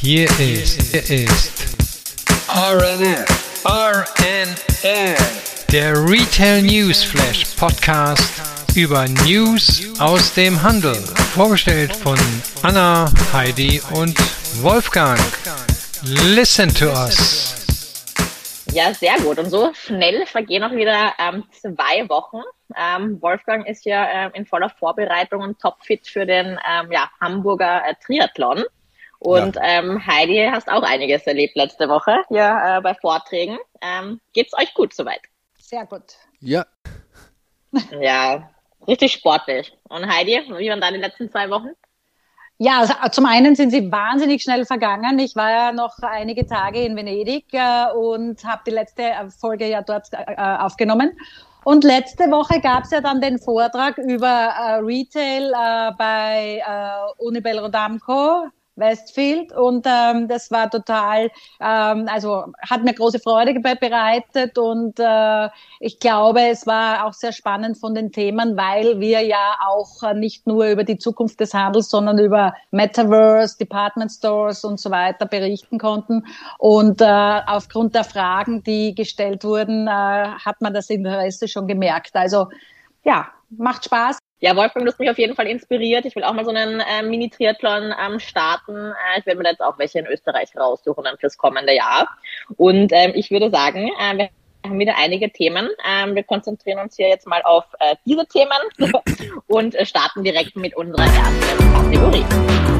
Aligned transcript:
Hier 0.00 0.28
ist, 0.38 0.80
hier 0.92 1.26
ist 1.26 1.76
RNF, 2.48 3.64
RNF, 3.64 5.66
der 5.72 5.92
Retail 6.08 6.62
News 6.62 7.02
Flash 7.02 7.44
Podcast 7.56 8.40
über 8.76 9.06
News 9.26 9.98
aus 9.98 10.32
dem 10.34 10.62
Handel. 10.62 10.94
Vorgestellt 11.34 11.96
von 11.96 12.16
Anna, 12.62 13.10
Heidi 13.32 13.82
und 13.92 14.16
Wolfgang. 14.62 15.18
Listen 16.04 16.72
to 16.72 16.86
us. 16.86 17.56
Ja, 18.72 18.94
sehr 18.94 19.16
gut. 19.16 19.40
Und 19.40 19.50
so 19.50 19.72
schnell 19.74 20.26
vergehen 20.26 20.62
auch 20.62 20.70
wieder 20.70 21.12
ähm, 21.18 21.42
zwei 21.50 22.08
Wochen. 22.08 22.42
Ähm, 22.76 23.20
Wolfgang 23.20 23.66
ist 23.66 23.84
ja 23.84 24.08
ähm, 24.12 24.30
in 24.34 24.46
voller 24.46 24.70
Vorbereitung 24.70 25.42
und 25.42 25.58
topfit 25.58 26.06
für 26.06 26.24
den 26.24 26.56
ähm, 26.70 26.92
ja, 26.92 27.10
Hamburger 27.20 27.82
äh, 27.84 27.94
Triathlon. 28.04 28.62
Und 29.20 29.56
ja. 29.56 29.62
ähm, 29.64 30.06
Heidi, 30.06 30.48
hast 30.50 30.68
auch 30.68 30.82
einiges 30.82 31.26
erlebt 31.26 31.56
letzte 31.56 31.88
Woche 31.88 32.18
hier 32.28 32.60
äh, 32.64 32.80
bei 32.80 32.94
Vorträgen. 32.94 33.58
Ähm, 33.80 34.20
geht's 34.32 34.54
euch 34.54 34.72
gut 34.74 34.94
soweit? 34.94 35.20
Sehr 35.58 35.86
gut. 35.86 36.14
Ja. 36.40 36.66
Ja, 38.00 38.48
richtig 38.86 39.12
sportlich. 39.12 39.76
Und 39.90 40.06
Heidi, 40.08 40.40
wie 40.56 40.70
waren 40.70 40.80
deine 40.80 40.96
letzten 40.96 41.30
zwei 41.30 41.50
Wochen? 41.50 41.68
Ja, 42.56 42.78
also 42.78 42.94
zum 43.12 43.26
einen 43.26 43.54
sind 43.54 43.70
sie 43.70 43.92
wahnsinnig 43.92 44.42
schnell 44.42 44.64
vergangen. 44.64 45.18
Ich 45.18 45.36
war 45.36 45.50
ja 45.50 45.72
noch 45.72 45.98
einige 46.00 46.46
Tage 46.46 46.82
in 46.82 46.96
Venedig 46.96 47.44
äh, 47.52 47.92
und 47.94 48.42
habe 48.42 48.62
die 48.66 48.70
letzte 48.70 49.12
Folge 49.38 49.68
ja 49.68 49.82
dort 49.82 50.08
äh, 50.12 50.34
aufgenommen. 50.34 51.12
Und 51.64 51.84
letzte 51.84 52.24
Woche 52.30 52.60
gab 52.60 52.84
es 52.84 52.90
ja 52.90 53.02
dann 53.02 53.20
den 53.20 53.38
Vortrag 53.38 53.98
über 53.98 54.26
äh, 54.26 54.74
Retail 54.76 55.52
äh, 55.52 55.92
bei 55.98 56.62
äh, 56.66 57.22
Unibel 57.22 57.58
Rodamco 57.58 58.48
Westfield. 58.78 59.52
Und 59.52 59.86
ähm, 59.86 60.28
das 60.28 60.50
war 60.50 60.70
total, 60.70 61.30
ähm, 61.60 62.08
also 62.08 62.44
hat 62.60 62.84
mir 62.84 62.94
große 62.94 63.18
Freude 63.18 63.58
bereitet. 63.60 64.58
Und 64.58 64.98
äh, 64.98 65.48
ich 65.80 65.98
glaube, 65.98 66.42
es 66.48 66.66
war 66.66 67.06
auch 67.06 67.12
sehr 67.12 67.32
spannend 67.32 67.78
von 67.78 67.94
den 67.94 68.12
Themen, 68.12 68.56
weil 68.56 69.00
wir 69.00 69.22
ja 69.22 69.56
auch 69.66 70.02
äh, 70.02 70.14
nicht 70.14 70.46
nur 70.46 70.66
über 70.66 70.84
die 70.84 70.98
Zukunft 70.98 71.40
des 71.40 71.54
Handels, 71.54 71.90
sondern 71.90 72.18
über 72.18 72.54
Metaverse, 72.70 73.58
Department 73.58 74.12
Stores 74.12 74.64
und 74.64 74.80
so 74.80 74.90
weiter 74.90 75.26
berichten 75.26 75.78
konnten. 75.78 76.24
Und 76.58 77.00
äh, 77.00 77.40
aufgrund 77.46 77.94
der 77.94 78.04
Fragen, 78.04 78.62
die 78.62 78.94
gestellt 78.94 79.44
wurden, 79.44 79.86
äh, 79.86 79.90
hat 79.90 80.60
man 80.60 80.74
das 80.74 80.90
Interesse 80.90 81.48
schon 81.48 81.66
gemerkt. 81.66 82.14
Also 82.14 82.48
ja, 83.04 83.28
macht 83.50 83.84
Spaß. 83.84 84.18
Ja, 84.40 84.54
Wolfgang, 84.54 84.86
du 84.86 84.92
hast 84.92 85.00
mich 85.00 85.10
auf 85.10 85.18
jeden 85.18 85.34
Fall 85.34 85.48
inspiriert. 85.48 86.04
Ich 86.04 86.14
will 86.14 86.22
auch 86.22 86.32
mal 86.32 86.44
so 86.44 86.52
einen 86.52 86.80
äh, 86.80 87.02
Mini-Triathlon 87.02 87.92
ähm, 88.00 88.20
starten. 88.20 88.76
Äh, 88.76 89.18
ich 89.18 89.26
werde 89.26 89.42
mir 89.42 89.50
jetzt 89.50 89.60
auch 89.60 89.78
welche 89.78 89.98
in 89.98 90.06
Österreich 90.06 90.56
raussuchen 90.56 91.04
dann 91.04 91.18
fürs 91.18 91.36
kommende 91.36 91.74
Jahr. 91.74 92.08
Und 92.56 92.92
ähm, 92.92 93.12
ich 93.14 93.32
würde 93.32 93.50
sagen, 93.50 93.90
äh, 93.98 94.16
wir 94.16 94.28
haben 94.64 94.78
wieder 94.78 94.96
einige 94.96 95.30
Themen. 95.30 95.68
Ähm, 95.84 96.14
wir 96.14 96.22
konzentrieren 96.22 96.78
uns 96.78 96.94
hier 96.94 97.08
jetzt 97.08 97.26
mal 97.26 97.42
auf 97.42 97.64
äh, 97.80 97.96
diese 98.04 98.26
Themen 98.26 98.58
und 99.48 99.74
äh, 99.74 99.84
starten 99.84 100.22
direkt 100.22 100.54
mit 100.54 100.76
unserer 100.76 101.04
ersten 101.04 101.72
Kategorie. 101.72 102.77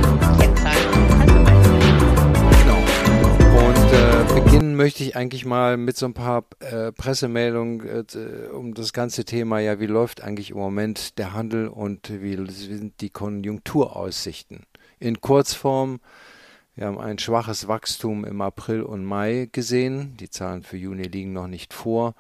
Beginnen 4.58 4.76
möchte 4.76 5.04
ich 5.04 5.14
eigentlich 5.14 5.44
mal 5.44 5.76
mit 5.76 5.96
so 5.96 6.06
ein 6.06 6.14
paar 6.14 6.44
äh, 6.58 6.90
Pressemeldungen 6.90 7.86
äh, 7.86 8.48
um 8.48 8.74
das 8.74 8.92
ganze 8.92 9.24
Thema, 9.24 9.60
ja, 9.60 9.78
wie 9.78 9.86
läuft 9.86 10.22
eigentlich 10.22 10.50
im 10.50 10.56
Moment 10.56 11.16
der 11.18 11.32
Handel 11.32 11.68
und 11.68 12.10
wie 12.22 12.50
sind 12.50 13.00
die 13.00 13.10
Konjunkturaussichten. 13.10 14.64
In 14.98 15.20
Kurzform, 15.20 16.00
wir 16.74 16.86
haben 16.86 16.98
ein 16.98 17.20
schwaches 17.20 17.68
Wachstum 17.68 18.24
im 18.24 18.40
April 18.40 18.82
und 18.82 19.04
Mai 19.04 19.48
gesehen. 19.52 20.16
Die 20.18 20.30
Zahlen 20.30 20.64
für 20.64 20.76
Juni 20.76 21.04
liegen 21.04 21.32
noch 21.32 21.46
nicht 21.46 21.72
vor, 21.72 22.14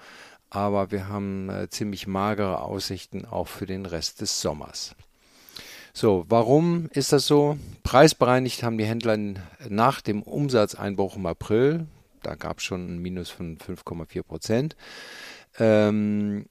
aber 0.48 0.92
wir 0.92 1.08
haben 1.08 1.50
äh, 1.50 1.68
ziemlich 1.70 2.06
magere 2.06 2.60
Aussichten 2.60 3.24
auch 3.24 3.48
für 3.48 3.66
den 3.66 3.84
Rest 3.84 4.20
des 4.20 4.40
Sommers. 4.40 4.94
So, 5.92 6.24
warum 6.28 6.88
ist 6.92 7.12
das 7.12 7.26
so? 7.26 7.58
Preisbereinigt 7.82 8.62
haben 8.62 8.78
die 8.78 8.84
Händler 8.84 9.18
nach 9.68 10.00
dem 10.00 10.22
Umsatzeinbruch 10.22 11.16
im 11.16 11.26
April, 11.26 11.88
da 12.22 12.34
gab 12.34 12.58
es 12.58 12.64
schon 12.64 12.86
ein 12.88 12.98
Minus 12.98 13.30
von 13.30 13.58
5,4 13.58 14.22
Prozent, 14.22 14.76
ähm, 15.58 16.46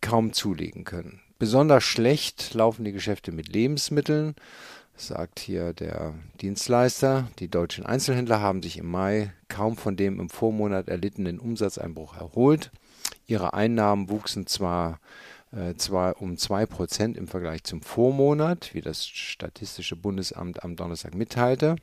kaum 0.00 0.32
zulegen 0.32 0.84
können. 0.84 1.20
Besonders 1.38 1.84
schlecht 1.84 2.52
laufen 2.54 2.84
die 2.84 2.92
Geschäfte 2.92 3.32
mit 3.32 3.48
Lebensmitteln, 3.48 4.34
sagt 4.94 5.38
hier 5.40 5.72
der 5.72 6.14
Dienstleister. 6.40 7.28
Die 7.38 7.48
deutschen 7.48 7.86
Einzelhändler 7.86 8.40
haben 8.40 8.62
sich 8.62 8.76
im 8.76 8.90
Mai 8.90 9.32
kaum 9.48 9.76
von 9.76 9.96
dem 9.96 10.20
im 10.20 10.28
Vormonat 10.28 10.88
erlittenen 10.88 11.38
Umsatzeinbruch 11.38 12.16
erholt. 12.16 12.70
Ihre 13.26 13.54
Einnahmen 13.54 14.10
wuchsen 14.10 14.46
zwar, 14.46 15.00
äh, 15.52 15.74
zwar 15.76 16.20
um 16.20 16.36
2% 16.36 17.16
im 17.16 17.28
Vergleich 17.28 17.64
zum 17.64 17.80
Vormonat, 17.80 18.74
wie 18.74 18.80
das 18.80 19.06
Statistische 19.06 19.96
Bundesamt 19.96 20.62
am 20.62 20.76
Donnerstag 20.76 21.14
mitteilte. 21.14 21.76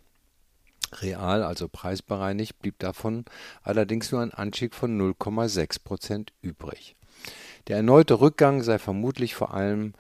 Real, 0.94 1.44
also 1.44 1.68
preisbereinigt, 1.68 2.60
blieb 2.60 2.80
davon 2.80 3.26
allerdings 3.64 4.12
nur 4.12 4.22
ein 4.22 4.34
Anstieg 4.34 4.74
von 4.74 5.00
0,6 5.00 5.84
Prozent 5.84 6.34
übrig. 6.42 6.96
Der 7.68 7.78
erneute 7.78 8.22
Rückgang 8.22 8.64
sei 8.64 8.80
vermutlich 8.80 9.36
vor 9.36 9.54
allem 9.54 9.94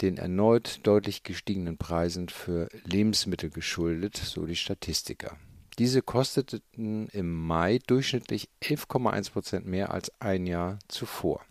den 0.00 0.16
erneut 0.16 0.80
deutlich 0.84 1.22
gestiegenen 1.22 1.76
Preisen 1.76 2.28
für 2.28 2.68
Lebensmittel 2.84 3.50
geschuldet, 3.50 4.16
so 4.16 4.46
die 4.46 4.56
Statistiker. 4.56 5.36
Diese 5.78 6.02
kosteten 6.02 7.08
im 7.08 7.46
Mai 7.46 7.78
durchschnittlich 7.86 8.48
11,1 8.62 9.32
Prozent 9.32 9.66
mehr 9.66 9.92
als 9.92 10.10
ein 10.20 10.46
Jahr 10.46 10.78
zuvor. 10.88 11.42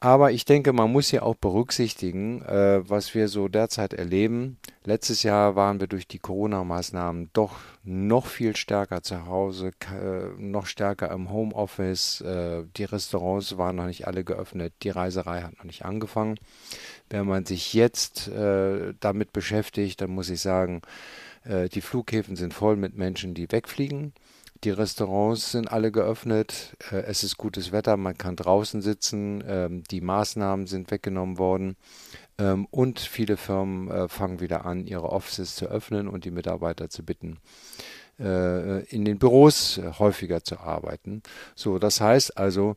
Aber 0.00 0.32
ich 0.32 0.44
denke, 0.44 0.72
man 0.72 0.90
muss 0.90 1.10
hier 1.10 1.24
auch 1.24 1.36
berücksichtigen, 1.36 2.42
äh, 2.42 2.88
was 2.88 3.14
wir 3.14 3.28
so 3.28 3.48
derzeit 3.48 3.94
erleben. 3.94 4.58
Letztes 4.84 5.22
Jahr 5.22 5.54
waren 5.54 5.78
wir 5.78 5.86
durch 5.86 6.08
die 6.08 6.18
Corona-Maßnahmen 6.18 7.30
doch 7.32 7.60
noch 7.84 8.26
viel 8.26 8.56
stärker 8.56 9.02
zu 9.02 9.26
Hause, 9.26 9.70
äh, 9.92 10.26
noch 10.38 10.66
stärker 10.66 11.12
im 11.12 11.30
Homeoffice. 11.30 12.20
Äh, 12.22 12.64
die 12.76 12.84
Restaurants 12.84 13.56
waren 13.56 13.76
noch 13.76 13.86
nicht 13.86 14.08
alle 14.08 14.24
geöffnet, 14.24 14.72
die 14.82 14.90
Reiserei 14.90 15.42
hat 15.42 15.56
noch 15.58 15.64
nicht 15.64 15.84
angefangen. 15.84 16.36
Wenn 17.10 17.26
man 17.28 17.46
sich 17.46 17.74
jetzt 17.74 18.26
äh, 18.26 18.94
damit 18.98 19.32
beschäftigt, 19.32 20.00
dann 20.00 20.10
muss 20.10 20.30
ich 20.30 20.40
sagen, 20.40 20.82
die 21.44 21.80
Flughäfen 21.80 22.36
sind 22.36 22.54
voll 22.54 22.76
mit 22.76 22.96
Menschen, 22.96 23.34
die 23.34 23.50
wegfliegen. 23.50 24.12
Die 24.62 24.70
Restaurants 24.70 25.50
sind 25.50 25.72
alle 25.72 25.90
geöffnet. 25.90 26.76
Es 26.92 27.24
ist 27.24 27.36
gutes 27.36 27.72
Wetter, 27.72 27.96
man 27.96 28.16
kann 28.16 28.36
draußen 28.36 28.80
sitzen. 28.80 29.42
Ähm, 29.44 29.82
die 29.90 30.00
Maßnahmen 30.00 30.68
sind 30.68 30.92
weggenommen 30.92 31.38
worden. 31.38 31.76
Ähm, 32.38 32.66
und 32.70 33.00
viele 33.00 33.36
Firmen 33.36 33.90
äh, 33.90 34.08
fangen 34.08 34.40
wieder 34.40 34.64
an, 34.64 34.86
ihre 34.86 35.10
Offices 35.10 35.56
zu 35.56 35.66
öffnen 35.66 36.08
und 36.08 36.24
die 36.24 36.30
Mitarbeiter 36.30 36.88
zu 36.90 37.04
bitten, 37.04 37.38
äh, 38.18 38.84
in 38.84 39.04
den 39.04 39.18
Büros 39.18 39.80
häufiger 39.98 40.44
zu 40.44 40.58
arbeiten. 40.58 41.22
So, 41.54 41.78
das 41.78 42.00
heißt 42.00 42.36
also, 42.38 42.76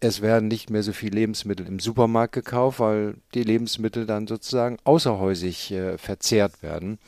es 0.00 0.20
werden 0.22 0.48
nicht 0.48 0.70
mehr 0.70 0.82
so 0.82 0.92
viel 0.92 1.12
Lebensmittel 1.12 1.66
im 1.66 1.80
Supermarkt 1.80 2.34
gekauft, 2.34 2.80
weil 2.80 3.16
die 3.34 3.42
Lebensmittel 3.42 4.06
dann 4.06 4.26
sozusagen 4.26 4.78
außerhäusig 4.84 5.74
verzehrt 5.96 6.62
werden. 6.62 6.98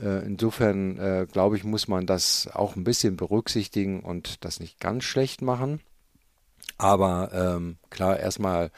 Äh, 0.00 0.26
insofern 0.26 0.98
äh, 0.98 1.26
glaube 1.30 1.56
ich, 1.56 1.64
muss 1.64 1.88
man 1.88 2.06
das 2.06 2.48
auch 2.52 2.76
ein 2.76 2.84
bisschen 2.84 3.16
berücksichtigen 3.16 4.00
und 4.00 4.44
das 4.44 4.60
nicht 4.60 4.80
ganz 4.80 5.04
schlecht 5.04 5.42
machen. 5.42 5.80
Aber 6.78 7.30
ähm, 7.32 7.76
klar, 7.90 8.18
erstmal, 8.18 8.70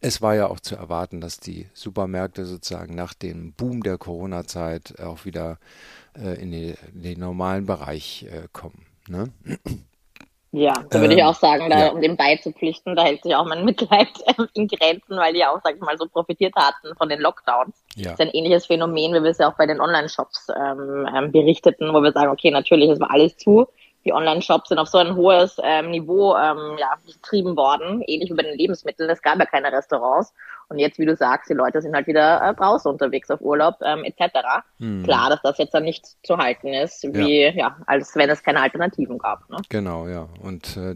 es 0.00 0.22
war 0.22 0.34
ja 0.34 0.48
auch 0.48 0.60
zu 0.60 0.76
erwarten, 0.76 1.20
dass 1.20 1.38
die 1.38 1.68
Supermärkte 1.74 2.46
sozusagen 2.46 2.94
nach 2.94 3.14
dem 3.14 3.52
Boom 3.52 3.82
der 3.82 3.98
Corona-Zeit 3.98 5.00
auch 5.00 5.24
wieder 5.24 5.58
äh, 6.16 6.40
in, 6.40 6.50
die, 6.50 6.74
in, 6.94 7.02
den 7.02 7.20
normalen 7.20 7.66
Bereich 7.66 8.26
äh, 8.30 8.48
kommen. 8.52 8.86
Ne? 9.08 9.32
Ja, 10.52 10.82
da 10.90 11.00
würde 11.00 11.12
ähm, 11.12 11.18
ich 11.18 11.24
auch 11.24 11.34
sagen, 11.36 11.70
da, 11.70 11.78
ja. 11.78 11.88
um 11.92 12.00
dem 12.00 12.16
beizupflichten, 12.16 12.96
da 12.96 13.04
hält 13.04 13.22
sich 13.22 13.36
auch 13.36 13.46
mein 13.46 13.64
Mitleid 13.64 14.08
in 14.54 14.66
Grenzen, 14.66 15.16
weil 15.16 15.32
die 15.32 15.44
auch, 15.44 15.60
sag 15.62 15.76
ich 15.76 15.80
mal, 15.80 15.96
so 15.96 16.08
profitiert 16.08 16.54
hatten 16.56 16.96
von 16.96 17.08
den 17.08 17.20
Lockdowns. 17.20 17.84
Ja. 17.94 18.10
Das 18.10 18.12
ist 18.14 18.20
ein 18.20 18.30
ähnliches 18.30 18.66
Phänomen, 18.66 19.14
wie 19.14 19.22
wir 19.22 19.30
es 19.30 19.38
ja 19.38 19.48
auch 19.48 19.56
bei 19.56 19.66
den 19.66 19.80
Online-Shops 19.80 20.48
ähm, 20.56 21.08
ähm, 21.14 21.30
berichteten, 21.30 21.92
wo 21.94 22.02
wir 22.02 22.10
sagen, 22.10 22.30
okay, 22.30 22.50
natürlich, 22.50 22.90
es 22.90 22.98
war 22.98 23.12
alles 23.12 23.36
zu, 23.36 23.68
die 24.04 24.12
Online-Shops 24.12 24.68
sind 24.68 24.78
auf 24.78 24.88
so 24.88 24.98
ein 24.98 25.14
hohes 25.14 25.56
ähm, 25.62 25.90
Niveau 25.90 26.34
ähm, 26.36 26.76
ja, 26.78 26.94
getrieben 27.06 27.56
worden, 27.56 28.02
ähnlich 28.06 28.30
wie 28.30 28.34
bei 28.34 28.42
den 28.42 28.56
Lebensmitteln. 28.56 29.10
Es 29.10 29.22
gab 29.22 29.38
ja 29.38 29.46
keine 29.46 29.72
Restaurants. 29.72 30.32
Und 30.68 30.78
jetzt, 30.78 31.00
wie 31.00 31.04
du 31.04 31.16
sagst, 31.16 31.50
die 31.50 31.54
Leute 31.54 31.82
sind 31.82 31.94
halt 31.94 32.06
wieder 32.06 32.40
äh, 32.42 32.54
draußen 32.54 32.90
unterwegs 32.90 33.28
auf 33.30 33.40
Urlaub 33.40 33.76
ähm, 33.82 34.04
etc. 34.04 34.38
Hm. 34.78 35.02
Klar, 35.02 35.28
dass 35.28 35.42
das 35.42 35.58
jetzt 35.58 35.74
dann 35.74 35.82
nicht 35.82 36.06
zu 36.24 36.38
halten 36.38 36.68
ist, 36.68 37.02
wie 37.12 37.42
ja, 37.42 37.50
ja 37.50 37.76
als 37.86 38.14
wenn 38.14 38.30
es 38.30 38.42
keine 38.42 38.60
Alternativen 38.60 39.18
gab. 39.18 39.50
Ne? 39.50 39.58
Genau, 39.68 40.06
ja. 40.06 40.28
Und 40.40 40.76
äh, 40.76 40.94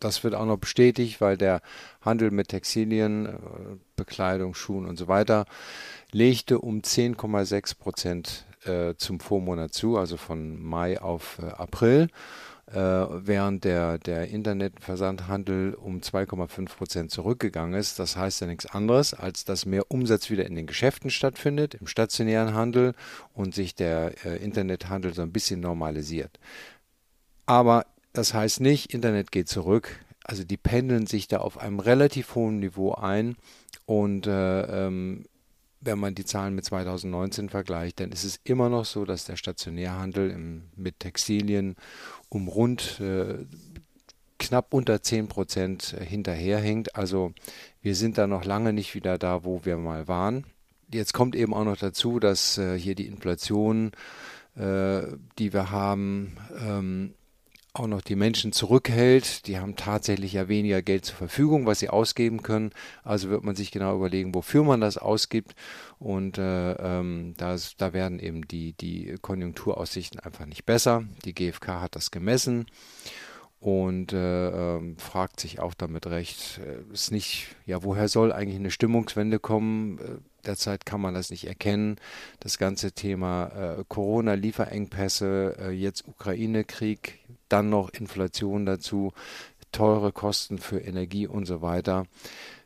das 0.00 0.24
wird 0.24 0.34
auch 0.34 0.46
noch 0.46 0.58
bestätigt, 0.58 1.20
weil 1.20 1.36
der 1.36 1.60
Handel 2.04 2.32
mit 2.32 2.48
Textilien, 2.48 3.26
äh, 3.26 3.30
Bekleidung, 3.94 4.54
Schuhen 4.54 4.88
und 4.88 4.96
so 4.96 5.06
weiter 5.06 5.44
legte 6.10 6.58
um 6.58 6.80
10,6 6.80 7.78
Prozent 7.78 8.44
äh, 8.64 8.94
zum 8.96 9.20
Vormonat 9.20 9.72
zu, 9.72 9.96
also 9.96 10.16
von 10.16 10.62
Mai 10.62 11.00
auf 11.00 11.38
äh, 11.40 11.46
April, 11.46 12.08
äh, 12.66 12.74
während 12.74 13.64
der, 13.64 13.98
der 13.98 14.28
Internetversandhandel 14.28 15.74
um 15.74 16.00
2,5 16.00 16.76
Prozent 16.76 17.10
zurückgegangen 17.10 17.74
ist. 17.78 17.98
Das 17.98 18.16
heißt 18.16 18.40
ja 18.40 18.46
nichts 18.46 18.66
anderes, 18.66 19.14
als 19.14 19.44
dass 19.44 19.66
mehr 19.66 19.90
Umsatz 19.90 20.30
wieder 20.30 20.46
in 20.46 20.54
den 20.54 20.66
Geschäften 20.66 21.10
stattfindet, 21.10 21.74
im 21.74 21.86
stationären 21.86 22.54
Handel 22.54 22.94
und 23.34 23.54
sich 23.54 23.74
der 23.74 24.14
äh, 24.24 24.36
Internethandel 24.36 25.12
so 25.12 25.22
ein 25.22 25.32
bisschen 25.32 25.60
normalisiert. 25.60 26.38
Aber 27.46 27.86
das 28.12 28.34
heißt 28.34 28.60
nicht, 28.60 28.92
Internet 28.92 29.32
geht 29.32 29.48
zurück. 29.48 29.98
Also 30.24 30.44
die 30.44 30.56
pendeln 30.56 31.06
sich 31.06 31.28
da 31.28 31.38
auf 31.38 31.58
einem 31.58 31.80
relativ 31.80 32.34
hohen 32.34 32.60
Niveau 32.60 32.92
ein 32.92 33.36
und 33.86 34.26
äh, 34.26 34.86
ähm, 34.86 35.24
wenn 35.82 35.98
man 35.98 36.14
die 36.14 36.24
Zahlen 36.24 36.54
mit 36.54 36.64
2019 36.64 37.48
vergleicht, 37.48 38.00
dann 38.00 38.12
ist 38.12 38.24
es 38.24 38.40
immer 38.44 38.68
noch 38.68 38.84
so, 38.84 39.04
dass 39.04 39.24
der 39.24 39.36
Stationärhandel 39.36 40.30
im, 40.30 40.62
mit 40.76 41.00
Textilien 41.00 41.76
um 42.28 42.48
rund 42.48 43.00
äh, 43.00 43.44
knapp 44.38 44.74
unter 44.74 45.02
10 45.02 45.28
Prozent 45.28 45.96
hinterherhängt. 46.00 46.96
Also 46.96 47.32
wir 47.80 47.94
sind 47.94 48.18
da 48.18 48.26
noch 48.26 48.44
lange 48.44 48.72
nicht 48.72 48.94
wieder 48.94 49.18
da, 49.18 49.44
wo 49.44 49.64
wir 49.64 49.76
mal 49.76 50.08
waren. 50.08 50.44
Jetzt 50.92 51.14
kommt 51.14 51.34
eben 51.34 51.54
auch 51.54 51.64
noch 51.64 51.76
dazu, 51.76 52.20
dass 52.20 52.58
äh, 52.58 52.78
hier 52.78 52.94
die 52.94 53.06
Inflation, 53.06 53.92
äh, 54.56 55.02
die 55.38 55.52
wir 55.52 55.70
haben, 55.70 56.36
ähm, 56.58 57.14
auch 57.74 57.86
noch 57.86 58.02
die 58.02 58.16
Menschen 58.16 58.52
zurückhält. 58.52 59.46
Die 59.46 59.58
haben 59.58 59.76
tatsächlich 59.76 60.34
ja 60.34 60.48
weniger 60.48 60.82
Geld 60.82 61.06
zur 61.06 61.16
Verfügung, 61.16 61.66
was 61.66 61.80
sie 61.80 61.88
ausgeben 61.88 62.42
können. 62.42 62.70
Also 63.02 63.30
wird 63.30 63.44
man 63.44 63.56
sich 63.56 63.70
genau 63.70 63.96
überlegen, 63.96 64.34
wofür 64.34 64.62
man 64.62 64.80
das 64.80 64.98
ausgibt. 64.98 65.54
Und 65.98 66.38
äh, 66.38 66.72
ähm, 66.72 67.34
das, 67.36 67.76
da 67.76 67.92
werden 67.92 68.18
eben 68.18 68.46
die, 68.46 68.74
die 68.74 69.16
Konjunkturaussichten 69.20 70.20
einfach 70.20 70.46
nicht 70.46 70.66
besser. 70.66 71.04
Die 71.24 71.34
GfK 71.34 71.80
hat 71.80 71.96
das 71.96 72.10
gemessen 72.10 72.66
und 73.62 74.12
äh, 74.12 74.48
ähm, 74.76 74.96
fragt 74.98 75.38
sich 75.38 75.60
auch 75.60 75.72
damit 75.72 76.08
recht, 76.08 76.58
äh, 76.58 76.92
ist 76.92 77.12
nicht, 77.12 77.54
ja, 77.64 77.84
woher 77.84 78.08
soll 78.08 78.32
eigentlich 78.32 78.58
eine 78.58 78.72
Stimmungswende 78.72 79.38
kommen? 79.38 79.98
Äh, 79.98 80.02
derzeit 80.44 80.84
kann 80.84 81.00
man 81.00 81.14
das 81.14 81.30
nicht 81.30 81.46
erkennen. 81.46 81.96
Das 82.40 82.58
ganze 82.58 82.90
Thema 82.90 83.76
äh, 83.78 83.84
Corona-Lieferengpässe, 83.86 85.56
äh, 85.60 85.70
jetzt 85.70 86.08
Ukraine-Krieg, 86.08 87.20
dann 87.52 87.70
noch 87.70 87.90
Inflation 87.90 88.66
dazu, 88.66 89.12
teure 89.72 90.12
Kosten 90.12 90.58
für 90.58 90.78
Energie 90.78 91.26
und 91.26 91.46
so 91.46 91.62
weiter. 91.62 92.06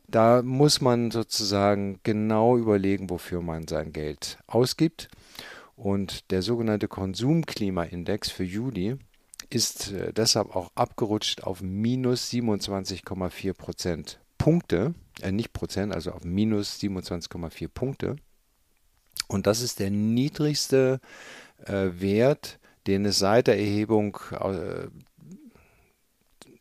Da 0.09 0.43
muss 0.43 0.81
man 0.81 1.11
sozusagen 1.11 1.99
genau 2.03 2.57
überlegen, 2.57 3.11
wofür 3.11 3.43
man 3.43 3.67
sein 3.67 3.93
Geld 3.93 4.39
ausgibt. 4.47 5.09
Und 5.75 6.31
der 6.31 6.43
sogenannte 6.43 6.89
Konsumklimaindex 6.89 8.31
für 8.31 8.45
Juli 8.45 8.97
ist 9.51 9.93
äh, 9.93 10.13
deshalb 10.13 10.55
auch 10.55 10.71
abgerutscht 10.75 11.43
auf 11.43 11.61
minus 11.61 12.31
27,4 12.31 13.53
Prozent 13.53 14.21
Punkte, 14.39 14.95
äh 15.21 15.33
nicht 15.33 15.53
Prozent, 15.53 15.93
also 15.93 16.13
auf 16.13 16.25
minus 16.25 16.79
27,4 16.81 17.69
Punkte. 17.69 18.17
Und 19.29 19.47
das 19.47 19.61
ist 19.61 19.81
der 19.81 19.91
niedrigste 19.91 21.01
äh, 21.65 21.89
Wert, 22.01 22.59
den 22.87 23.05
es 23.05 23.19
seit 23.19 23.47
der 23.47 23.59
Erhebung, 23.59 24.19
äh, 24.33 24.89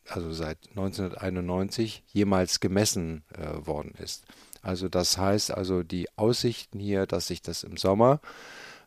also 0.07 0.31
seit 0.31 0.57
1991, 0.69 2.03
jemals 2.07 2.59
gemessen 2.59 3.23
äh, 3.33 3.65
worden 3.65 3.93
ist. 4.01 4.25
Also 4.61 4.89
das 4.89 5.17
heißt 5.17 5.51
also 5.51 5.83
die 5.83 6.07
Aussichten 6.17 6.79
hier, 6.79 7.05
dass 7.05 7.27
sich 7.27 7.41
das 7.41 7.63
im 7.63 7.77
Sommer 7.77 8.19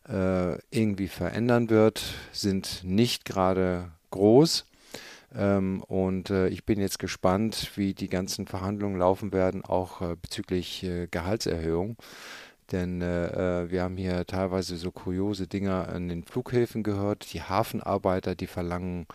äh, 0.07 0.57
irgendwie 0.71 1.07
verändern 1.07 1.69
wird, 1.69 2.01
sind 2.31 2.81
nicht 2.83 3.25
gerade 3.25 3.91
groß. 4.11 4.65
Ähm, 5.35 5.83
und 5.83 6.31
äh, 6.31 6.47
ich 6.47 6.65
bin 6.65 6.79
jetzt 6.79 6.99
gespannt, 6.99 7.71
wie 7.75 7.93
die 7.93 8.09
ganzen 8.09 8.47
Verhandlungen 8.47 8.97
laufen 8.97 9.31
werden, 9.31 9.63
auch 9.63 10.01
äh, 10.01 10.15
bezüglich 10.19 10.83
äh, 10.83 11.07
Gehaltserhöhung. 11.07 11.97
Denn 12.71 13.01
äh, 13.01 13.63
äh, 13.63 13.71
wir 13.71 13.83
haben 13.83 13.97
hier 13.97 14.25
teilweise 14.25 14.77
so 14.77 14.91
kuriose 14.91 15.47
Dinge 15.47 15.87
an 15.87 16.07
den 16.07 16.23
Flughäfen 16.23 16.83
gehört. 16.83 17.33
Die 17.33 17.41
Hafenarbeiter, 17.41 18.35
die 18.35 18.47
verlangen 18.47 19.07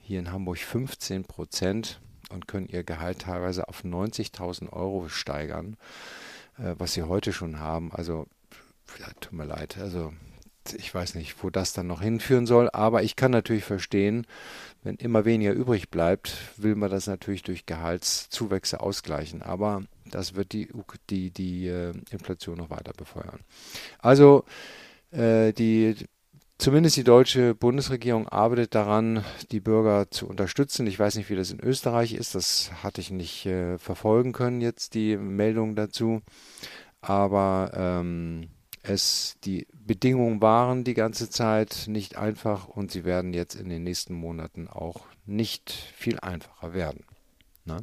hier 0.00 0.20
in 0.20 0.32
Hamburg 0.32 0.58
15 0.58 1.24
Prozent 1.24 2.00
und 2.30 2.48
können 2.48 2.68
ihr 2.68 2.84
Gehalt 2.84 3.20
teilweise 3.20 3.68
auf 3.68 3.84
90.000 3.84 4.72
Euro 4.72 5.08
steigern, 5.08 5.76
äh, 6.58 6.74
was 6.78 6.94
sie 6.94 7.02
heute 7.02 7.32
schon 7.32 7.58
haben. 7.58 7.92
Also, 7.92 8.26
ja, 8.98 9.06
tut 9.20 9.32
mir 9.32 9.44
leid. 9.44 9.78
Also, 9.78 10.12
ich 10.76 10.94
weiß 10.94 11.14
nicht, 11.14 11.42
wo 11.42 11.50
das 11.50 11.74
dann 11.74 11.86
noch 11.86 12.00
hinführen 12.00 12.46
soll, 12.46 12.70
aber 12.72 13.02
ich 13.02 13.16
kann 13.16 13.30
natürlich 13.30 13.64
verstehen, 13.64 14.26
wenn 14.84 14.96
immer 14.96 15.24
weniger 15.24 15.52
übrig 15.52 15.90
bleibt, 15.90 16.36
will 16.56 16.76
man 16.76 16.90
das 16.90 17.06
natürlich 17.06 17.42
durch 17.42 17.66
Gehaltszuwächse 17.66 18.80
ausgleichen. 18.80 19.42
Aber 19.42 19.82
das 20.10 20.34
wird 20.34 20.52
die, 20.52 20.68
die, 21.10 21.30
die 21.30 21.66
äh, 21.66 21.94
Inflation 22.10 22.58
noch 22.58 22.70
weiter 22.70 22.92
befeuern. 22.92 23.40
Also 23.98 24.44
äh, 25.10 25.52
die, 25.52 25.96
zumindest 26.58 26.96
die 26.96 27.04
deutsche 27.04 27.54
Bundesregierung 27.54 28.28
arbeitet 28.28 28.74
daran, 28.74 29.24
die 29.50 29.60
Bürger 29.60 30.10
zu 30.10 30.28
unterstützen. 30.28 30.86
Ich 30.86 30.98
weiß 30.98 31.16
nicht, 31.16 31.30
wie 31.30 31.36
das 31.36 31.50
in 31.50 31.60
Österreich 31.60 32.12
ist. 32.12 32.34
Das 32.34 32.70
hatte 32.82 33.00
ich 33.00 33.10
nicht 33.10 33.46
äh, 33.46 33.78
verfolgen 33.78 34.32
können 34.32 34.60
jetzt, 34.60 34.94
die 34.94 35.16
Meldung 35.16 35.76
dazu. 35.76 36.20
Aber 37.00 37.72
ähm, 37.74 38.48
es, 38.86 39.36
die 39.44 39.66
Bedingungen 39.72 40.42
waren 40.42 40.84
die 40.84 40.94
ganze 40.94 41.30
Zeit 41.30 41.84
nicht 41.86 42.16
einfach 42.16 42.68
und 42.68 42.90
sie 42.90 43.04
werden 43.04 43.32
jetzt 43.32 43.54
in 43.54 43.68
den 43.68 43.82
nächsten 43.82 44.14
Monaten 44.14 44.68
auch 44.68 45.00
nicht 45.26 45.70
viel 45.70 46.18
einfacher 46.20 46.74
werden. 46.74 47.04
Ne? 47.64 47.78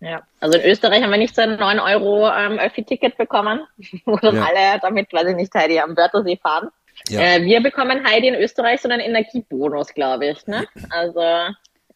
Ja, 0.00 0.22
also 0.40 0.58
in 0.58 0.70
Österreich 0.70 1.02
haben 1.02 1.10
wir 1.10 1.18
nicht 1.18 1.34
so 1.34 1.42
ein 1.42 1.56
9 1.56 1.78
Euro 1.78 2.28
ähm, 2.28 2.58
Öffi-Ticket 2.58 3.16
bekommen, 3.16 3.60
wo 4.06 4.16
dann 4.16 4.36
ja. 4.36 4.44
alle 4.44 4.80
damit, 4.80 5.12
weiß 5.12 5.28
ich 5.28 5.36
nicht, 5.36 5.54
Heidi, 5.54 5.78
am 5.78 5.96
Wörthersee 5.96 6.38
fahren. 6.38 6.70
Ja. 7.08 7.20
Äh, 7.20 7.42
wir 7.42 7.62
bekommen 7.62 8.04
Heidi 8.04 8.28
in 8.28 8.34
Österreich 8.34 8.80
so 8.80 8.88
einen 8.88 9.00
Energiebonus, 9.00 9.94
glaube 9.94 10.26
ich. 10.26 10.46
Ne? 10.46 10.66
Also 10.90 11.22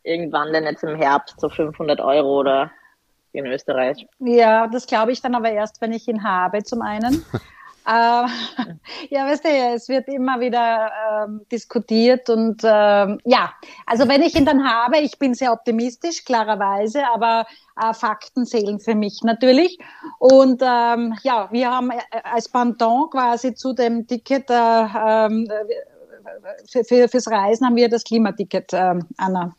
irgendwann 0.02 0.52
dann 0.52 0.64
jetzt 0.64 0.84
im 0.84 0.96
Herbst 0.96 1.40
so 1.40 1.48
500 1.48 2.00
Euro 2.00 2.40
oder 2.40 2.70
in 3.32 3.46
Österreich. 3.46 4.06
Ja, 4.18 4.66
das 4.66 4.86
glaube 4.86 5.12
ich 5.12 5.20
dann 5.20 5.34
aber 5.34 5.50
erst, 5.50 5.80
wenn 5.80 5.92
ich 5.92 6.06
ihn 6.08 6.22
habe, 6.22 6.62
zum 6.62 6.82
einen. 6.82 7.24
Äh, 7.86 7.90
ja, 9.10 9.26
weißt 9.26 9.44
du, 9.44 9.48
es 9.48 9.88
wird 9.88 10.08
immer 10.08 10.40
wieder 10.40 10.90
ähm, 11.24 11.42
diskutiert 11.52 12.28
und 12.28 12.62
ähm, 12.64 13.20
ja, 13.24 13.52
also 13.86 14.08
wenn 14.08 14.22
ich 14.22 14.34
ihn 14.34 14.44
dann 14.44 14.68
habe, 14.68 14.98
ich 14.98 15.18
bin 15.18 15.34
sehr 15.34 15.52
optimistisch, 15.52 16.24
klarerweise, 16.24 17.02
aber 17.14 17.46
äh, 17.80 17.94
Fakten 17.94 18.44
zählen 18.44 18.80
für 18.80 18.94
mich 18.94 19.20
natürlich. 19.22 19.78
Und 20.18 20.62
ähm, 20.62 21.14
ja, 21.22 21.48
wir 21.52 21.70
haben 21.70 21.90
äh, 21.90 22.00
als 22.24 22.48
Pendant 22.48 23.12
quasi 23.12 23.54
zu 23.54 23.72
dem 23.72 24.06
Ticket 24.06 24.50
äh, 24.50 24.86
ähm, 25.06 25.48
für, 26.68 26.84
für, 26.84 27.08
fürs 27.08 27.30
Reisen 27.30 27.66
haben 27.66 27.76
wir 27.76 27.88
das 27.88 28.02
Klimaticket, 28.02 28.72
äh, 28.72 28.94
Anna. 29.16 29.54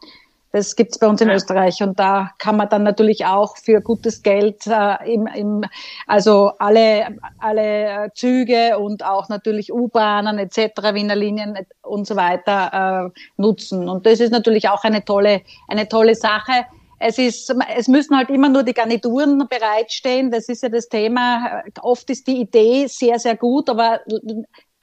Das 0.52 0.76
gibt's 0.76 0.98
bei 0.98 1.08
uns 1.08 1.22
in 1.22 1.28
ja. 1.28 1.36
Österreich 1.36 1.84
und 1.84 2.00
da 2.00 2.32
kann 2.38 2.56
man 2.56 2.70
dann 2.70 2.84
natürlich 2.84 3.26
auch 3.26 3.58
für 3.58 3.82
gutes 3.82 4.24
Geld 4.24 4.66
äh, 4.68 5.14
im, 5.14 5.28
im, 5.28 5.66
also 6.08 6.52
alle, 6.60 7.18
alle 7.40 8.12
Züge 8.16 8.78
und 8.80 9.04
auch 9.04 9.30
natürlich 9.30 9.74
U-Bahnen 9.74 10.40
etc., 10.40 10.94
Wiener 10.94 11.16
Linien 11.16 11.58
und 11.82 12.08
so 12.08 12.16
weiter 12.16 13.12
äh, 13.14 13.20
nutzen. 13.38 13.90
Und 13.90 14.06
das 14.06 14.20
ist 14.20 14.32
natürlich 14.32 14.70
auch 14.70 14.84
eine 14.84 15.04
tolle, 15.04 15.42
eine 15.68 15.88
tolle 15.88 16.16
Sache. 16.16 16.66
Es 17.00 17.20
ist, 17.20 17.54
es 17.76 17.88
müssen 17.88 18.18
halt 18.18 18.30
immer 18.30 18.50
nur 18.50 18.64
die 18.64 18.74
Garnituren 18.74 19.48
bereitstehen. 19.48 20.32
Das 20.32 20.50
ist 20.50 20.64
ja 20.64 20.70
das 20.70 20.90
Thema. 20.90 21.62
Oft 21.82 22.10
ist 22.10 22.26
die 22.26 22.42
Idee 22.42 22.88
sehr, 22.88 23.20
sehr 23.20 23.36
gut, 23.36 23.70
aber 23.70 24.00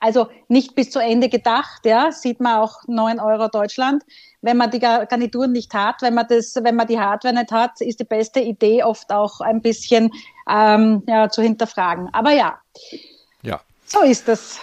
also 0.04 0.28
nicht 0.49 0.75
bis 0.75 0.90
zu 0.90 0.99
Ende 0.99 1.30
gedacht, 1.30 1.87
ja, 1.87 2.12
sieht 2.12 2.38
man 2.38 2.61
auch 2.61 2.82
9 2.87 3.20
Euro 3.20 3.49
Deutschland. 3.49 4.02
Wenn 4.42 4.58
man 4.58 4.70
die 4.70 4.78
Garnituren 4.78 5.52
nicht 5.52 5.73
hat, 5.73 6.02
wenn 6.02 6.12
man 6.12 6.26
das, 6.28 6.54
wenn 6.62 6.76
man 6.76 6.87
die 6.87 7.00
Hardware 7.00 7.32
nicht 7.32 7.50
hat, 7.50 7.80
ist 7.80 8.00
die 8.00 8.04
beste 8.04 8.40
Idee 8.40 8.82
oft 8.82 9.11
auch 9.11 9.40
ein 9.40 9.62
bisschen 9.62 10.11
ähm, 10.46 11.02
ja, 11.06 11.30
zu 11.30 11.40
hinterfragen. 11.40 12.11
Aber 12.12 12.32
ja, 12.32 12.58
ja. 13.40 13.62
so 13.87 14.02
ist 14.02 14.28
das. 14.28 14.61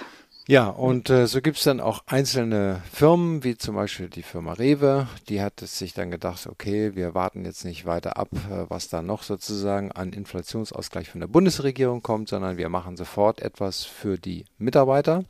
Ja, 0.51 0.67
und 0.67 1.10
äh, 1.10 1.27
so 1.27 1.39
gibt 1.41 1.60
es 1.60 1.63
dann 1.63 1.79
auch 1.79 2.03
einzelne 2.08 2.81
Firmen, 2.91 3.46
wie 3.46 3.58
zum 3.58 3.75
Beispiel 3.75 4.10
die 4.10 4.22
Firma 4.22 4.51
Rewe, 4.51 5.08
die 5.29 5.41
hat 5.41 5.62
es 5.62 5.79
sich 5.79 5.93
dann 5.93 6.12
gedacht, 6.12 6.46
okay, 6.46 6.93
wir 6.93 7.15
warten 7.15 7.46
jetzt 7.46 7.63
nicht 7.63 7.86
weiter 7.86 8.17
ab, 8.17 8.27
äh, 8.34 8.65
was 8.67 8.89
da 8.89 9.01
noch 9.01 9.24
sozusagen 9.24 9.93
an 9.93 10.12
Inflationsausgleich 10.12 11.10
von 11.10 11.22
der 11.22 11.29
Bundesregierung 11.29 12.01
kommt, 12.01 12.27
sondern 12.27 12.58
wir 12.58 12.67
machen 12.67 12.98
sofort 12.98 13.41
etwas 13.41 13.86
für 13.86 14.17
die 14.17 14.43
Mitarbeiter. 14.58 15.24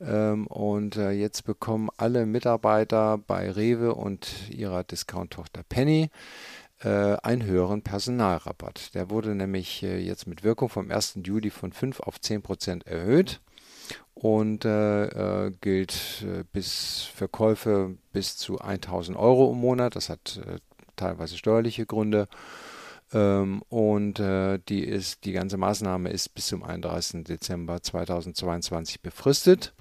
Ähm, 0.00 0.46
und 0.46 0.94
äh, 0.94 1.10
jetzt 1.10 1.44
bekommen 1.44 1.88
alle 1.96 2.24
Mitarbeiter 2.24 3.18
bei 3.18 3.50
Rewe 3.50 3.92
und 3.92 4.28
ihrer 4.50 4.84
Discount-Tochter 4.84 5.64
Penny 5.68 6.10
äh, 6.84 7.16
einen 7.24 7.42
höheren 7.42 7.82
Personalrabatt. 7.82 8.94
Der 8.94 9.10
wurde 9.10 9.34
nämlich 9.34 9.82
äh, 9.82 9.98
jetzt 9.98 10.28
mit 10.28 10.44
Wirkung 10.44 10.68
vom 10.68 10.92
1. 10.92 11.18
Juli 11.24 11.50
von 11.50 11.72
5 11.72 11.98
auf 11.98 12.20
10 12.20 12.42
Prozent 12.42 12.86
erhöht. 12.86 13.40
Und 14.14 14.64
äh, 14.64 15.46
äh, 15.46 15.52
gilt 15.60 16.24
äh, 16.26 16.44
bis 16.52 17.04
Verkäufe 17.04 17.96
bis 18.12 18.36
zu 18.36 18.58
1000 18.58 19.16
Euro 19.16 19.52
im 19.52 19.58
Monat. 19.58 19.96
Das 19.96 20.08
hat 20.08 20.40
äh, 20.44 20.58
teilweise 20.96 21.36
steuerliche 21.36 21.86
Gründe. 21.86 22.26
Ähm, 23.12 23.62
und 23.68 24.18
äh, 24.18 24.58
die, 24.68 24.84
ist, 24.84 25.24
die 25.24 25.32
ganze 25.32 25.56
Maßnahme 25.56 26.10
ist 26.10 26.34
bis 26.34 26.48
zum 26.48 26.62
31. 26.62 27.24
Dezember 27.24 27.82
2022 27.82 29.00
befristet. 29.00 29.72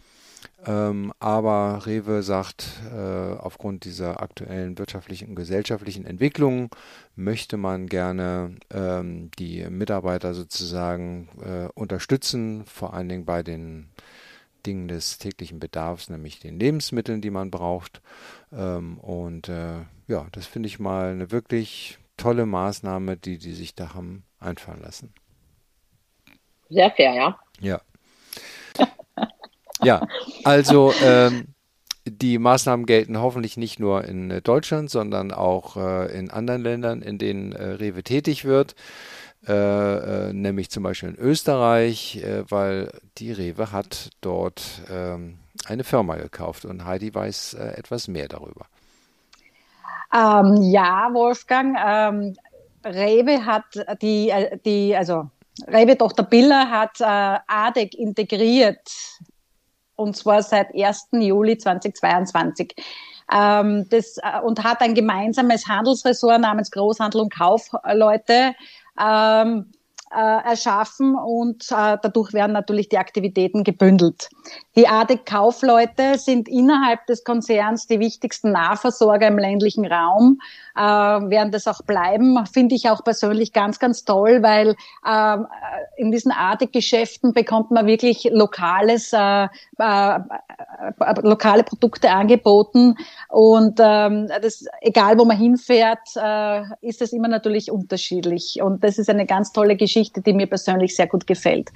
Ähm, 0.66 1.14
aber 1.20 1.86
Rewe 1.86 2.24
sagt, 2.24 2.82
äh, 2.92 3.36
aufgrund 3.38 3.86
dieser 3.86 4.22
aktuellen 4.22 4.78
wirtschaftlichen 4.78 5.30
und 5.30 5.36
gesellschaftlichen 5.36 6.06
Entwicklungen 6.06 6.70
möchte 7.16 7.58
man 7.58 7.88
gerne 7.88 8.56
ähm, 8.72 9.30
die 9.38 9.64
Mitarbeiter 9.70 10.34
sozusagen 10.34 11.30
äh, 11.44 11.70
unterstützen, 11.76 12.66
vor 12.66 12.94
allen 12.94 13.10
Dingen 13.10 13.26
bei 13.26 13.44
den 13.44 13.90
Dingen 14.66 14.88
des 14.88 15.20
täglichen 15.20 15.60
Bedarfs, 15.60 16.10
nämlich 16.10 16.40
den 16.40 16.60
Lebensmitteln, 16.60 17.22
die 17.22 17.30
man 17.30 17.52
braucht. 17.52 18.02
Ähm, 18.52 19.00
und 19.00 19.50
äh, 19.50 19.86
ja, 20.08 20.28
das 20.32 20.48
finde 20.48 20.68
ich 20.68 20.80
mal 20.80 21.12
eine 21.12 21.32
wirklich 21.32 22.00
tolle 22.18 22.46
Maßnahme, 22.46 23.16
die 23.16 23.38
die 23.38 23.54
sich 23.54 23.76
da 23.76 23.94
haben 23.94 24.24
einfallen 24.40 24.82
lassen. 24.82 25.14
Sehr 26.70 26.92
fair, 26.92 27.14
ja. 27.14 27.40
Ja. 27.60 27.82
ja, 29.84 30.08
also 30.44 30.94
ähm, 31.04 31.54
die 32.06 32.38
Maßnahmen 32.38 32.86
gelten 32.86 33.20
hoffentlich 33.20 33.58
nicht 33.58 33.80
nur 33.80 34.06
in 34.06 34.42
Deutschland, 34.44 34.90
sondern 34.90 35.32
auch 35.32 35.78
äh, 35.78 36.18
in 36.18 36.32
anderen 36.32 36.64
Ländern, 36.64 37.02
in 37.02 37.18
denen 37.18 37.52
äh, 37.52 37.64
Rewe 37.64 38.04
tätig 38.04 38.46
wird. 38.46 38.76
Äh, 39.48 39.54
äh, 40.30 40.34
nämlich 40.34 40.70
zum 40.72 40.84
Beispiel 40.84 41.10
in 41.10 41.16
Österreich, 41.16 42.18
äh, 42.18 42.44
weil 42.50 42.92
die 43.18 43.32
Rewe 43.32 43.72
hat 43.72 44.10
dort 44.20 44.62
ähm, 44.92 45.38
eine 45.66 45.86
Firma 45.86 46.16
gekauft 46.16 46.66
und 46.66 46.84
Heidi 46.84 47.14
weiß 47.14 47.54
äh, 47.54 47.78
etwas 47.78 48.10
mehr 48.10 48.28
darüber. 48.28 48.66
Ähm, 50.14 50.64
ja, 50.64 51.10
Wolfgang, 51.14 51.78
ähm, 51.86 52.36
Rewe 52.84 53.46
hat 53.46 53.66
die, 54.02 54.30
äh, 54.30 54.58
die 54.66 54.96
also 54.96 55.30
Rewe 55.66 55.98
Tochter 55.98 56.24
Biller 56.24 56.70
hat 56.70 57.00
äh, 57.00 57.40
ADEC 57.48 57.94
integriert 57.94 58.90
und 59.98 60.16
zwar 60.16 60.42
seit 60.42 60.74
1. 60.74 61.10
Juli 61.12 61.58
2022. 61.58 62.76
Ähm, 63.34 63.86
das, 63.90 64.18
und 64.44 64.64
hat 64.64 64.82
ein 64.82 64.96
gemeinsames 64.96 65.68
Handelsressort 65.68 66.40
namens 66.40 66.72
Großhandel 66.72 67.22
und 67.22 67.34
Kaufleute 67.34 68.56
ähm, 68.98 69.66
äh, 70.16 70.50
erschaffen 70.50 71.16
und 71.16 71.70
äh, 71.70 71.98
dadurch 72.02 72.32
werden 72.32 72.54
natürlich 72.54 72.88
die 72.88 72.98
Aktivitäten 72.98 73.66
gebündelt. 73.66 74.30
Die 74.78 74.88
ADEC-Kaufleute 74.88 76.18
sind 76.18 76.48
innerhalb 76.48 77.06
des 77.08 77.26
Konzerns 77.26 77.88
die 77.88 78.00
wichtigsten 78.00 78.52
Nahversorger 78.52 79.28
im 79.28 79.38
ländlichen 79.38 79.86
Raum, 79.86 80.40
äh, 80.78 80.80
werden 80.80 81.52
das 81.52 81.68
auch 81.68 81.82
bleiben. 81.82 82.46
Finde 82.46 82.76
ich 82.76 82.90
auch 82.90 83.04
persönlich 83.04 83.52
ganz, 83.52 83.80
ganz 83.80 84.06
toll, 84.06 84.44
weil 84.44 84.76
äh, 85.06 85.38
in 85.98 86.12
diesen 86.12 86.32
ADEC-Geschäften 86.32 87.34
bekommt 87.34 87.72
man 87.72 87.88
wirklich 87.88 88.30
lokales, 88.32 89.12
äh, 89.14 89.48
äh, 89.80 90.16
äh, 90.16 91.22
lokale 91.24 91.64
Produkte 91.64 92.12
angeboten 92.12 92.96
und 93.30 93.80
ähm, 93.80 94.28
das, 94.42 94.66
egal 94.82 95.18
wo 95.18 95.26
man 95.26 95.38
hinfährt, 95.38 96.08
äh, 96.16 96.62
ist 96.82 97.02
das 97.02 97.12
immer 97.12 97.28
natürlich 97.28 97.72
unterschiedlich 97.72 98.60
und 98.62 98.84
das 98.84 98.98
ist 98.98 99.10
eine 99.10 99.26
ganz 99.26 99.52
tolle 99.52 99.76
Geschichte, 99.76 100.22
die 100.22 100.34
mir 100.34 100.48
persönlich 100.48 100.96
sehr 100.96 101.08
gut 101.08 101.26
gefällt. 101.26 101.70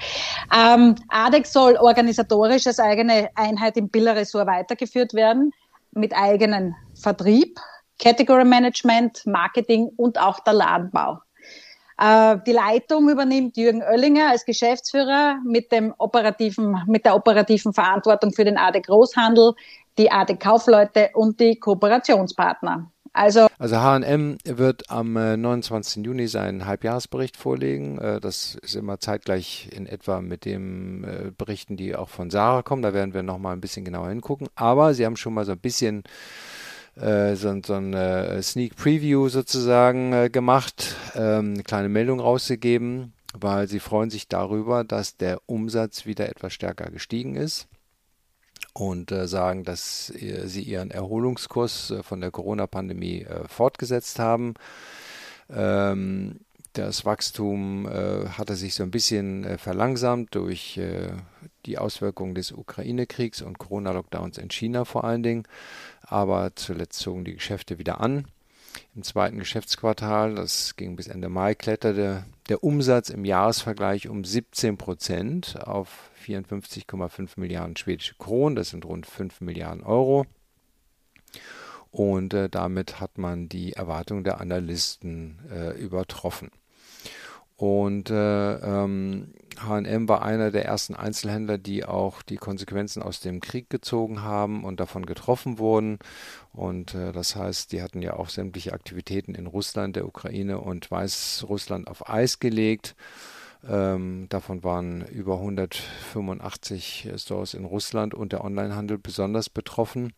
Ähm, 0.55 0.96
ADEC 1.10 1.48
soll 1.48 1.75
organisatorisch 1.77 2.67
als 2.67 2.79
eigene 2.79 3.29
Einheit 3.36 3.77
im 3.77 3.89
Biller-Ressort 3.89 4.48
weitergeführt 4.48 5.13
werden, 5.13 5.51
mit 5.93 6.13
eigenen 6.15 6.75
Vertrieb, 6.93 7.60
Category 8.01 8.43
Management, 8.43 9.25
Marketing 9.25 9.89
und 9.96 10.20
auch 10.20 10.39
der 10.41 10.53
Ladenbau. 10.53 11.20
Äh, 12.01 12.38
die 12.48 12.51
Leitung 12.51 13.10
übernimmt 13.10 13.55
Jürgen 13.55 13.84
Oellinger 13.84 14.31
als 14.31 14.43
Geschäftsführer 14.43 15.38
mit, 15.46 15.72
dem 15.72 15.93
operativen, 16.00 16.84
mit 16.88 17.05
der 17.05 17.15
operativen 17.15 17.74
Verantwortung 17.74 18.34
für 18.34 18.43
den 18.43 18.58
AD 18.58 18.81
Großhandel, 18.81 19.53
die 20.00 20.12
AD 20.12 20.36
Kaufleute 20.38 21.12
und 21.13 21.39
die 21.39 21.60
Kooperationspartner. 21.60 22.89
Also, 23.13 23.48
also 23.60 23.75
H&M 23.75 24.38
wird 24.46 24.89
am 24.89 25.13
29. 25.13 25.98
Äh, 25.98 26.08
Juni 26.08 26.27
seinen 26.27 26.65
Halbjahresbericht 26.65 27.38
vorlegen. 27.38 28.00
Äh, 28.00 28.20
das 28.20 28.58
ist 28.63 28.75
immer 28.75 29.00
zeitgleich 29.00 29.70
in 29.72 29.86
etwa 29.86 30.22
mit 30.22 30.46
den 30.46 31.34
Berichten, 31.38 31.77
die 31.77 31.96
auch 31.96 32.10
von 32.10 32.31
Sarah 32.31 32.63
kommen. 32.63 32.81
Da 32.81 32.93
werden 32.93 33.13
wir 33.13 33.22
noch 33.22 33.38
mal 33.38 33.51
ein 33.51 33.62
bisschen 33.62 33.86
genauer 33.86 34.10
hingucken. 34.10 34.48
Aber 34.55 34.96
sie 34.96 35.05
haben 35.05 35.17
schon 35.17 35.34
mal 35.34 35.46
so 35.46 35.51
ein 35.51 35.60
bisschen 35.60 36.03
so, 37.01 37.62
so 37.65 37.74
ein 37.74 38.43
Sneak 38.43 38.75
Preview 38.75 39.27
sozusagen 39.29 40.31
gemacht, 40.31 40.96
ähm, 41.15 41.53
eine 41.53 41.63
kleine 41.63 41.89
Meldung 41.89 42.20
rausgegeben, 42.20 43.13
weil 43.34 43.67
sie 43.67 43.79
freuen 43.79 44.10
sich 44.10 44.27
darüber, 44.27 44.84
dass 44.84 45.17
der 45.17 45.41
Umsatz 45.48 46.05
wieder 46.05 46.29
etwas 46.29 46.53
stärker 46.53 46.91
gestiegen 46.91 47.36
ist 47.36 47.67
und 48.74 49.12
äh, 49.12 49.27
sagen, 49.27 49.63
dass 49.63 50.10
äh, 50.12 50.48
sie 50.48 50.63
ihren 50.63 50.91
Erholungskurs 50.91 51.91
äh, 51.91 52.03
von 52.03 52.22
der 52.22 52.31
Corona-Pandemie 52.31 53.24
äh, 53.24 53.48
fortgesetzt 53.48 54.20
haben. 54.20 54.53
Ähm, 55.50 56.39
das 56.74 57.03
Wachstum 57.03 57.86
äh, 57.86 58.29
hatte 58.29 58.55
sich 58.55 58.75
so 58.75 58.84
ein 58.84 58.91
bisschen 58.91 59.43
äh, 59.43 59.58
verlangsamt 59.58 60.36
durch 60.36 60.79
die 61.65 61.77
Auswirkungen 61.77 62.34
des 62.34 62.53
Ukraine-Kriegs 62.53 63.41
und 63.41 63.58
Corona-Lockdowns 63.58 64.38
in 64.38 64.50
China 64.50 64.86
vor 64.86 65.03
allen 65.03 65.22
Dingen. 65.22 65.43
Aber 66.12 66.53
zuletzt 66.56 67.00
zogen 67.00 67.24
die 67.24 67.36
Geschäfte 67.36 67.80
wieder 67.80 68.01
an. 68.01 68.25
Im 68.96 69.03
zweiten 69.03 69.39
Geschäftsquartal, 69.39 70.36
das 70.36 70.75
ging 70.75 70.98
bis 70.98 71.08
Ende 71.08 71.30
Mai, 71.30 71.56
kletterte 71.56 72.25
der 72.50 72.65
Umsatz 72.65 73.10
im 73.10 73.24
Jahresvergleich 73.24 74.10
um 74.10 74.25
17 74.25 74.77
Prozent 74.77 75.58
auf 75.65 76.12
54,5 76.25 77.32
Milliarden 77.38 77.77
schwedische 77.77 78.15
Kronen, 78.15 78.58
das 78.58 78.72
sind 78.72 78.84
rund 78.84 79.06
5 79.06 79.39
Milliarden 79.39 79.84
Euro. 79.84 80.25
Und 81.91 82.34
äh, 82.34 82.50
damit 82.50 83.00
hat 83.00 83.18
man 83.18 83.48
die 83.48 83.72
Erwartungen 83.72 84.25
der 84.25 84.41
Analysten 84.41 85.39
äh, 85.50 85.77
übertroffen. 85.77 86.51
Und 87.62 88.10
äh, 88.10 88.53
ähm, 88.56 89.36
HM 89.60 90.10
war 90.10 90.24
einer 90.24 90.50
der 90.50 90.65
ersten 90.65 90.96
Einzelhändler, 90.96 91.60
die 91.60 91.86
auch 91.86 92.24
die 92.24 92.38
Konsequenzen 92.38 93.03
aus 93.03 93.20
dem 93.20 93.39
Krieg 93.39 93.70
gezogen 93.70 94.24
haben 94.24 94.63
und 94.63 94.80
davon 94.80 95.06
getroffen 95.06 95.60
wurden. 95.60 96.00
Und 96.53 96.96
äh, 96.96 97.12
das 97.12 97.36
heißt, 97.36 97.72
die 97.72 97.84
hatten 97.84 98.01
ja 98.01 98.13
auch 98.13 98.30
sämtliche 98.30 98.74
Aktivitäten 98.74 99.36
in 99.36 99.46
Russland, 99.46 99.96
der 99.96 100.08
Ukraine 100.08 100.60
und 100.60 100.89
Weißrussland 100.89 101.88
auf 101.88 102.10
Eis 102.10 102.39
gelegt. 102.39 102.96
Ähm, 103.68 104.25
davon 104.30 104.63
waren 104.63 105.06
über 105.08 105.36
185 105.36 107.10
Stores 107.18 107.53
in 107.53 107.65
Russland 107.65 108.13
und 108.13 108.32
der 108.32 108.44
Onlinehandel 108.44 108.98
besonders 108.98 109.50
betroffen. 109.50 110.13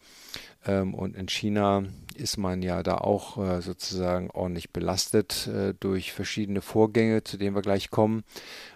Ähm, 0.65 0.93
und 0.93 1.15
in 1.15 1.27
China 1.27 1.83
ist 2.15 2.38
man 2.38 2.62
ja 2.62 2.83
da 2.83 2.97
auch 3.00 3.38
äh, 3.38 3.62
sozusagen 3.62 4.29
ordentlich 4.31 4.71
belastet 4.71 5.47
äh, 5.47 5.73
durch 5.79 6.13
verschiedene 6.13 6.62
Vorgänge, 6.62 7.23
zu 7.23 7.38
denen 7.38 7.55
wir 7.55 7.62
gleich 7.62 7.89
kommen. 7.89 8.23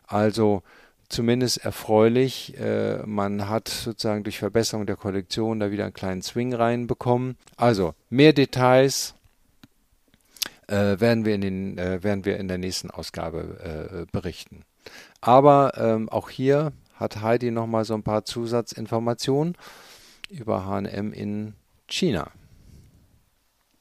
Also 0.05 0.63
zumindest 1.09 1.63
erfreulich. 1.63 2.57
Äh, 2.59 3.03
man 3.05 3.49
hat 3.49 3.69
sozusagen 3.69 4.23
durch 4.23 4.39
Verbesserung 4.39 4.85
der 4.85 4.97
Kollektion 4.97 5.59
da 5.59 5.71
wieder 5.71 5.85
einen 5.85 5.93
kleinen 5.93 6.21
Swing 6.21 6.53
reinbekommen. 6.53 7.37
Also 7.55 7.93
mehr 8.09 8.33
Details 8.33 9.15
äh, 10.67 10.99
werden, 10.99 11.25
wir 11.25 11.35
in 11.35 11.41
den, 11.41 11.77
äh, 11.77 12.03
werden 12.03 12.25
wir 12.25 12.37
in 12.37 12.47
der 12.47 12.57
nächsten 12.57 12.91
Ausgabe 12.91 14.01
äh, 14.01 14.05
berichten. 14.11 14.63
Aber 15.21 15.73
ähm, 15.77 16.09
auch 16.09 16.29
hier 16.29 16.71
hat 16.95 17.21
Heidi 17.21 17.51
nochmal 17.51 17.85
so 17.85 17.93
ein 17.93 18.03
paar 18.03 18.25
Zusatzinformationen 18.25 19.55
über 20.29 20.65
HM 20.65 21.13
in 21.13 21.53
China. 21.87 22.31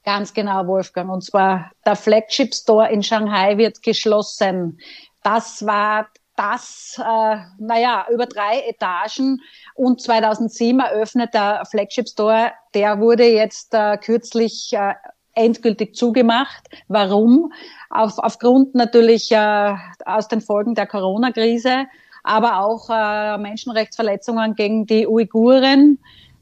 Ganz 0.04 0.32
genau, 0.32 0.66
Wolfgang. 0.66 1.10
Und 1.10 1.22
zwar 1.22 1.72
der 1.84 1.96
Flagship 1.96 2.54
Store 2.54 2.88
in 2.88 3.02
Shanghai 3.02 3.58
wird 3.58 3.82
geschlossen. 3.82 4.78
Das 5.22 5.66
war 5.66 6.06
das, 6.36 6.96
äh, 6.98 7.36
naja, 7.58 8.06
über 8.10 8.26
drei 8.26 8.60
Etagen 8.68 9.40
und 9.74 10.00
2007 10.00 10.78
eröffnet 10.78 11.34
der 11.34 11.64
Flagship 11.68 12.08
Store. 12.08 12.52
Der 12.74 13.00
wurde 13.00 13.24
jetzt 13.24 13.74
äh, 13.74 13.96
kürzlich 13.96 14.72
äh, 14.72 14.94
endgültig 15.36 15.94
zugemacht. 15.94 16.68
Warum? 16.88 17.52
Auf, 17.90 18.18
aufgrund 18.18 18.74
natürlich 18.74 19.30
äh, 19.30 19.74
aus 20.04 20.26
den 20.26 20.40
Folgen 20.40 20.74
der 20.74 20.86
Corona-Krise, 20.86 21.86
aber 22.24 22.60
auch 22.60 22.90
äh, 22.90 23.38
Menschenrechtsverletzungen 23.38 24.56
gegen 24.56 24.86
die 24.86 25.06
Uiguren. 25.06 25.98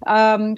Ähm, 0.07 0.57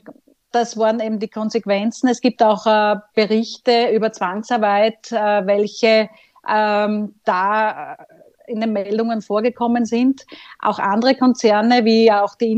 das 0.52 0.78
waren 0.78 1.00
eben 1.00 1.18
die 1.18 1.28
Konsequenzen. 1.28 2.08
Es 2.08 2.20
gibt 2.20 2.42
auch 2.42 2.66
äh, 2.66 2.96
Berichte 3.14 3.90
über 3.92 4.12
Zwangsarbeit, 4.12 5.10
äh, 5.10 5.46
welche 5.46 6.08
ähm, 6.48 7.14
da 7.24 7.96
in 8.46 8.60
den 8.60 8.72
Meldungen 8.72 9.22
vorgekommen 9.22 9.84
sind. 9.84 10.26
Auch 10.60 10.78
andere 10.78 11.14
Konzerne, 11.14 11.84
wie 11.84 12.10
auch 12.10 12.34
die 12.34 12.52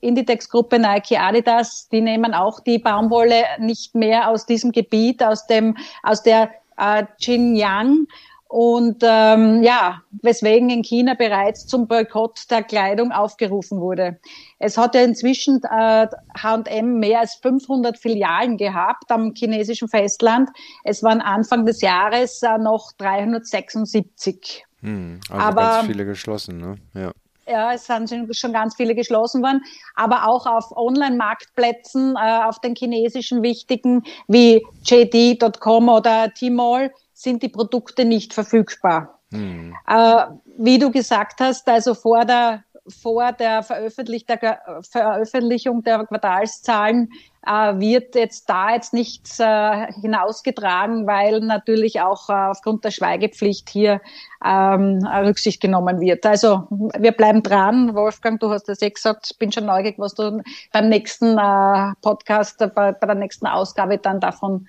Inditex-Gruppe 0.00 0.78
Nike 0.78 1.18
Adidas, 1.18 1.88
die 1.90 2.00
nehmen 2.00 2.34
auch 2.34 2.60
die 2.60 2.78
Baumwolle 2.78 3.44
nicht 3.58 3.94
mehr 3.94 4.28
aus 4.28 4.46
diesem 4.46 4.72
Gebiet, 4.72 5.22
aus 5.22 5.46
dem, 5.46 5.76
aus 6.02 6.22
der 6.22 6.50
äh, 6.76 7.04
Xinjiang 7.18 8.06
und 8.54 9.02
ähm, 9.02 9.64
ja, 9.64 10.02
weswegen 10.22 10.70
in 10.70 10.82
China 10.82 11.14
bereits 11.14 11.66
zum 11.66 11.88
Boykott 11.88 12.48
der 12.52 12.62
Kleidung 12.62 13.10
aufgerufen 13.10 13.80
wurde. 13.80 14.20
Es 14.60 14.78
hat 14.78 14.94
ja 14.94 15.00
inzwischen 15.00 15.60
äh, 15.64 16.06
H&M 16.40 17.00
mehr 17.00 17.18
als 17.18 17.34
500 17.42 17.98
Filialen 17.98 18.56
gehabt 18.56 19.10
am 19.10 19.32
chinesischen 19.34 19.88
Festland. 19.88 20.50
Es 20.84 21.02
waren 21.02 21.20
Anfang 21.20 21.66
des 21.66 21.80
Jahres 21.80 22.42
äh, 22.42 22.58
noch 22.58 22.92
376. 22.98 24.64
Hm, 24.84 25.18
also 25.30 25.42
aber 25.42 25.62
ganz 25.62 25.86
viele 25.86 26.04
geschlossen, 26.04 26.58
ne? 26.58 26.76
Ja. 26.92 27.12
Ja, 27.46 27.74
es 27.74 27.86
sind 27.86 28.34
schon 28.34 28.54
ganz 28.54 28.74
viele 28.74 28.94
geschlossen 28.94 29.42
worden, 29.42 29.62
aber 29.94 30.26
auch 30.26 30.46
auf 30.46 30.74
Online-Marktplätzen, 30.74 32.16
äh, 32.16 32.42
auf 32.44 32.58
den 32.60 32.74
chinesischen 32.74 33.42
wichtigen 33.42 34.02
wie 34.28 34.64
JD.com 34.82 35.90
oder 35.90 36.32
Tmall 36.32 36.90
sind 37.12 37.42
die 37.42 37.50
Produkte 37.50 38.06
nicht 38.06 38.32
verfügbar. 38.32 39.18
Hm. 39.30 39.74
Äh, 39.86 40.24
wie 40.56 40.78
du 40.78 40.90
gesagt 40.90 41.40
hast, 41.40 41.68
also 41.68 41.92
vor 41.92 42.24
der, 42.24 42.64
vor 42.86 43.32
der, 43.32 43.62
Veröffentlich 43.62 44.26
der 44.26 44.60
Veröffentlichung 44.82 45.82
der 45.82 46.04
Quartalszahlen 46.06 47.10
äh, 47.46 47.50
wird 47.78 48.14
jetzt 48.14 48.48
da 48.48 48.74
jetzt 48.74 48.92
nichts 48.92 49.40
äh, 49.40 49.92
hinausgetragen, 50.00 51.06
weil 51.06 51.40
natürlich 51.40 52.00
auch 52.00 52.28
äh, 52.28 52.32
aufgrund 52.32 52.84
der 52.84 52.90
Schweigepflicht 52.90 53.68
hier 53.70 54.00
ähm, 54.44 55.06
Rücksicht 55.06 55.60
genommen 55.60 56.00
wird. 56.00 56.26
Also 56.26 56.66
wir 56.70 57.12
bleiben 57.12 57.42
dran. 57.42 57.94
Wolfgang, 57.94 58.40
du 58.40 58.50
hast 58.50 58.68
das 58.68 58.82
eh 58.82 58.90
gesagt, 58.90 59.38
bin 59.38 59.52
schon 59.52 59.66
neugierig, 59.66 59.98
was 59.98 60.14
du 60.14 60.42
beim 60.72 60.88
nächsten 60.88 61.38
äh, 61.38 61.92
Podcast, 62.02 62.58
bei, 62.74 62.92
bei 62.92 63.06
der 63.06 63.16
nächsten 63.16 63.46
Ausgabe 63.46 63.98
dann 63.98 64.20
davon 64.20 64.66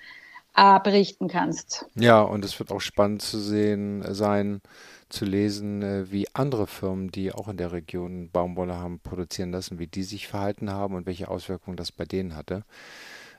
äh, 0.56 0.80
berichten 0.80 1.28
kannst. 1.28 1.86
Ja, 1.94 2.20
und 2.22 2.44
es 2.44 2.58
wird 2.58 2.72
auch 2.72 2.80
spannend 2.80 3.22
zu 3.22 3.38
sehen 3.38 4.02
äh, 4.02 4.14
sein, 4.14 4.62
zu 5.08 5.24
lesen, 5.24 5.82
äh, 5.82 6.10
wie 6.10 6.26
andere 6.34 6.66
Firmen, 6.66 7.10
die 7.10 7.32
auch 7.32 7.48
in 7.48 7.56
der 7.56 7.72
Region 7.72 8.30
Baumwolle 8.30 8.76
haben 8.76 9.00
produzieren 9.00 9.52
lassen, 9.52 9.78
wie 9.78 9.86
die 9.86 10.02
sich 10.02 10.26
verhalten 10.26 10.70
haben 10.70 10.94
und 10.94 11.06
welche 11.06 11.28
Auswirkungen 11.28 11.76
das 11.76 11.92
bei 11.92 12.04
denen 12.04 12.36
hatte. 12.36 12.64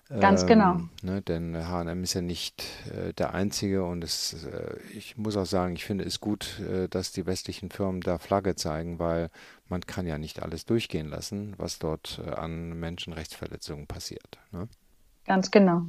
Ganz 0.10 0.44
ähm, 0.44 0.48
genau. 0.48 0.80
Ne, 1.04 1.22
denn 1.22 1.56
H&M 1.56 2.04
ist 2.04 2.14
ja 2.14 2.22
nicht 2.22 2.64
äh, 2.90 3.14
der 3.14 3.34
einzige 3.34 3.84
und 3.84 4.04
es, 4.04 4.46
äh, 4.46 4.78
ich 4.94 5.18
muss 5.18 5.36
auch 5.36 5.46
sagen, 5.46 5.76
ich 5.76 5.84
finde 5.84 6.06
es 6.06 6.22
gut, 6.22 6.60
äh, 6.60 6.88
dass 6.88 7.12
die 7.12 7.26
westlichen 7.26 7.70
Firmen 7.70 8.00
da 8.00 8.18
Flagge 8.18 8.56
zeigen, 8.56 9.00
weil 9.00 9.30
man 9.68 9.82
kann 9.82 10.08
ja 10.08 10.18
nicht 10.18 10.42
alles 10.42 10.66
durchgehen 10.66 11.10
lassen, 11.10 11.56
was 11.58 11.80
dort 11.80 12.22
äh, 12.26 12.32
an 12.32 12.80
Menschenrechtsverletzungen 12.80 13.88
passiert. 13.88 14.40
Ne? 14.52 14.70
Ganz 15.26 15.52
genau. 15.52 15.82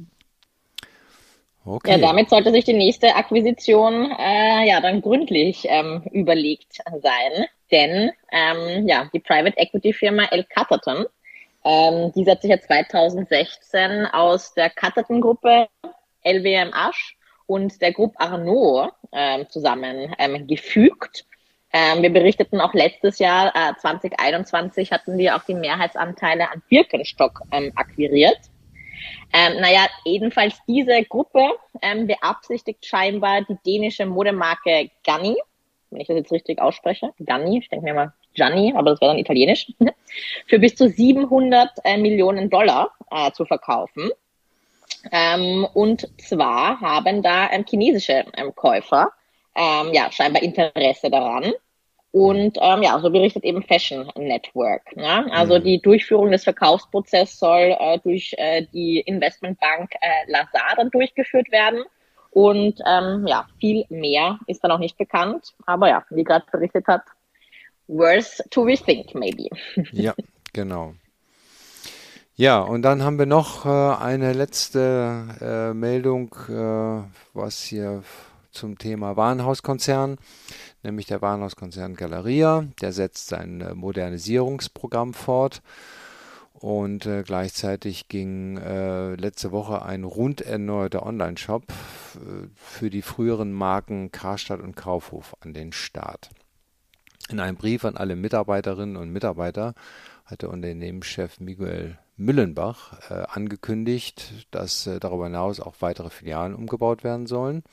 Okay. 1.71 1.91
Ja, 1.91 1.97
damit 1.99 2.31
sollte 2.31 2.51
sich 2.51 2.65
die 2.65 2.73
nächste 2.73 3.15
Akquisition 3.15 4.11
äh, 4.17 4.67
ja 4.67 4.81
dann 4.81 5.01
gründlich 5.01 5.67
ähm, 5.69 6.01
überlegt 6.11 6.79
sein, 7.03 7.45
denn 7.71 8.11
ähm, 8.31 8.87
ja 8.87 9.07
die 9.13 9.19
Private 9.19 9.55
Equity 9.55 9.93
Firma 9.93 10.23
El 10.31 10.45
Catterton, 10.45 11.05
ähm, 11.63 12.11
die 12.15 12.25
hat 12.25 12.41
sich 12.41 12.49
ja 12.49 12.59
2016 12.59 14.07
aus 14.07 14.55
der 14.55 14.71
Catterton 14.71 15.21
Gruppe 15.21 15.67
LWM 16.23 16.71
Asch 16.73 17.15
und 17.45 17.79
der 17.83 17.93
Gruppe 17.93 18.19
Arnaud 18.19 18.89
ähm, 19.11 19.47
zusammen 19.49 20.15
ähm, 20.17 20.47
gefügt. 20.47 21.25
Ähm, 21.71 22.01
wir 22.01 22.11
berichteten 22.11 22.61
auch 22.61 22.73
letztes 22.73 23.19
Jahr, 23.19 23.53
äh, 23.55 23.75
2021, 23.79 24.91
hatten 24.91 25.19
wir 25.19 25.35
auch 25.35 25.43
die 25.43 25.53
Mehrheitsanteile 25.53 26.49
an 26.49 26.63
Birkenstock 26.67 27.43
ähm, 27.51 27.71
akquiriert. 27.75 28.39
Ähm, 29.33 29.61
naja, 29.61 29.87
jedenfalls 30.05 30.55
diese 30.67 31.03
Gruppe 31.03 31.49
ähm, 31.81 32.07
beabsichtigt 32.07 32.85
scheinbar 32.85 33.41
die 33.41 33.57
dänische 33.65 34.05
Modemarke 34.05 34.89
Ganni, 35.03 35.37
wenn 35.91 36.01
ich 36.01 36.07
das 36.07 36.17
jetzt 36.17 36.31
richtig 36.31 36.59
ausspreche, 36.59 37.11
Ganni, 37.25 37.59
ich 37.59 37.69
denke 37.69 37.85
mir 37.85 37.93
mal 37.93 38.13
Gianni, 38.33 38.73
aber 38.75 38.91
das 38.91 39.01
wäre 39.01 39.11
dann 39.11 39.19
italienisch, 39.19 39.71
für 40.47 40.59
bis 40.59 40.75
zu 40.75 40.89
700 40.89 41.69
äh, 41.83 41.97
Millionen 41.97 42.49
Dollar 42.49 42.91
äh, 43.11 43.31
zu 43.31 43.45
verkaufen. 43.45 44.09
Ähm, 45.11 45.67
und 45.73 46.07
zwar 46.19 46.79
haben 46.81 47.21
da 47.21 47.49
ähm, 47.51 47.65
chinesische 47.67 48.25
ähm, 48.35 48.53
Käufer 48.55 49.11
ähm, 49.55 49.93
ja 49.93 50.11
scheinbar 50.11 50.41
Interesse 50.41 51.09
daran. 51.09 51.53
Und 52.11 52.57
ähm, 52.59 52.81
ja, 52.81 52.99
so 52.99 53.11
berichtet 53.11 53.43
eben 53.43 53.61
Fashion 53.61 54.11
Network. 54.15 54.95
Ne? 54.95 55.31
Also 55.31 55.59
mhm. 55.59 55.63
die 55.63 55.81
Durchführung 55.81 56.31
des 56.31 56.43
Verkaufsprozesses 56.43 57.37
soll 57.37 57.75
äh, 57.79 57.99
durch 57.99 58.33
äh, 58.37 58.65
die 58.73 58.99
Investmentbank 59.01 59.91
äh, 60.01 60.31
Lazar 60.31 60.75
dann 60.75 60.89
durchgeführt 60.89 61.51
werden. 61.51 61.83
Und 62.31 62.79
ähm, 62.85 63.25
ja, 63.27 63.47
viel 63.59 63.85
mehr 63.89 64.39
ist 64.47 64.63
dann 64.63 64.71
auch 64.71 64.79
nicht 64.79 64.97
bekannt. 64.97 65.53
Aber 65.65 65.89
ja, 65.89 66.03
wie 66.09 66.23
gerade 66.23 66.45
berichtet 66.51 66.87
hat, 66.87 67.03
worth 67.87 68.43
to 68.49 68.63
rethink 68.63 69.13
maybe. 69.13 69.49
Ja, 69.91 70.13
genau. 70.53 70.93
Ja, 72.35 72.61
und 72.61 72.83
dann 72.83 73.03
haben 73.03 73.19
wir 73.19 73.25
noch 73.25 73.65
äh, 73.65 73.69
eine 74.01 74.31
letzte 74.31 75.25
äh, 75.41 75.73
Meldung, 75.73 76.33
äh, 76.47 77.03
was 77.33 77.61
hier 77.61 78.01
zum 78.59 78.77
Thema 78.77 79.17
Warenhauskonzern 79.17 80.17
nämlich 80.83 81.07
der 81.07 81.21
Warenhauskonzern 81.21 81.95
Galeria. 81.95 82.65
Der 82.81 82.93
setzt 82.93 83.27
sein 83.27 83.61
äh, 83.61 83.73
Modernisierungsprogramm 83.73 85.13
fort. 85.13 85.61
Und 86.53 87.05
äh, 87.05 87.23
gleichzeitig 87.23 88.09
ging 88.09 88.57
äh, 88.57 89.15
letzte 89.15 89.53
Woche 89.53 89.81
ein 89.83 90.03
rund 90.03 90.41
erneuerter 90.41 91.05
Online-Shop 91.05 91.63
äh, 91.69 92.47
für 92.55 92.89
die 92.89 93.01
früheren 93.01 93.53
Marken 93.53 94.11
Karstadt 94.11 94.59
und 94.59 94.75
Kaufhof 94.75 95.37
an 95.39 95.53
den 95.53 95.71
Start. 95.71 96.29
In 97.29 97.39
einem 97.39 97.55
Brief 97.55 97.85
an 97.85 97.95
alle 97.95 98.15
Mitarbeiterinnen 98.15 98.97
und 98.97 99.11
Mitarbeiter 99.11 99.73
hat 100.25 100.41
der 100.41 100.49
Unternehmenschef 100.49 101.39
Miguel 101.39 101.97
Müllenbach 102.17 103.09
äh, 103.09 103.23
angekündigt, 103.29 104.45
dass 104.51 104.85
äh, 104.85 104.99
darüber 104.99 105.25
hinaus 105.25 105.61
auch 105.61 105.75
weitere 105.79 106.09
Filialen 106.09 106.53
umgebaut 106.53 107.05
werden 107.05 107.25
sollen. 107.27 107.63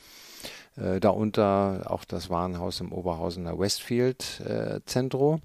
Äh, 0.76 1.00
darunter 1.00 1.86
auch 1.88 2.04
das 2.04 2.28
Warenhaus 2.28 2.80
im 2.80 2.92
Oberhausener 2.92 3.58
Westfield 3.58 4.40
äh, 4.40 4.80
Zentrum. 4.84 5.40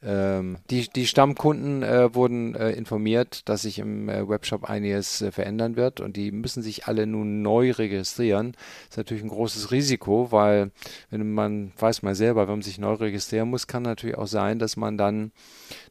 Ähm, 0.00 0.58
die, 0.70 0.88
die 0.88 1.08
Stammkunden 1.08 1.82
äh, 1.82 2.14
wurden 2.14 2.54
äh, 2.54 2.70
informiert, 2.70 3.48
dass 3.48 3.62
sich 3.62 3.80
im 3.80 4.08
äh, 4.08 4.28
Webshop 4.28 4.64
einiges 4.64 5.22
äh, 5.22 5.32
verändern 5.32 5.74
wird 5.74 6.00
und 6.00 6.16
die 6.16 6.30
müssen 6.30 6.62
sich 6.62 6.86
alle 6.86 7.06
nun 7.06 7.42
neu 7.42 7.72
registrieren. 7.72 8.52
Das 8.52 8.90
ist 8.90 8.96
natürlich 8.98 9.24
ein 9.24 9.30
großes 9.30 9.72
Risiko, 9.72 10.30
weil 10.30 10.70
wenn 11.10 11.32
man 11.32 11.72
weiß 11.78 12.02
mal 12.02 12.14
selber, 12.14 12.42
wenn 12.42 12.54
man 12.54 12.62
sich 12.62 12.78
neu 12.78 12.92
registrieren 12.92 13.50
muss, 13.50 13.66
kann 13.66 13.82
natürlich 13.82 14.16
auch 14.16 14.28
sein, 14.28 14.60
dass 14.60 14.76
man 14.76 14.98
dann 14.98 15.32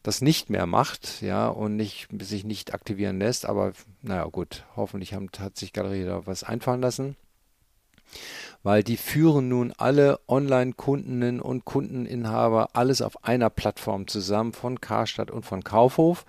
das 0.03 0.21
nicht 0.21 0.49
mehr 0.49 0.67
macht, 0.67 1.21
ja, 1.21 1.49
und 1.49 1.75
nicht, 1.75 2.07
sich 2.21 2.45
nicht 2.45 2.73
aktivieren 2.73 3.19
lässt. 3.19 3.45
Aber 3.45 3.73
naja, 4.03 4.23
gut, 4.25 4.63
hoffentlich 4.77 5.15
haben, 5.15 5.27
hat 5.37 5.57
sich 5.57 5.73
Galerie 5.73 6.05
da 6.05 6.25
was 6.25 6.43
einfallen 6.43 6.81
lassen 6.81 7.17
weil 8.63 8.83
die 8.83 8.97
führen 8.97 9.47
nun 9.49 9.73
alle 9.77 10.19
Online-Kundinnen 10.27 11.39
und 11.39 11.65
Kundeninhaber 11.65 12.69
alles 12.73 13.01
auf 13.01 13.23
einer 13.23 13.49
Plattform 13.49 14.07
zusammen 14.07 14.53
von 14.53 14.81
Karstadt 14.81 15.31
und 15.31 15.45
von 15.45 15.63
Kaufhof. 15.63 16.25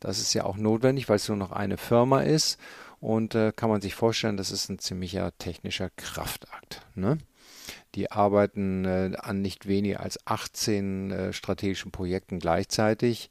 Das 0.00 0.18
ist 0.18 0.34
ja 0.34 0.44
auch 0.44 0.56
notwendig, 0.56 1.08
weil 1.08 1.16
es 1.16 1.28
nur 1.28 1.36
noch 1.36 1.52
eine 1.52 1.78
Firma 1.78 2.20
ist 2.20 2.58
und 3.00 3.34
äh, 3.34 3.52
kann 3.54 3.68
man 3.68 3.80
sich 3.80 3.94
vorstellen, 3.94 4.36
das 4.36 4.52
ist 4.52 4.68
ein 4.68 4.78
ziemlicher 4.78 5.36
technischer 5.38 5.90
Kraftakt. 5.90 6.82
Ne? 6.94 7.18
Die 7.96 8.10
arbeiten 8.10 8.84
äh, 8.84 9.16
an 9.18 9.42
nicht 9.42 9.66
weniger 9.66 10.00
als 10.00 10.24
18 10.26 11.10
äh, 11.10 11.32
strategischen 11.32 11.90
Projekten 11.90 12.38
gleichzeitig, 12.38 13.28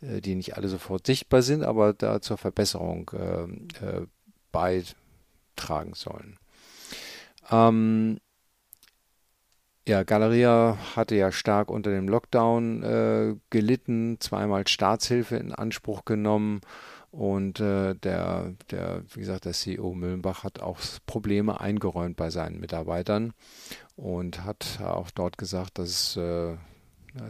äh, 0.00 0.20
die 0.20 0.34
nicht 0.34 0.56
alle 0.56 0.68
sofort 0.68 1.06
sichtbar 1.06 1.42
sind, 1.42 1.62
aber 1.62 1.92
da 1.94 2.20
zur 2.20 2.36
Verbesserung 2.36 3.10
äh, 3.14 3.44
äh, 3.84 4.06
beitragen 4.50 5.94
sollen. 5.94 6.38
Ähm, 7.52 8.18
ja, 9.86 10.04
Galeria 10.04 10.78
hatte 10.94 11.16
ja 11.16 11.32
stark 11.32 11.70
unter 11.70 11.90
dem 11.90 12.08
Lockdown 12.08 12.82
äh, 12.82 13.34
gelitten, 13.50 14.18
zweimal 14.20 14.66
Staatshilfe 14.66 15.36
in 15.36 15.52
Anspruch 15.52 16.04
genommen 16.04 16.60
und 17.10 17.60
äh, 17.60 17.94
der, 17.94 18.54
der, 18.70 19.02
wie 19.12 19.20
gesagt, 19.20 19.44
der 19.44 19.52
CEO 19.52 19.92
Müllenbach 19.92 20.44
hat 20.44 20.60
auch 20.60 20.78
Probleme 21.04 21.60
eingeräumt 21.60 22.16
bei 22.16 22.30
seinen 22.30 22.58
Mitarbeitern 22.60 23.34
und 23.96 24.44
hat 24.44 24.80
auch 24.82 25.10
dort 25.10 25.36
gesagt, 25.36 25.78
dass 25.78 25.88
es 25.88 26.16
äh, 26.16 26.56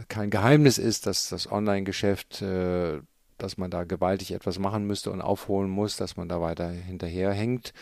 kein 0.09 0.31
Geheimnis 0.31 0.79
ist, 0.79 1.07
dass 1.07 1.29
das 1.31 1.51
Online-Geschäft, 1.51 2.43
äh, 2.43 3.01
dass 3.39 3.57
man 3.57 3.71
da 3.71 3.85
gewaltig 3.85 4.31
etwas 4.33 4.59
machen 4.59 4.87
müsste 4.87 5.11
und 5.11 5.21
aufholen 5.21 5.71
muss, 5.71 5.97
dass 5.97 6.17
man 6.17 6.29
da 6.29 6.41
weiter 6.41 6.69
hinterherhängt. 6.71 7.73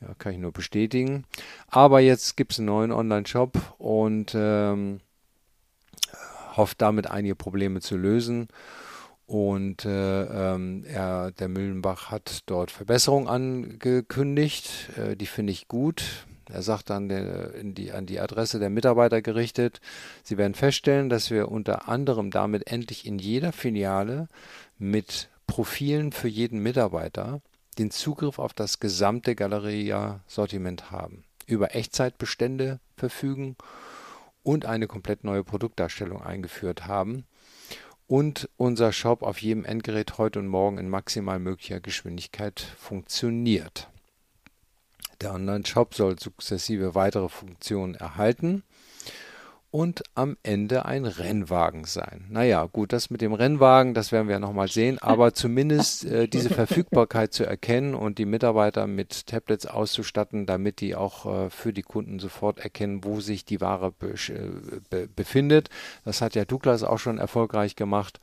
Ja, 0.00 0.14
kann 0.18 0.32
ich 0.32 0.38
nur 0.38 0.52
bestätigen. 0.52 1.24
Aber 1.68 2.00
jetzt 2.00 2.36
gibt 2.36 2.52
es 2.52 2.58
einen 2.58 2.66
neuen 2.66 2.92
Online-Shop 2.92 3.74
und 3.78 4.32
ähm, 4.34 5.00
hofft 6.56 6.80
damit 6.80 7.10
einige 7.10 7.34
Probleme 7.34 7.80
zu 7.80 7.96
lösen. 7.96 8.48
Und 9.26 9.84
äh, 9.84 10.54
ähm, 10.54 10.84
er, 10.86 11.32
der 11.32 11.48
Müllenbach 11.48 12.10
hat 12.10 12.44
dort 12.46 12.70
Verbesserungen 12.70 13.28
angekündigt. 13.28 14.90
Äh, 14.96 15.16
die 15.16 15.26
finde 15.26 15.52
ich 15.52 15.68
gut. 15.68 16.26
Er 16.50 16.62
sagt 16.62 16.88
dann 16.88 17.08
der, 17.10 17.50
die, 17.62 17.92
an 17.92 18.06
die 18.06 18.20
Adresse 18.20 18.58
der 18.58 18.70
Mitarbeiter 18.70 19.20
gerichtet, 19.20 19.80
Sie 20.22 20.38
werden 20.38 20.54
feststellen, 20.54 21.10
dass 21.10 21.30
wir 21.30 21.50
unter 21.50 21.88
anderem 21.88 22.30
damit 22.30 22.72
endlich 22.72 23.06
in 23.06 23.18
jeder 23.18 23.52
Filiale 23.52 24.28
mit 24.78 25.28
Profilen 25.46 26.12
für 26.12 26.28
jeden 26.28 26.60
Mitarbeiter 26.60 27.42
den 27.78 27.90
Zugriff 27.90 28.38
auf 28.38 28.52
das 28.52 28.80
gesamte 28.80 29.34
Galeria-Sortiment 29.34 30.90
haben, 30.90 31.24
über 31.46 31.74
Echtzeitbestände 31.74 32.80
verfügen 32.96 33.56
und 34.42 34.66
eine 34.66 34.86
komplett 34.86 35.24
neue 35.24 35.44
Produktdarstellung 35.44 36.22
eingeführt 36.22 36.86
haben 36.86 37.24
und 38.06 38.48
unser 38.56 38.92
Shop 38.92 39.22
auf 39.22 39.40
jedem 39.40 39.64
Endgerät 39.64 40.18
heute 40.18 40.38
und 40.38 40.48
morgen 40.48 40.78
in 40.78 40.88
maximal 40.88 41.38
möglicher 41.38 41.80
Geschwindigkeit 41.80 42.60
funktioniert. 42.60 43.88
Der 45.20 45.34
Online-Shop 45.34 45.94
soll 45.94 46.18
sukzessive 46.18 46.94
weitere 46.94 47.28
Funktionen 47.28 47.94
erhalten 47.94 48.62
und 49.70 50.02
am 50.14 50.36
Ende 50.42 50.86
ein 50.86 51.04
Rennwagen 51.04 51.84
sein. 51.84 52.24
Naja, 52.30 52.64
gut, 52.64 52.92
das 52.92 53.10
mit 53.10 53.20
dem 53.20 53.34
Rennwagen, 53.34 53.92
das 53.92 54.12
werden 54.12 54.28
wir 54.28 54.34
ja 54.34 54.40
nochmal 54.40 54.68
sehen, 54.68 54.98
aber 54.98 55.34
zumindest 55.34 56.06
äh, 56.06 56.26
diese 56.26 56.48
Verfügbarkeit 56.48 57.34
zu 57.34 57.44
erkennen 57.44 57.94
und 57.94 58.18
die 58.18 58.24
Mitarbeiter 58.24 58.86
mit 58.86 59.26
Tablets 59.26 59.66
auszustatten, 59.66 60.46
damit 60.46 60.80
die 60.80 60.94
auch 60.94 61.26
äh, 61.26 61.50
für 61.50 61.72
die 61.72 61.82
Kunden 61.82 62.18
sofort 62.18 62.60
erkennen, 62.60 63.04
wo 63.04 63.20
sich 63.20 63.44
die 63.44 63.60
Ware 63.60 63.92
be 63.92 64.14
äh, 64.28 64.80
be 64.88 65.08
befindet. 65.14 65.68
Das 66.04 66.22
hat 66.22 66.34
ja 66.34 66.44
Douglas 66.44 66.82
auch 66.82 66.98
schon 66.98 67.18
erfolgreich 67.18 67.76
gemacht. 67.76 68.20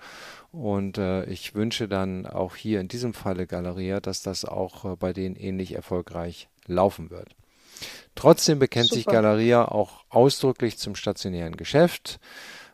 Und 0.51 0.97
äh, 0.97 1.25
ich 1.25 1.53
wünsche 1.53 1.87
dann 1.87 2.25
auch 2.25 2.55
hier 2.55 2.79
in 2.79 2.87
diesem 2.87 3.13
Falle 3.13 3.45
Galeria, 3.45 3.99
dass 3.99 4.21
das 4.21 4.45
auch 4.45 4.85
äh, 4.85 4.95
bei 4.95 5.11
denen 5.11 5.35
ähnlich 5.35 5.75
erfolgreich 5.75 6.47
laufen 6.65 7.09
wird. 7.09 7.35
Trotzdem 8.15 8.59
bekennt 8.59 8.87
Super. 8.87 8.95
sich 8.95 9.05
Galeria 9.05 9.65
auch 9.65 10.03
ausdrücklich 10.09 10.77
zum 10.77 10.95
stationären 10.95 11.57
Geschäft. 11.57 12.19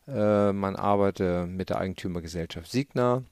Äh, 0.08 0.54
man 0.54 0.76
arbeitet 0.76 1.50
mit 1.50 1.70
der 1.70 1.80
Eigentümergesellschaft 1.80 2.72
Signa 2.72 3.24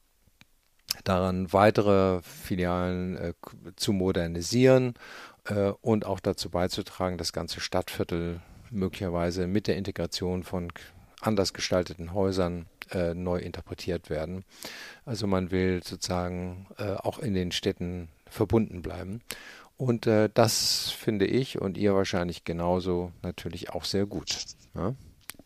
daran, 1.03 1.51
weitere 1.53 2.21
Filialen 2.21 3.17
äh, 3.17 3.33
zu 3.75 3.93
modernisieren 3.93 4.95
äh, 5.45 5.71
und 5.81 6.05
auch 6.05 6.19
dazu 6.19 6.49
beizutragen, 6.49 7.17
das 7.17 7.33
ganze 7.33 7.61
Stadtviertel 7.61 8.41
möglicherweise 8.71 9.47
mit 9.47 9.67
der 9.67 9.77
Integration 9.77 10.43
von 10.43 10.71
anders 11.21 11.53
gestalteten 11.53 12.13
Häusern 12.13 12.67
äh, 12.91 13.13
neu 13.13 13.39
interpretiert 13.39 14.09
werden. 14.09 14.45
Also 15.05 15.27
man 15.27 15.51
will 15.51 15.81
sozusagen 15.83 16.67
auch 16.77 17.19
in 17.19 17.33
den 17.33 17.51
Städten 17.51 18.09
verbunden 18.29 18.81
bleiben. 18.81 19.21
Und 19.79 20.07
äh, 20.07 20.29
das 20.33 20.91
finde 20.91 21.25
ich 21.25 21.61
und 21.61 21.77
ihr 21.77 21.95
wahrscheinlich 21.95 22.43
genauso 22.43 23.13
natürlich 23.23 23.69
auch 23.69 23.85
sehr 23.85 24.05
gut. 24.05 24.35
Ja? 24.75 24.93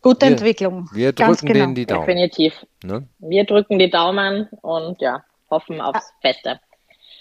Gute 0.01 0.25
wir, 0.25 0.31
Entwicklung. 0.31 0.89
Wir 0.91 1.13
drücken 1.13 1.45
genau. 1.45 1.59
denen 1.59 1.75
die 1.75 1.85
Daumen. 1.85 2.07
Definitiv. 2.07 2.65
Ne? 2.83 3.07
Wir 3.19 3.45
drücken 3.45 3.77
die 3.77 3.91
Daumen 3.91 4.49
und 4.63 4.99
ja, 5.01 5.23
hoffen 5.51 5.79
aufs 5.79 6.11
Beste. 6.23 6.59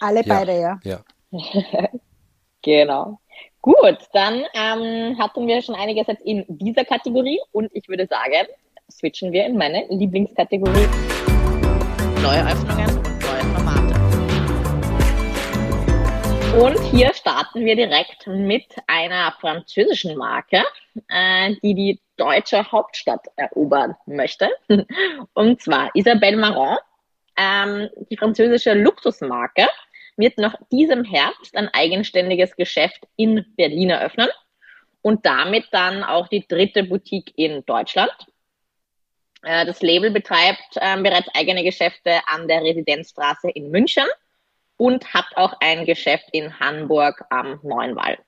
Alle 0.00 0.24
ja, 0.24 0.34
beide, 0.34 0.58
ja. 0.58 0.80
Ja. 0.84 1.00
genau. 2.62 3.20
Gut, 3.60 3.98
dann 4.14 4.44
ähm, 4.54 5.18
hatten 5.18 5.46
wir 5.46 5.60
schon 5.60 5.74
einiges 5.74 6.06
jetzt 6.06 6.22
in 6.22 6.46
dieser 6.48 6.86
Kategorie 6.86 7.40
und 7.52 7.70
ich 7.74 7.90
würde 7.90 8.06
sagen, 8.06 8.48
switchen 8.90 9.32
wir 9.32 9.44
in 9.44 9.58
meine 9.58 9.84
Lieblingskategorie. 9.90 10.88
Neue 12.22 12.46
Öffnungen 12.50 13.01
Und 16.54 16.78
hier 16.90 17.14
starten 17.14 17.64
wir 17.64 17.76
direkt 17.76 18.26
mit 18.26 18.66
einer 18.86 19.32
französischen 19.40 20.18
Marke, 20.18 20.62
äh, 21.08 21.54
die 21.62 21.74
die 21.74 22.00
deutsche 22.18 22.70
Hauptstadt 22.70 23.26
erobern 23.36 23.96
möchte. 24.04 24.50
Und 25.32 25.62
zwar 25.62 25.90
Isabelle 25.94 26.36
Marant, 26.36 26.80
ähm, 27.38 27.88
die 28.10 28.18
französische 28.18 28.74
Luxusmarke, 28.74 29.66
wird 30.18 30.36
nach 30.36 30.54
diesem 30.70 31.04
Herbst 31.04 31.56
ein 31.56 31.70
eigenständiges 31.72 32.54
Geschäft 32.54 33.00
in 33.16 33.46
Berlin 33.56 33.88
eröffnen 33.88 34.28
und 35.00 35.24
damit 35.24 35.64
dann 35.72 36.04
auch 36.04 36.28
die 36.28 36.46
dritte 36.46 36.84
Boutique 36.84 37.32
in 37.36 37.64
Deutschland. 37.64 38.12
Äh, 39.42 39.64
das 39.64 39.80
Label 39.80 40.10
betreibt 40.10 40.76
äh, 40.76 41.00
bereits 41.00 41.28
eigene 41.34 41.64
Geschäfte 41.64 42.20
an 42.26 42.46
der 42.46 42.62
Residenzstraße 42.62 43.48
in 43.50 43.70
München 43.70 44.04
und 44.76 45.14
hat 45.14 45.26
auch 45.36 45.54
ein 45.60 45.84
Geschäft 45.84 46.28
in 46.32 46.58
Hamburg 46.58 47.24
am 47.30 47.60
Neuenwall. 47.62 48.18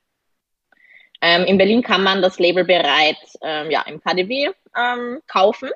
Ähm, 1.20 1.44
in 1.44 1.58
Berlin 1.58 1.82
kann 1.82 2.02
man 2.02 2.20
das 2.20 2.38
Label 2.38 2.64
bereits 2.64 3.38
ähm, 3.42 3.70
ja, 3.70 3.82
im 3.82 4.00
KDW 4.00 4.50
ähm, 4.76 5.20
kaufen. 5.26 5.70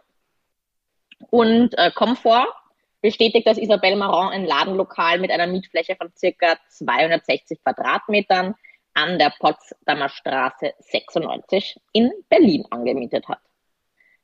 Und 1.30 1.76
äh, 1.76 1.90
Comfort 1.90 2.52
bestätigt, 3.00 3.46
dass 3.46 3.58
Isabelle 3.58 3.96
Marant 3.96 4.34
ein 4.34 4.44
Ladenlokal 4.44 5.18
mit 5.18 5.30
einer 5.30 5.46
Mietfläche 5.46 5.96
von 5.96 6.12
circa 6.16 6.58
260 6.68 7.62
Quadratmetern 7.62 8.54
an 8.94 9.18
der 9.18 9.32
Potsdamer 9.38 10.08
Straße 10.08 10.74
96 10.80 11.80
in 11.92 12.12
Berlin 12.28 12.64
angemietet 12.70 13.28
hat. 13.28 13.40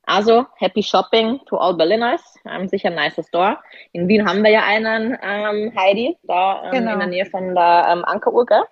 Also, 0.07 0.47
happy 0.57 0.83
shopping 0.83 1.41
to 1.47 1.57
all 1.57 1.75
Berliners. 1.75 2.23
Ähm, 2.45 2.69
sicher 2.69 2.89
ein 2.89 2.95
nicer 2.95 3.23
Store. 3.23 3.59
In 3.93 4.09
Wien 4.09 4.27
haben 4.29 4.43
wir 4.43 4.51
ja 4.51 4.65
einen, 4.65 5.17
ähm, 5.23 5.73
Heidi, 5.77 6.17
da 6.25 6.65
ähm, 6.65 6.71
genau. 6.73 6.93
in 6.93 6.99
der 6.99 7.09
Nähe 7.09 7.27
von 7.27 7.55
der 7.55 7.87
ähm, 7.89 8.05
Ankeruhr, 8.05 8.47
gell? 8.47 8.63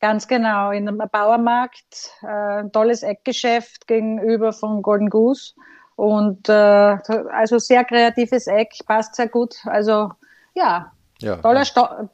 Ganz 0.00 0.26
genau, 0.26 0.70
in 0.70 0.88
einem 0.88 1.02
Bauermarkt, 1.12 2.14
äh, 2.22 2.64
tolles 2.70 3.02
Eckgeschäft 3.02 3.86
gegenüber 3.86 4.52
von 4.54 4.80
Golden 4.80 5.10
Goose 5.10 5.52
und 5.94 6.48
äh, 6.48 6.52
also 6.52 7.58
sehr 7.58 7.84
kreatives 7.84 8.46
Eck, 8.46 8.72
passt 8.86 9.16
sehr 9.16 9.28
gut. 9.28 9.56
Also 9.66 10.10
ja, 10.54 10.92
ja. 11.20 11.36
Toller, 11.36 11.64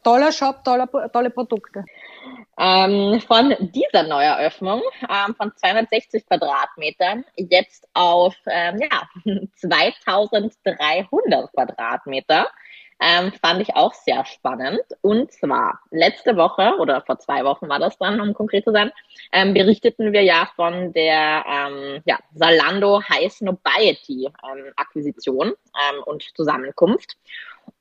toller 0.03 0.33
Shop, 0.33 0.65
toller, 0.65 0.89
tolle 1.13 1.31
Produkte. 1.31 1.85
Ähm, 2.59 3.21
von 3.21 3.55
dieser 3.61 4.05
Neueröffnung 4.05 4.83
ähm, 5.03 5.35
von 5.35 5.53
260 5.55 6.27
Quadratmetern 6.27 7.25
jetzt 7.37 7.87
auf 7.93 8.35
ähm, 8.47 8.81
ja, 8.81 9.09
2300 9.57 11.53
Quadratmeter 11.53 12.49
ähm, 13.01 13.33
fand 13.33 13.61
ich 13.61 13.75
auch 13.77 13.93
sehr 13.93 14.25
spannend. 14.25 14.81
Und 15.03 15.33
zwar 15.33 15.81
letzte 15.91 16.37
Woche 16.37 16.77
oder 16.79 17.03
vor 17.03 17.19
zwei 17.19 17.45
Wochen 17.45 17.69
war 17.69 17.79
das 17.79 17.99
dann, 17.99 18.21
um 18.21 18.33
konkret 18.35 18.65
zu 18.65 18.73
sein, 18.73 18.91
ähm, 19.33 19.55
berichteten 19.55 20.13
wir 20.13 20.23
ja 20.23 20.49
von 20.57 20.93
der 20.93 21.45
ähm, 21.47 22.03
ja, 22.07 22.19
Salando 22.35 23.03
High 23.09 23.31
Snobiety 23.33 24.27
ähm, 24.27 24.73
Akquisition 24.77 25.49
ähm, 25.49 26.03
und 26.05 26.23
Zusammenkunft. 26.35 27.17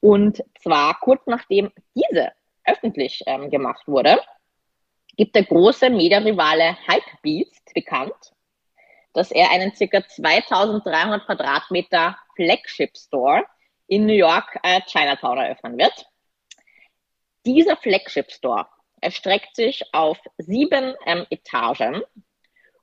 Und 0.01 0.43
zwar 0.61 0.99
kurz 0.99 1.21
nachdem 1.27 1.71
diese 1.95 2.31
öffentlich 2.65 3.23
ähm, 3.27 3.49
gemacht 3.49 3.87
wurde, 3.87 4.19
gibt 5.15 5.35
der 5.35 5.43
große 5.43 5.89
Mediarivale 5.89 6.77
Hypebeast 6.87 7.73
bekannt, 7.73 8.33
dass 9.13 9.31
er 9.31 9.51
einen 9.51 9.71
ca. 9.71 10.07
2300 10.07 11.25
Quadratmeter 11.25 12.17
Flagship 12.35 12.97
Store 12.97 13.43
in 13.87 14.05
New 14.05 14.13
York 14.13 14.59
äh, 14.63 14.81
Chinatown 14.87 15.37
eröffnen 15.37 15.77
wird. 15.77 16.05
Dieser 17.45 17.77
Flagship 17.77 18.31
Store 18.31 18.67
erstreckt 19.01 19.55
sich 19.55 19.83
auf 19.93 20.19
sieben 20.37 20.95
ähm, 21.05 21.25
Etagen 21.29 22.01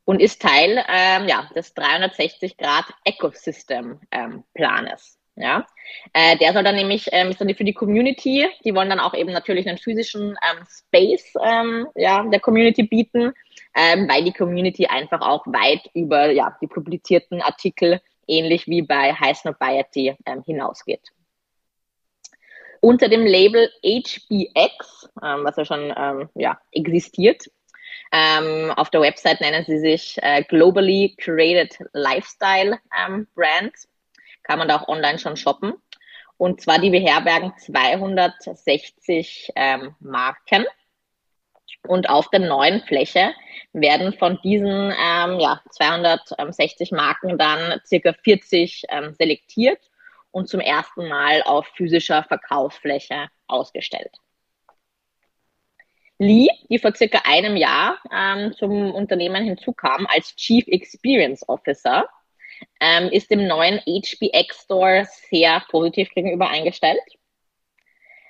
und 0.05 0.21
ist 0.21 0.41
Teil 0.41 0.85
ähm, 0.89 1.29
ja, 1.29 1.51
des 1.55 1.75
360 1.75 2.57
Grad 2.57 2.87
Ecosystem 3.05 4.01
ähm, 4.11 4.45
Planes. 4.55 5.19
Ja, 5.35 5.67
äh, 6.13 6.37
der 6.37 6.53
soll 6.53 6.63
dann 6.63 6.75
nämlich, 6.75 7.09
ähm, 7.11 7.31
ist 7.31 7.41
dann 7.41 7.55
für 7.55 7.65
die 7.65 7.73
Community, 7.73 8.47
die 8.65 8.75
wollen 8.75 8.91
dann 8.91 9.01
auch 9.01 9.15
eben 9.15 9.33
natürlich 9.33 9.67
einen 9.67 9.79
physischen 9.79 10.37
ähm, 10.43 10.67
Space 10.69 11.33
ähm, 11.43 11.87
ja, 11.95 12.23
der 12.25 12.41
Community 12.41 12.83
bieten, 12.83 13.33
ähm, 13.75 14.09
weil 14.09 14.25
die 14.25 14.33
Community 14.33 14.87
einfach 14.87 15.23
auch 15.23 15.47
weit 15.47 15.89
über 15.95 16.31
ja, 16.31 16.55
die 16.61 16.67
publizierten 16.67 17.41
Artikel, 17.41 18.01
ähnlich 18.27 18.67
wie 18.67 18.83
bei 18.83 19.15
High 19.15 19.37
Snobiety, 19.37 20.15
ähm, 20.27 20.43
hinausgeht. 20.45 21.09
Unter 22.81 23.09
dem 23.09 23.25
Label 23.25 23.71
HBX, 23.83 25.09
ähm, 25.23 25.45
was 25.45 25.57
ja 25.57 25.65
schon 25.65 26.29
ja, 26.35 26.61
existiert, 26.73 27.47
auf 28.11 28.91
der 28.91 29.01
Website 29.01 29.41
nennen 29.41 29.65
sie 29.67 29.79
sich 29.79 30.19
äh, 30.21 30.43
Globally 30.43 31.15
Created 31.17 31.79
Lifestyle 31.95 32.79
ähm, 32.95 33.27
Brand 33.35 33.73
kann 34.43 34.59
man 34.59 34.69
da 34.69 34.79
auch 34.81 34.89
online 34.89 35.19
schon 35.19 35.37
shoppen. 35.37 35.75
Und 36.37 36.61
zwar 36.61 36.79
die 36.79 36.91
beherbergen 36.91 37.53
260 37.57 39.53
ähm, 39.55 39.95
Marken. 40.01 40.65
Und 41.87 42.09
auf 42.09 42.31
der 42.31 42.41
neuen 42.41 42.81
Fläche 42.83 43.35
werden 43.73 44.13
von 44.13 44.39
diesen 44.43 44.93
ähm, 44.93 45.41
ja, 45.41 45.61
260 45.71 46.93
Marken 46.93 47.39
dann 47.39 47.81
circa 47.85 48.13
40 48.13 48.85
ähm, 48.89 49.15
selektiert 49.15 49.81
und 50.31 50.49
zum 50.49 50.61
ersten 50.61 51.09
Mal 51.09 51.43
auf 51.43 51.67
physischer 51.75 52.23
Verkaufsfläche 52.25 53.29
ausgestellt. 53.47 54.17
Lee, 56.19 56.49
die 56.69 56.79
vor 56.79 56.95
circa 56.95 57.23
einem 57.25 57.57
Jahr 57.57 57.99
ähm, 58.13 58.53
zum 58.55 58.95
Unternehmen 58.95 59.45
hinzukam 59.45 60.07
als 60.07 60.37
Chief 60.37 60.67
Experience 60.69 61.49
Officer, 61.49 62.09
ähm, 62.81 63.09
ist 63.11 63.31
dem 63.31 63.47
neuen 63.47 63.81
HBX 63.81 64.65
Store 64.65 65.07
sehr 65.31 65.63
positiv 65.71 66.11
gegenüber 66.15 66.49
eingestellt. 66.49 67.03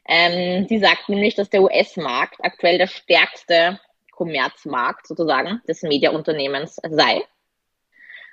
Ähm, 0.06 0.66
sie 0.68 0.78
sagt 0.78 1.08
nämlich, 1.08 1.34
dass 1.34 1.50
der 1.50 1.62
US-Markt 1.62 2.36
aktuell 2.42 2.78
der 2.78 2.88
stärkste 2.88 3.80
Kommerzmarkt 4.10 5.06
sozusagen 5.06 5.60
des 5.66 5.82
Mediaunternehmens 5.82 6.76
sei. 6.90 7.22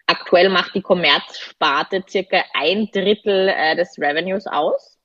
Aktuell 0.08 0.50
macht 0.50 0.74
die 0.74 0.82
Kommerzsparte 0.82 2.04
circa 2.10 2.44
ein 2.54 2.90
Drittel 2.92 3.50
äh, 3.50 3.76
des 3.76 3.98
Revenues 4.00 4.48
aus, 4.48 4.98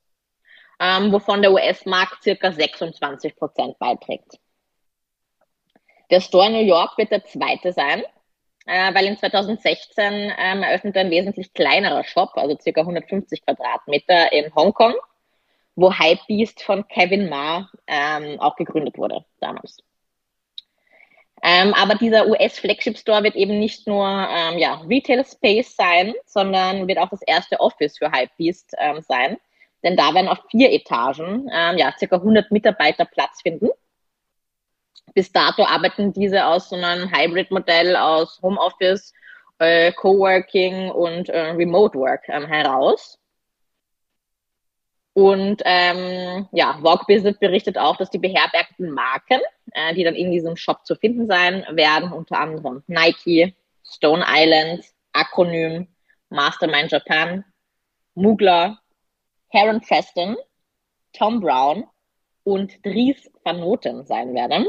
ähm, 0.81 1.13
wovon 1.13 1.43
der 1.43 1.53
US-Markt 1.53 2.23
circa 2.23 2.51
26 2.51 3.37
Prozent 3.37 3.79
beiträgt. 3.79 4.39
Der 6.11 6.21
Store 6.21 6.47
in 6.47 6.53
New 6.53 6.65
York 6.65 6.97
wird 6.97 7.11
der 7.11 7.25
zweite 7.25 7.73
sein, 7.73 8.03
äh, 8.67 8.95
weil 8.95 9.07
in 9.07 9.19
2016 9.19 10.33
ähm, 10.37 10.63
eröffnete 10.63 11.01
ein 11.01 11.11
wesentlich 11.11 11.53
kleinerer 11.53 12.05
Shop, 12.05 12.31
also 12.35 12.57
circa 12.61 12.83
150 12.83 13.45
Quadratmeter 13.45 14.33
in 14.33 14.55
Hongkong, 14.55 14.95
wo 15.77 15.93
Hypebeast 15.93 16.63
von 16.63 16.87
Kevin 16.89 17.29
Ma 17.29 17.69
ähm, 17.87 18.41
auch 18.41 18.57
gegründet 18.57 18.97
wurde 18.97 19.25
damals. 19.41 19.79
Ähm, 21.47 21.75
aber 21.75 21.97
dieser 21.97 22.27
US-Flagship 22.27 22.97
Store 22.97 23.23
wird 23.23 23.35
eben 23.35 23.59
nicht 23.59 23.87
nur 23.87 24.07
ähm, 24.07 24.59
ja, 24.59 24.81
Retail 24.89 25.27
Space 25.27 25.77
sein, 25.77 26.15
sondern 26.25 26.89
wird 26.89 26.99
auch 26.99 27.11
das 27.11 27.21
erste 27.21 27.61
Office 27.61 27.99
für 27.99 28.11
Hypebeast 28.11 28.75
ähm, 28.79 29.03
sein. 29.03 29.37
Denn 29.83 29.95
da 29.95 30.15
werden 30.15 30.29
auf 30.29 30.39
vier 30.51 30.73
Etagen 30.73 31.51
ähm, 31.53 31.77
ja, 31.77 31.93
circa 31.99 32.17
100 32.17 32.51
Mitarbeiter 32.51 33.05
Platz 33.05 33.43
finden. 33.43 33.69
Bis 35.15 35.31
dato 35.31 35.65
arbeiten 35.65 36.13
diese 36.13 36.45
aus 36.45 36.69
so 36.69 36.77
einem 36.77 37.11
Hybrid-Modell 37.11 37.97
aus 37.97 38.41
Homeoffice, 38.43 39.13
äh, 39.59 39.93
Coworking 39.93 40.91
und 40.91 41.29
äh, 41.29 41.51
Remote 41.51 41.97
Work 41.99 42.29
ähm, 42.29 42.47
heraus. 42.47 43.19
Und 45.13 45.63
ähm, 45.65 46.49
ja, 46.51 46.77
Vogue 46.83 47.05
Business 47.07 47.39
berichtet 47.39 47.79
auch, 47.79 47.97
dass 47.97 48.11
die 48.11 48.19
beherbergten 48.19 48.91
Marken, 48.91 49.41
äh, 49.73 49.95
die 49.95 50.03
dann 50.03 50.17
in 50.17 50.33
diesem 50.33 50.57
Shop 50.57 50.85
zu 50.85 50.97
finden 50.97 51.29
sein 51.29 51.65
werden, 51.71 52.13
unter 52.13 52.41
anderem 52.41 52.83
Nike, 52.89 53.55
Stone 53.85 54.25
Island, 54.27 54.85
Acronym, 55.13 55.87
Mastermind 56.31 56.91
Japan, 56.91 57.45
Mugler, 58.15 58.81
Heron 59.49 59.81
Preston, 59.81 60.37
Tom 61.13 61.41
Brown 61.41 61.85
und 62.43 62.85
Dries 62.85 63.31
Van 63.45 63.61
Noten 63.61 64.05
sein 64.05 64.35
werden. 64.35 64.67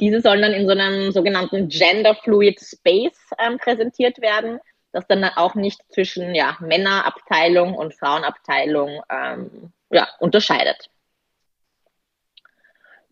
Diese 0.00 0.20
sollen 0.20 0.42
dann 0.42 0.52
in 0.52 0.66
so 0.66 0.72
einem 0.72 1.12
sogenannten 1.12 1.68
Gender 1.68 2.14
Fluid 2.14 2.60
Space 2.60 3.18
ähm, 3.38 3.58
präsentiert 3.58 4.20
werden 4.20 4.60
das 4.94 5.06
dann 5.08 5.24
auch 5.24 5.56
nicht 5.56 5.80
zwischen 5.90 6.34
ja, 6.34 6.56
Männerabteilung 6.60 7.74
und 7.74 7.94
Frauenabteilung 7.94 9.02
ähm, 9.10 9.72
ja, 9.90 10.08
unterscheidet. 10.20 10.88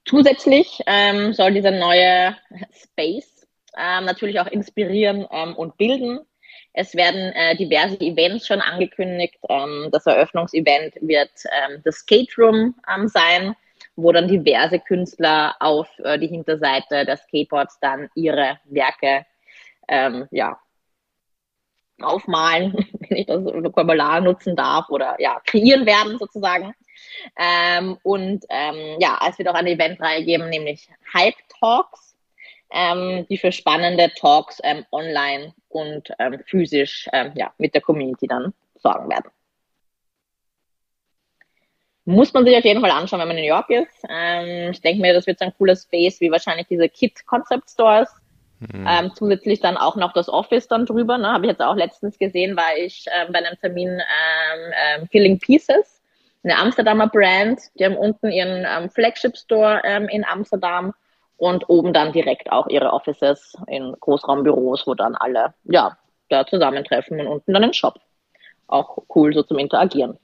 Zusätzlich 0.05 0.81
ähm, 0.87 1.33
soll 1.33 1.53
dieser 1.53 1.73
neue 1.73 2.37
Space 2.73 3.47
ähm, 3.77 4.05
natürlich 4.05 4.39
auch 4.39 4.47
inspirieren 4.47 5.27
ähm, 5.31 5.57
und 5.57 5.77
bilden. 5.77 6.21
Es 6.73 6.95
werden 6.95 7.33
äh, 7.33 7.57
diverse 7.57 8.01
Events 8.01 8.47
schon 8.47 8.61
angekündigt. 8.61 9.37
Ähm, 9.49 9.89
das 9.91 10.07
Eröffnungsevent 10.07 10.95
wird 11.01 11.31
das 11.85 11.97
Skate 11.97 12.39
Room 12.39 12.75
sein, 13.07 13.57
wo 13.97 14.13
dann 14.13 14.29
diverse 14.29 14.79
Künstler 14.81 15.55
auf 15.61 15.89
äh, 15.99 16.19
die 16.19 16.29
Hinterseite 16.29 17.05
der 17.05 17.17
Skateboards 17.17 17.79
dann 17.81 18.09
ihre 18.15 18.59
Werke 18.65 19.27
ähm, 19.89 20.27
ja, 20.31 20.59
aufmalen, 22.01 22.73
wenn 23.09 23.19
ich 23.19 23.27
das 23.27 23.45
Vokabular 23.45 24.21
nutzen 24.21 24.57
darf 24.57 24.89
oder 24.89 25.17
ja, 25.19 25.41
kreieren 25.45 25.87
werden 25.87 26.19
sozusagen. 26.19 26.75
Ähm, 27.39 27.99
und 28.03 28.45
ähm, 28.49 28.97
ja, 29.01 29.19
es 29.29 29.39
wird 29.39 29.49
auch 29.49 29.55
eine 29.55 29.71
Eventreihe 29.71 30.25
geben, 30.25 30.49
nämlich 30.49 30.89
Hype 31.13 31.37
Talks, 31.61 32.17
ähm, 32.71 33.27
die 33.29 33.39
für 33.39 33.53
spannende 33.53 34.11
Talks 34.15 34.61
ähm, 34.63 34.85
online 34.93 35.55
und 35.69 36.11
ähm, 36.19 36.43
physisch 36.47 37.09
ähm, 37.13 37.33
ja, 37.35 37.53
mit 37.59 37.75
der 37.75 37.83
Community 37.83 38.27
dann 38.27 38.55
sorgen 38.77 39.11
werden. 39.11 39.31
Muss 42.05 42.33
man 42.33 42.45
sich 42.45 42.57
auf 42.57 42.65
jeden 42.65 42.81
Fall 42.81 42.91
anschauen, 42.91 43.21
wenn 43.21 43.29
man 43.29 43.37
in 43.37 43.45
New 43.45 43.49
York 43.49 43.71
ist. 43.71 44.05
ich 44.71 44.81
denke 44.81 45.01
mir, 45.01 45.15
das 45.15 45.27
wird 45.27 45.39
so 45.39 45.45
ein 45.45 45.55
cooler 45.57 45.77
Space 45.77 46.21
wie 46.21 46.33
wahrscheinlich 46.33 46.67
diese 46.67 46.89
Kit 46.89 47.25
Concept 47.27 47.71
Stores 47.71 48.09
Mhm. 48.71 48.87
Ähm, 48.89 49.13
zusätzlich 49.15 49.61
dann 49.61 49.77
auch 49.77 49.97
noch 49.97 50.13
das 50.13 50.29
Office 50.29 50.69
dann 50.69 50.87
drüber. 50.87 51.19
Ne? 51.19 51.33
Habe 51.33 51.47
ich 51.47 51.51
jetzt 51.51 51.63
auch 51.63 51.75
letztens 51.75 52.19
gesehen, 52.19 52.57
war 52.57 52.77
ich 52.77 53.07
ähm, 53.13 53.33
bei 53.33 53.41
einem 53.41 53.59
Termin 53.59 53.89
ähm, 53.89 54.73
ähm, 55.01 55.09
Killing 55.11 55.39
Pieces, 55.39 56.01
eine 56.45 56.57
Amsterdamer 56.59 57.09
Brand. 57.09 57.61
Die 57.79 57.85
haben 57.85 57.97
unten 57.97 58.31
ihren 58.31 58.65
ähm, 58.69 58.91
Flagship 58.91 59.37
Store 59.37 59.81
ähm, 59.85 60.09
in 60.09 60.25
Amsterdam 60.25 60.95
und 61.37 61.69
oben 61.69 61.93
dann 61.93 62.13
direkt 62.13 62.53
auch 62.53 62.69
ihre 62.69 62.93
Offices 62.93 63.55
in 63.67 63.97
Großraumbüros, 63.99 64.87
wo 64.87 64.95
dann 64.95 65.17
alle 65.17 65.55
ja 65.65 65.97
da 66.29 66.47
zusammentreffen 66.47 67.21
und 67.21 67.27
unten 67.27 67.53
dann 67.53 67.65
einen 67.65 67.75
Shop. 67.75 67.99
Auch 68.69 68.99
cool 69.15 69.35
so 69.35 69.43
zum 69.43 69.59
Interagieren. 69.59 70.19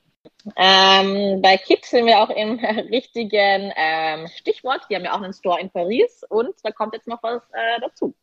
Ähm, 0.57 1.43
bei 1.43 1.57
Kids 1.57 1.91
sind 1.91 2.07
wir 2.07 2.21
auch 2.21 2.31
im 2.31 2.59
richtigen 2.91 3.73
ähm, 3.77 4.29
Stichwort. 4.37 4.83
Die 4.88 4.97
haben 4.97 5.05
ja 5.05 5.12
auch 5.12 5.23
einen 5.23 5.33
Store 5.33 5.61
in 5.61 5.71
Paris 5.71 6.25
und 6.29 6.55
da 6.62 6.71
kommt 6.71 6.95
jetzt 6.95 7.09
noch 7.09 7.23
was 7.23 7.43
äh, 7.53 7.81
dazu 7.81 8.14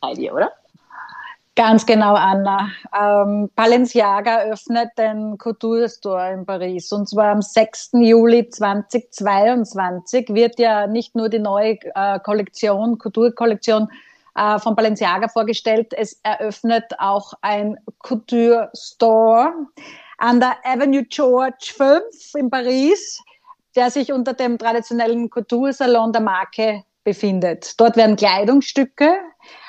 bei 0.00 0.14
dir, 0.14 0.34
oder? 0.34 0.52
Ganz 1.56 1.86
genau, 1.86 2.14
Anna. 2.14 2.68
Ähm, 2.92 3.48
Balenciaga 3.54 4.40
öffnet 4.42 4.90
den 4.98 5.38
Couture 5.38 5.88
Store 5.88 6.32
in 6.32 6.44
Paris. 6.44 6.90
Und 6.90 7.08
zwar 7.08 7.30
am 7.30 7.42
6. 7.42 7.90
Juli 7.92 8.48
2022 8.48 10.30
wird 10.30 10.58
ja 10.58 10.88
nicht 10.88 11.14
nur 11.14 11.28
die 11.28 11.38
neue 11.38 11.78
äh, 11.94 12.18
Kollektion, 12.18 12.98
Couture-Kollektion 12.98 13.88
äh, 14.34 14.58
von 14.58 14.74
Balenciaga 14.74 15.28
vorgestellt, 15.28 15.94
es 15.96 16.18
eröffnet 16.24 16.86
auch 16.98 17.34
ein 17.40 17.78
Couture 18.00 18.70
Store 18.74 19.52
an 20.24 20.40
der 20.40 20.56
Avenue 20.64 21.04
George 21.04 21.74
5 21.76 22.34
in 22.36 22.48
Paris, 22.48 23.22
der 23.76 23.90
sich 23.90 24.10
unter 24.10 24.32
dem 24.32 24.56
traditionellen 24.56 25.28
Couture-Salon 25.28 26.14
der 26.14 26.22
Marke 26.22 26.82
befindet. 27.04 27.78
Dort 27.78 27.98
werden 27.98 28.16
Kleidungsstücke, 28.16 29.18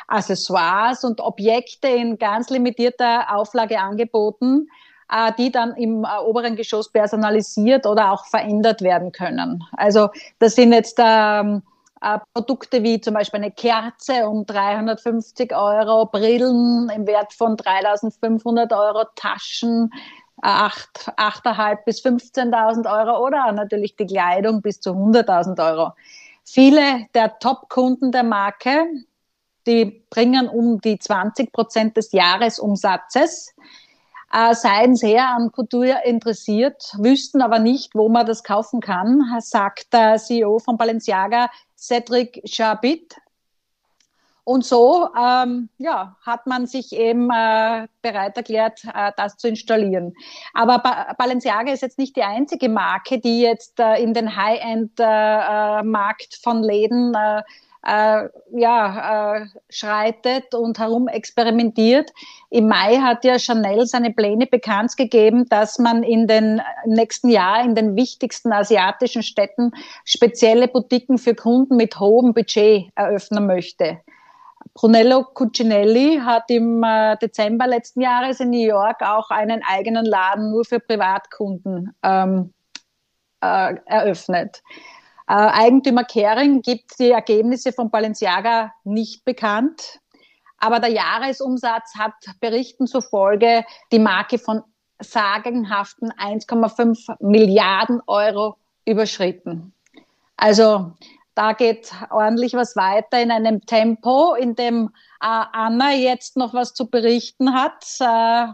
Accessoires 0.07 1.03
und 1.03 1.19
Objekte 1.19 1.89
in 1.89 2.17
ganz 2.17 2.49
limitierter 2.49 3.35
Auflage 3.35 3.81
angeboten, 3.81 4.69
äh, 5.11 5.33
die 5.37 5.51
dann 5.51 5.75
im 5.75 6.05
äh, 6.05 6.23
oberen 6.23 6.55
Geschoss 6.55 6.89
personalisiert 6.89 7.85
oder 7.85 8.13
auch 8.13 8.25
verändert 8.25 8.81
werden 8.81 9.11
können. 9.11 9.61
Also 9.73 10.07
das 10.39 10.55
sind 10.55 10.71
jetzt 10.71 10.97
ähm, 11.03 11.63
äh, 11.99 12.17
Produkte 12.33 12.81
wie 12.81 13.01
zum 13.01 13.15
Beispiel 13.15 13.41
eine 13.41 13.51
Kerze 13.51 14.29
um 14.29 14.45
350 14.45 15.53
Euro, 15.53 16.05
Brillen 16.05 16.89
im 16.95 17.05
Wert 17.07 17.33
von 17.33 17.57
3500 17.57 18.71
Euro, 18.71 19.03
Taschen 19.17 19.91
8.500 20.41 21.83
bis 21.85 22.03
15.000 22.03 22.91
Euro 22.91 23.25
oder 23.25 23.51
natürlich 23.51 23.95
die 23.95 24.05
Kleidung 24.05 24.61
bis 24.61 24.79
zu 24.79 24.91
100.000 24.91 25.65
Euro. 25.65 25.93
Viele 26.43 27.07
der 27.13 27.39
Top-Kunden 27.39 28.11
der 28.11 28.23
Marke 28.23 28.87
die 29.65 30.03
bringen 30.09 30.47
um 30.47 30.79
die 30.79 30.99
20 30.99 31.51
Prozent 31.51 31.97
des 31.97 32.11
Jahresumsatzes, 32.11 33.53
äh, 34.31 34.53
seien 34.53 34.95
sehr 34.95 35.29
an 35.29 35.51
Kultur 35.51 36.03
interessiert, 36.03 36.93
wüssten 36.97 37.41
aber 37.41 37.59
nicht, 37.59 37.95
wo 37.95 38.09
man 38.09 38.25
das 38.25 38.43
kaufen 38.43 38.79
kann, 38.79 39.23
sagt 39.39 39.93
der 39.93 40.17
CEO 40.17 40.59
von 40.59 40.77
Balenciaga, 40.77 41.49
Cedric 41.77 42.41
Chabit. 42.45 43.15
Und 44.45 44.63
so 44.63 45.09
ähm, 45.19 45.69
ja, 45.79 46.15
hat 46.21 46.45
man 46.45 46.67
sich 46.67 46.93
eben 46.93 47.31
äh, 47.31 47.87
bereit 48.03 48.37
erklärt, 48.37 48.83
äh, 48.93 49.11
das 49.17 49.37
zu 49.37 49.47
installieren. 49.47 50.13
Aber 50.53 50.77
ba 50.79 51.13
Balenciaga 51.17 51.73
ist 51.73 51.81
jetzt 51.81 51.97
nicht 51.97 52.15
die 52.15 52.23
einzige 52.23 52.69
Marke, 52.69 53.19
die 53.19 53.41
jetzt 53.41 53.79
äh, 53.79 53.95
in 53.95 54.13
den 54.13 54.35
High-End-Markt 54.35 56.23
äh, 56.23 56.37
äh 56.37 56.39
von 56.43 56.61
Läden 56.61 57.15
äh, 57.15 57.41
äh, 57.85 58.29
ja, 58.51 59.35
äh, 59.37 59.45
schreitet 59.69 60.53
und 60.53 60.79
herum 60.79 61.07
experimentiert. 61.07 62.11
Im 62.49 62.67
Mai 62.67 62.97
hat 62.97 63.23
ja 63.23 63.39
Chanel 63.39 63.85
seine 63.85 64.11
Pläne 64.11 64.47
bekannt 64.47 64.97
gegeben, 64.97 65.45
dass 65.49 65.79
man 65.79 66.03
in 66.03 66.27
den 66.27 66.61
nächsten 66.85 67.29
Jahr 67.29 67.63
in 67.63 67.75
den 67.75 67.95
wichtigsten 67.95 68.51
asiatischen 68.51 69.23
Städten 69.23 69.71
spezielle 70.03 70.67
Boutiquen 70.67 71.17
für 71.17 71.35
Kunden 71.35 71.77
mit 71.77 71.99
hohem 71.99 72.33
Budget 72.33 72.89
eröffnen 72.95 73.45
möchte. 73.45 74.01
Brunello 74.75 75.23
Cucinelli 75.23 76.19
hat 76.21 76.49
im 76.49 76.83
äh, 76.83 77.15
Dezember 77.17 77.65
letzten 77.65 78.01
Jahres 78.01 78.41
in 78.41 78.49
New 78.49 78.65
York 78.65 79.01
auch 79.01 79.31
einen 79.31 79.63
eigenen 79.63 80.05
Laden 80.05 80.51
nur 80.51 80.65
für 80.65 80.81
Privatkunden 80.81 81.95
ähm, 82.03 82.53
äh, 83.39 83.75
eröffnet. 83.85 84.61
Äh, 85.29 85.33
Eigentümer 85.33 86.03
Kering 86.03 86.61
gibt 86.61 86.99
die 86.99 87.11
Ergebnisse 87.11 87.71
von 87.71 87.89
Balenciaga 87.89 88.73
nicht 88.83 89.23
bekannt, 89.23 90.01
aber 90.57 90.81
der 90.81 90.91
Jahresumsatz 90.91 91.95
hat 91.97 92.13
Berichten 92.41 92.85
zufolge 92.85 93.63
die 93.93 93.99
Marke 93.99 94.37
von 94.37 94.61
sagenhaften 94.99 96.11
1,5 96.11 97.15
Milliarden 97.21 98.01
Euro 98.07 98.57
überschritten. 98.85 99.73
Also 100.35 100.91
da 101.35 101.51
geht 101.51 101.91
ordentlich 102.09 102.53
was 102.53 102.75
weiter 102.75 103.21
in 103.21 103.29
einem 103.29 103.65
Tempo, 103.65 104.33
in 104.33 104.55
dem 104.55 104.89
äh, 105.21 105.43
Anna 105.51 105.93
jetzt 105.93 106.37
noch 106.37 106.53
was 106.53 106.73
zu 106.73 106.89
berichten 106.89 107.53
hat, 107.53 107.83
äh, 107.99 108.47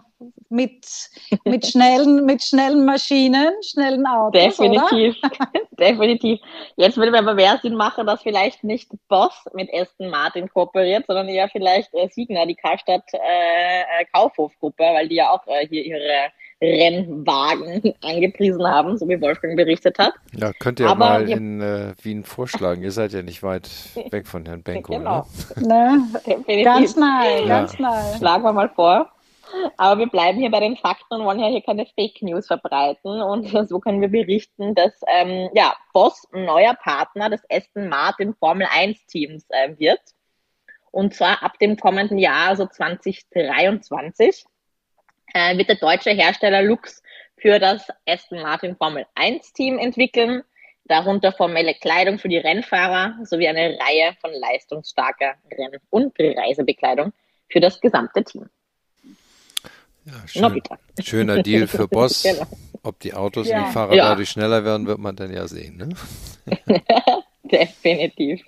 mit, 0.50 0.86
mit, 1.46 1.67
schnellen, 1.67 2.26
mit 2.26 2.44
schnellen 2.44 2.84
Maschinen, 2.86 3.54
schnellen 3.63 4.06
Autos. 4.08 4.58
Definitiv, 4.58 5.15
definitiv. 5.80 6.39
Jetzt 6.76 6.98
würde 6.98 7.12
mir 7.12 7.20
aber 7.20 7.36
mehr 7.36 7.60
Sinn 7.62 7.76
machen, 7.76 8.08
dass 8.08 8.24
vielleicht 8.24 8.63
nicht 8.63 8.89
Boss 9.08 9.46
mit 9.54 9.70
Aston 9.74 10.10
Martin 10.10 10.50
kooperiert, 10.50 11.06
sondern 11.08 11.30
eher 11.30 11.50
vielleicht 11.50 11.94
äh, 11.94 12.10
Signa, 12.10 12.46
die 12.48 12.56
Karstadt 12.56 13.13
äh, 13.13 13.82
äh 13.82 14.06
Kaufhofgruppe, 14.12 14.84
weil 14.84 15.08
die 15.08 15.15
ja 15.15 15.30
auch 15.30 15.46
äh, 15.46 15.67
hier 15.67 15.86
ihre 15.86 16.32
Rennwagen 16.62 17.93
angepriesen 18.04 18.65
haben, 18.65 18.97
so 18.97 19.08
wie 19.10 19.19
Wolfgang 19.19 19.56
berichtet 19.56 19.97
hat. 19.97 20.13
Ja, 20.34 20.52
könnt 20.60 20.80
ihr 20.80 20.88
Aber 20.88 21.00
mal 21.00 21.30
in 21.30 21.60
äh, 21.62 21.93
Wien 22.02 22.24
vorschlagen. 22.24 22.84
ihr 22.84 22.91
seid 22.91 23.13
ja 23.13 23.24
nicht 23.24 23.41
weit 23.41 23.69
weg 24.12 24.28
von 24.28 24.45
Herrn 24.45 24.62
Benko, 24.62 24.93
genau. 24.93 25.26
ne? 25.56 26.04
ne? 26.26 26.63
Ganz 26.63 26.95
nahe, 26.95 27.41
ja. 27.41 27.47
ganz 27.47 27.80
nahe. 27.80 28.17
Schlagen 28.17 28.43
wir 28.43 28.54
mal 28.54 28.69
vor. 28.69 29.12
Aber 29.78 30.00
wir 30.00 30.08
bleiben 30.08 30.39
hier 30.39 30.52
bei 30.52 30.60
den 30.60 30.78
Fakten 30.78 31.15
und 31.15 31.26
wollen 31.26 31.39
ja 31.39 31.47
hier 31.47 31.62
keine 31.62 31.86
Fake 31.86 32.21
News 32.21 32.47
verbreiten. 32.47 33.21
Und 33.21 33.47
so 33.69 33.80
können 33.80 34.02
wir 34.02 34.10
berichten, 34.10 34.76
dass 34.76 34.93
ähm, 35.08 35.50
ja, 35.54 35.76
Boss 35.93 36.28
ein 36.34 36.45
neuer 36.45 36.76
Partner 36.76 37.30
des 37.30 37.41
Aston 37.50 37.89
Martin 37.89 38.34
Formel 38.36 38.67
1 38.71 39.06
Teams 39.08 39.45
äh, 39.50 39.78
wird. 39.78 40.02
Und 40.91 41.13
zwar 41.13 41.41
ab 41.41 41.58
dem 41.60 41.78
kommenden 41.78 42.17
Jahr, 42.17 42.50
also 42.50 42.65
2023 42.65 44.45
äh, 45.34 45.58
wird 45.58 45.70
der 45.70 45.76
deutsche 45.76 46.12
Hersteller 46.12 46.62
Lux 46.62 47.02
für 47.38 47.60
das 47.60 47.88
Aston 48.08 48.41
Martin 48.41 48.76
Formel 48.76 49.06
1 49.15 49.54
Team 49.54 49.80
entwickeln, 49.80 50.44
darunter 50.86 51.32
formelle 51.32 51.74
Kleidung 51.74 52.20
für 52.20 52.30
die 52.30 52.38
Rennfahrer 52.38 53.17
sowie 53.24 53.48
eine 53.48 53.78
Reihe 53.80 54.15
von 54.22 54.32
leistungsstarker 54.32 55.36
Renn- 55.52 55.80
und 55.89 56.13
Reisebekleidung 56.20 57.13
für 57.50 57.60
das 57.60 57.82
gesamte 57.82 58.24
Team. 58.24 58.50
Ja, 60.06 60.13
schön, 60.28 60.62
schöner 61.02 61.44
Deal 61.44 61.67
für 61.67 61.88
Boss. 61.88 62.24
genau. 62.24 62.48
Ob 62.84 63.00
die 63.00 63.13
Autos 63.13 63.48
ja. 63.48 63.60
und 63.60 63.67
die 63.67 63.72
Fahrer 63.74 63.94
ja. 63.94 64.10
dadurch 64.10 64.30
schneller 64.30 64.65
werden, 64.65 64.88
wird 64.88 64.98
man 64.98 65.15
dann 65.15 65.32
ja 65.32 65.48
sehen. 65.48 65.78
Ne? 65.78 65.89
Definitiv. 67.59 68.41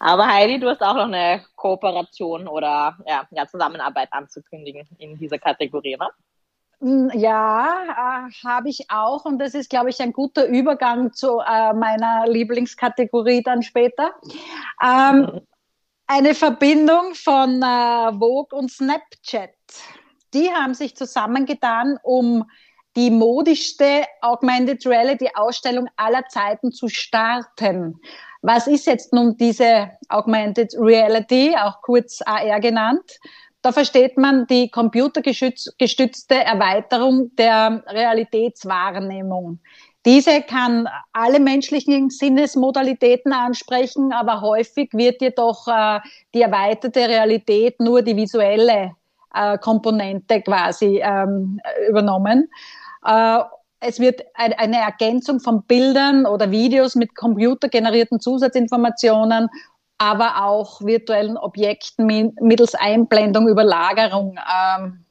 Aber 0.00 0.26
Heidi, 0.26 0.58
du 0.58 0.68
hast 0.68 0.82
auch 0.82 0.94
noch 0.94 1.06
eine 1.06 1.44
Kooperation 1.54 2.48
oder 2.48 2.96
ja, 3.06 3.26
ja 3.30 3.46
Zusammenarbeit 3.46 4.08
anzukündigen 4.12 4.86
in 4.98 5.16
dieser 5.16 5.38
Kategorie, 5.38 5.96
ne? 5.96 6.08
Hm, 6.80 7.10
ja, 7.14 8.28
äh, 8.28 8.46
habe 8.46 8.68
ich 8.68 8.90
auch 8.90 9.24
und 9.24 9.38
das 9.38 9.54
ist, 9.54 9.70
glaube 9.70 9.90
ich, 9.90 10.00
ein 10.00 10.12
guter 10.12 10.46
Übergang 10.46 11.12
zu 11.12 11.38
äh, 11.38 11.72
meiner 11.72 12.26
Lieblingskategorie 12.26 13.42
dann 13.42 13.62
später. 13.62 14.14
Ähm, 14.82 15.40
eine 16.06 16.34
Verbindung 16.34 17.14
von 17.14 17.62
äh, 17.62 18.12
Vogue 18.18 18.58
und 18.58 18.70
Snapchat. 18.70 19.54
Die 20.34 20.50
haben 20.50 20.74
sich 20.74 20.96
zusammengetan, 20.96 21.98
um 22.02 22.44
die 22.96 23.10
modischste 23.10 24.04
Augmented 24.22 24.84
Reality 24.86 25.28
Ausstellung 25.34 25.88
aller 25.96 26.26
Zeiten 26.28 26.72
zu 26.72 26.88
starten. 26.88 28.00
Was 28.42 28.66
ist 28.66 28.86
jetzt 28.86 29.12
nun 29.12 29.36
diese 29.36 29.90
Augmented 30.08 30.74
Reality, 30.78 31.54
auch 31.56 31.82
kurz 31.82 32.22
AR 32.24 32.60
genannt? 32.60 33.18
Da 33.60 33.72
versteht 33.72 34.16
man 34.16 34.46
die 34.46 34.70
computergestützte 34.70 36.34
Erweiterung 36.36 37.34
der 37.36 37.82
Realitätswahrnehmung. 37.86 39.58
Diese 40.04 40.42
kann 40.42 40.88
alle 41.12 41.40
menschlichen 41.40 42.10
Sinnesmodalitäten 42.10 43.32
ansprechen, 43.32 44.12
aber 44.12 44.40
häufig 44.40 44.90
wird 44.92 45.20
jedoch 45.20 45.66
äh, 45.66 45.98
die 46.32 46.42
erweiterte 46.42 47.00
Realität 47.08 47.80
nur 47.80 48.02
die 48.02 48.16
visuelle 48.16 48.94
äh, 49.34 49.58
Komponente 49.58 50.42
quasi 50.42 51.00
ähm, 51.02 51.60
übernommen. 51.88 52.48
Äh, 53.06 53.40
es 53.80 54.00
wird 54.00 54.22
eine 54.34 54.80
Ergänzung 54.80 55.38
von 55.38 55.62
Bildern 55.64 56.26
oder 56.26 56.50
Videos 56.50 56.94
mit 56.94 57.14
computergenerierten 57.14 58.20
Zusatzinformationen, 58.20 59.48
aber 59.98 60.44
auch 60.44 60.80
virtuellen 60.80 61.36
Objekten 61.36 62.32
mittels 62.40 62.74
Einblendung, 62.74 63.48
Überlagerung 63.48 64.38
ähm, 64.38 65.04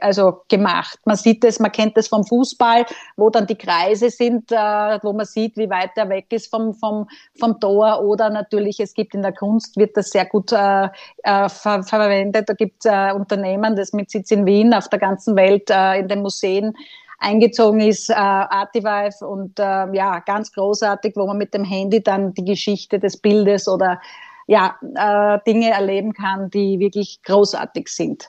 also 0.00 0.42
gemacht. 0.48 0.98
Man 1.04 1.16
sieht 1.16 1.44
es, 1.44 1.58
man 1.58 1.72
kennt 1.72 1.96
es 1.96 2.08
vom 2.08 2.24
Fußball, 2.24 2.86
wo 3.16 3.28
dann 3.30 3.46
die 3.46 3.56
Kreise 3.56 4.10
sind, 4.10 4.50
äh, 4.50 4.56
wo 5.02 5.12
man 5.12 5.26
sieht, 5.26 5.56
wie 5.56 5.68
weit 5.68 5.90
er 5.96 6.08
weg 6.08 6.26
ist 6.30 6.48
vom, 6.48 6.74
vom, 6.74 7.08
vom 7.38 7.60
Tor. 7.60 8.02
Oder 8.02 8.30
natürlich, 8.30 8.80
es 8.80 8.94
gibt 8.94 9.14
in 9.14 9.22
der 9.22 9.32
Kunst, 9.34 9.76
wird 9.76 9.96
das 9.96 10.10
sehr 10.10 10.24
gut 10.24 10.52
äh, 10.52 10.88
äh, 11.22 11.48
ver 11.48 11.82
verwendet. 11.82 12.48
Da 12.48 12.54
gibt 12.54 12.84
es 12.84 12.90
äh, 12.90 13.12
Unternehmen, 13.12 13.76
das 13.76 13.92
mit 13.92 14.10
Sitz 14.10 14.30
in 14.30 14.46
Wien 14.46 14.72
auf 14.72 14.88
der 14.88 14.98
ganzen 14.98 15.36
Welt 15.36 15.68
äh, 15.70 15.98
in 15.98 16.08
den 16.08 16.22
Museen 16.22 16.74
eingezogen 17.22 17.80
ist, 17.80 18.10
äh, 18.10 18.14
Artivive 18.14 19.26
und 19.26 19.58
äh, 19.58 19.94
ja, 19.94 20.18
ganz 20.20 20.52
großartig, 20.52 21.14
wo 21.16 21.26
man 21.26 21.38
mit 21.38 21.54
dem 21.54 21.64
Handy 21.64 22.02
dann 22.02 22.34
die 22.34 22.44
Geschichte 22.44 22.98
des 22.98 23.16
Bildes 23.16 23.68
oder 23.68 24.00
ja, 24.46 24.76
äh, 24.94 25.38
Dinge 25.46 25.70
erleben 25.70 26.12
kann, 26.12 26.50
die 26.50 26.78
wirklich 26.78 27.22
großartig 27.22 27.88
sind. 27.88 28.28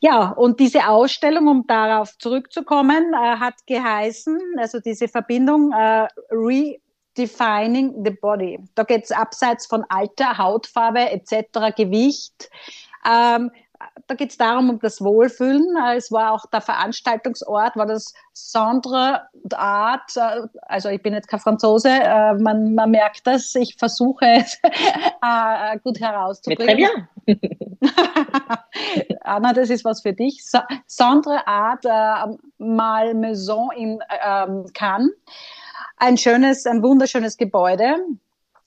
Ja, 0.00 0.30
und 0.30 0.60
diese 0.60 0.86
Ausstellung, 0.88 1.48
um 1.48 1.66
darauf 1.66 2.18
zurückzukommen, 2.18 3.14
äh, 3.14 3.16
hat 3.16 3.54
geheißen, 3.66 4.38
also 4.58 4.80
diese 4.80 5.08
Verbindung 5.08 5.72
äh, 5.72 6.08
Redefining 6.30 8.04
the 8.04 8.10
Body. 8.10 8.58
Da 8.74 8.82
geht 8.82 9.04
es 9.04 9.12
abseits 9.12 9.66
von 9.66 9.84
Alter, 9.88 10.36
Hautfarbe 10.36 11.10
etc., 11.10 11.74
Gewicht. 11.74 12.50
Ähm, 13.10 13.50
da 14.06 14.14
geht 14.14 14.30
es 14.30 14.36
darum, 14.36 14.70
um 14.70 14.78
das 14.78 15.00
Wohlfühlen. 15.00 15.76
Es 15.96 16.12
war 16.12 16.32
auch 16.32 16.46
der 16.46 16.60
Veranstaltungsort, 16.60 17.76
war 17.76 17.86
das 17.86 18.12
Centre 18.32 19.22
d'Art. 19.44 20.48
Also 20.62 20.88
ich 20.88 21.02
bin 21.02 21.14
jetzt 21.14 21.28
kein 21.28 21.40
Franzose, 21.40 21.88
äh, 21.88 22.34
man, 22.34 22.74
man 22.74 22.90
merkt 22.90 23.26
das. 23.26 23.54
Ich 23.54 23.76
versuche 23.78 24.26
es 24.26 24.60
äh, 24.62 25.78
gut 25.82 26.00
herauszubringen. 26.00 27.08
Anna, 29.22 29.52
das 29.52 29.70
ist 29.70 29.84
was 29.84 30.02
für 30.02 30.12
dich. 30.12 30.42
Centre 30.86 31.46
Art 31.46 31.84
äh, 31.84 32.36
Malmaison 32.58 33.70
in 33.76 34.00
ähm, 34.24 34.66
Cannes. 34.74 35.10
Ein 35.96 36.16
schönes, 36.16 36.66
ein 36.66 36.82
wunderschönes 36.82 37.36
Gebäude. 37.36 37.96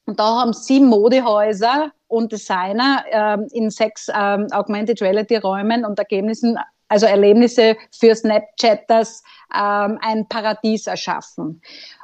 Und 0.07 0.19
da 0.19 0.39
haben 0.39 0.53
sieben 0.53 0.87
Modehäuser 0.87 1.91
und 2.07 2.31
Designer 2.31 3.03
ähm, 3.11 3.47
in 3.51 3.69
sechs 3.69 4.07
ähm, 4.13 4.47
Augmented 4.51 5.01
Reality 5.01 5.35
Räumen 5.35 5.83
und 5.83 5.99
Ergebnissen, 5.99 6.57
also 6.87 7.05
Erlebnisse 7.05 7.75
für 7.91 8.15
Snapchatters 8.15 9.21
ähm, 9.53 9.99
ein 10.01 10.25
Paradies 10.29 10.87
erschaffen. 10.87 11.61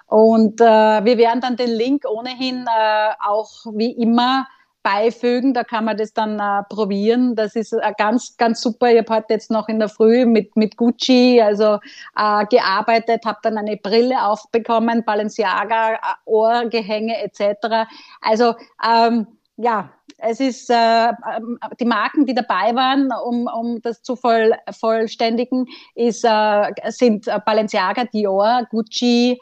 Und 0.07 0.59
äh, 0.59 0.65
wir 0.65 1.17
werden 1.17 1.39
dann 1.39 1.55
den 1.55 1.71
Link 1.71 2.03
ohnehin 2.05 2.67
äh, 2.67 3.13
auch 3.25 3.49
wie 3.73 3.91
immer 3.91 4.47
beifügen, 4.83 5.53
da 5.53 5.63
kann 5.63 5.85
man 5.85 5.97
das 5.97 6.13
dann 6.13 6.39
äh, 6.39 6.63
probieren. 6.69 7.35
Das 7.35 7.55
ist 7.55 7.73
äh, 7.73 7.93
ganz, 7.97 8.35
ganz 8.37 8.61
super. 8.61 8.91
Ich 8.91 8.99
habe 8.99 9.15
heute 9.15 9.33
jetzt 9.33 9.49
noch 9.49 9.69
in 9.69 9.79
der 9.79 9.89
Früh 9.89 10.25
mit, 10.25 10.55
mit 10.55 10.77
Gucci 10.77 11.41
also 11.41 11.79
äh, 12.17 12.45
gearbeitet, 12.47 13.25
habe 13.25 13.39
dann 13.41 13.57
eine 13.57 13.77
Brille 13.77 14.23
aufbekommen, 14.23 15.03
Balenciaga, 15.05 15.93
äh, 15.93 15.97
Ohrgehänge 16.25 17.23
etc. 17.23 17.87
Also 18.21 18.55
ähm, 18.85 19.27
ja, 19.57 19.89
es 20.17 20.39
ist 20.39 20.69
äh, 20.69 20.75
ähm, 20.75 21.59
die 21.79 21.85
Marken, 21.85 22.25
die 22.25 22.33
dabei 22.33 22.73
waren, 22.75 23.09
um, 23.25 23.47
um 23.47 23.81
das 23.81 24.01
zu 24.01 24.15
voll, 24.15 24.53
vollständigen, 24.71 25.67
ist, 25.95 26.23
äh, 26.23 26.71
sind 26.87 27.27
Balenciaga, 27.45 28.05
Dior, 28.05 28.63
Gucci, 28.69 29.39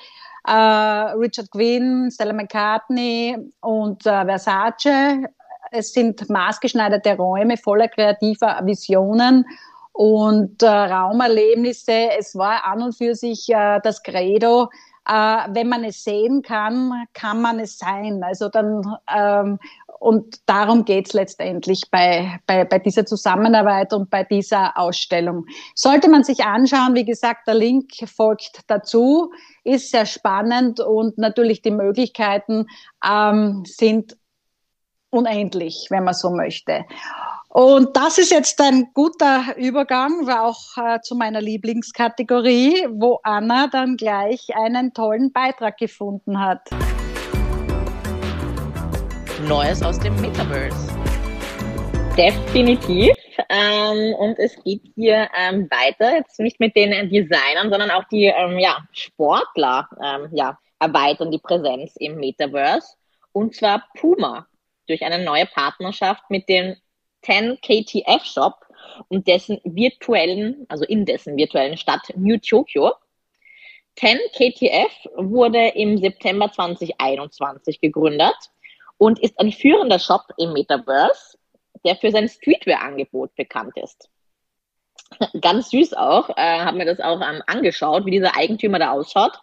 äh, 0.48 0.52
Richard 0.52 1.52
Quinn, 1.52 2.10
Stella 2.12 2.34
McCartney 2.34 3.38
und 3.62 4.06
äh, 4.06 4.26
Versace. 4.26 5.28
Es 5.72 5.94
sind 5.94 6.30
maßgeschneiderte 6.30 7.16
Räume 7.16 7.58
voller 7.58 7.88
kreativer 7.88 8.60
Visionen 8.64 9.46
und 9.94 10.62
äh, 10.64 10.68
Raumerlebnisse. 10.68 12.10
Es 12.18 12.36
war 12.36 12.66
an 12.66 12.82
und 12.82 12.98
für 12.98 13.16
sich 13.16 13.50
äh, 13.50 13.80
das 13.84 14.04
Credo, 14.04 14.70
äh, 15.08 15.14
wenn 15.50 15.70
man 15.70 15.84
es 15.84 16.04
sehen 16.04 16.42
kann, 16.42 17.06
kann 17.14 17.42
man 17.42 17.60
es 17.60 17.78
sein. 17.78 18.22
Also 18.24 18.50
dann 18.50 18.84
ähm, 19.16 19.60
und 20.02 20.39
darum 20.48 20.84
geht's 20.84 21.14
letztendlich 21.14 21.84
bei, 21.92 22.39
bei, 22.48 22.66
bei 22.66 22.80
dieser 22.80 23.06
Zusammenarbeit 23.06 23.94
und 23.94 24.10
bei 24.10 24.24
dieser 24.24 24.76
Ausstellung. 24.76 25.46
Sollte 25.76 26.10
man 26.10 26.24
sich 26.24 26.44
anschauen, 26.44 26.96
wie 26.96 27.06
gesagt, 27.06 27.46
der 27.46 27.54
Link 27.54 27.92
folgt 28.08 28.62
dazu, 28.66 29.32
ist 29.64 29.91
sehr 29.91 30.05
spannend 30.05 30.80
und 30.80 31.18
natürlich 31.18 31.62
die 31.62 31.72
Möglichkeiten 31.72 32.68
ähm, 33.05 33.64
sind 33.66 34.18
unendlich, 35.09 35.88
wenn 35.89 36.03
man 36.03 36.14
so 36.14 36.32
möchte. 36.32 36.86
Und 37.49 37.97
das 37.97 38.18
ist 38.18 38.32
jetzt 38.32 38.62
ein 38.62 38.91
guter 38.93 39.57
Übergang, 39.57 40.26
war 40.26 40.43
auch 40.43 40.78
äh, 40.78 41.01
zu 41.01 41.16
meiner 41.16 41.41
Lieblingskategorie, 41.41 42.88
wo 42.91 43.20
Anna 43.24 43.68
dann 43.68 43.97
gleich 43.97 44.55
einen 44.55 44.93
tollen 44.93 45.34
Beitrag 45.34 45.78
gefunden 45.78 46.39
hat. 46.39 46.70
Neues 49.47 49.84
aus 49.84 49.99
dem 49.99 50.16
Metaverse. 50.22 50.88
Definitiv. 52.16 53.14
Ähm, 53.50 54.14
und 54.16 54.39
es 54.39 54.56
geht 54.64 54.84
hier 54.96 55.30
ähm, 55.38 55.70
weiter, 55.70 56.16
jetzt 56.16 56.39
nicht 56.39 56.60
mit 56.60 56.76
den 56.76 57.10
Designern, 57.10 57.70
sondern 57.70 57.92
auch 57.92 58.04
die 58.06 58.26
ähm, 58.26 58.60
ja, 58.60 58.86
Sportler 58.92 59.88
ähm, 60.04 60.30
ja, 60.34 60.58
erweitern 60.80 61.32
die 61.32 61.39
Präsenz 61.39 61.96
im 61.98 62.16
Metaverse. 62.16 62.96
Und 63.32 63.56
zwar 63.56 63.84
Puma 63.98 64.48
durch 64.88 65.04
eine 65.04 65.24
neue 65.24 65.46
Partnerschaft 65.46 66.24
mit 66.30 66.50
dem 66.50 66.76
10 67.24 67.60
KTF 67.62 68.26
Shop 68.26 68.56
und 69.08 69.28
dessen 69.28 69.60
virtuellen, 69.64 70.66
also 70.70 70.84
in 70.86 71.06
dessen 71.06 71.38
virtuellen 71.38 71.78
Stadt 71.78 72.02
New 72.16 72.38
Tokyo. 72.38 72.94
10 73.98 74.18
KTF 74.34 74.92
wurde 75.16 75.70
im 75.70 75.98
September 75.98 76.52
2021 76.52 77.82
gegründet 77.82 78.36
und 78.98 79.20
ist 79.20 79.39
ein 79.39 79.52
führender 79.52 80.00
Shop 80.00 80.24
im 80.38 80.54
Metaverse, 80.54 81.38
der 81.86 81.96
für 81.96 82.12
sein 82.12 82.30
Streetwear-Angebot 82.30 83.36
bekannt 83.36 83.78
ist. 83.78 84.10
Ganz 85.42 85.70
süß 85.72 85.94
auch, 85.94 86.30
äh, 86.30 86.60
haben 86.60 86.78
wir 86.78 86.86
das 86.86 87.00
auch 87.00 87.22
ähm, 87.22 87.42
angeschaut, 87.48 88.06
wie 88.06 88.12
dieser 88.12 88.36
Eigentümer 88.38 88.80
da 88.80 88.92
ausschaut. 88.92 89.34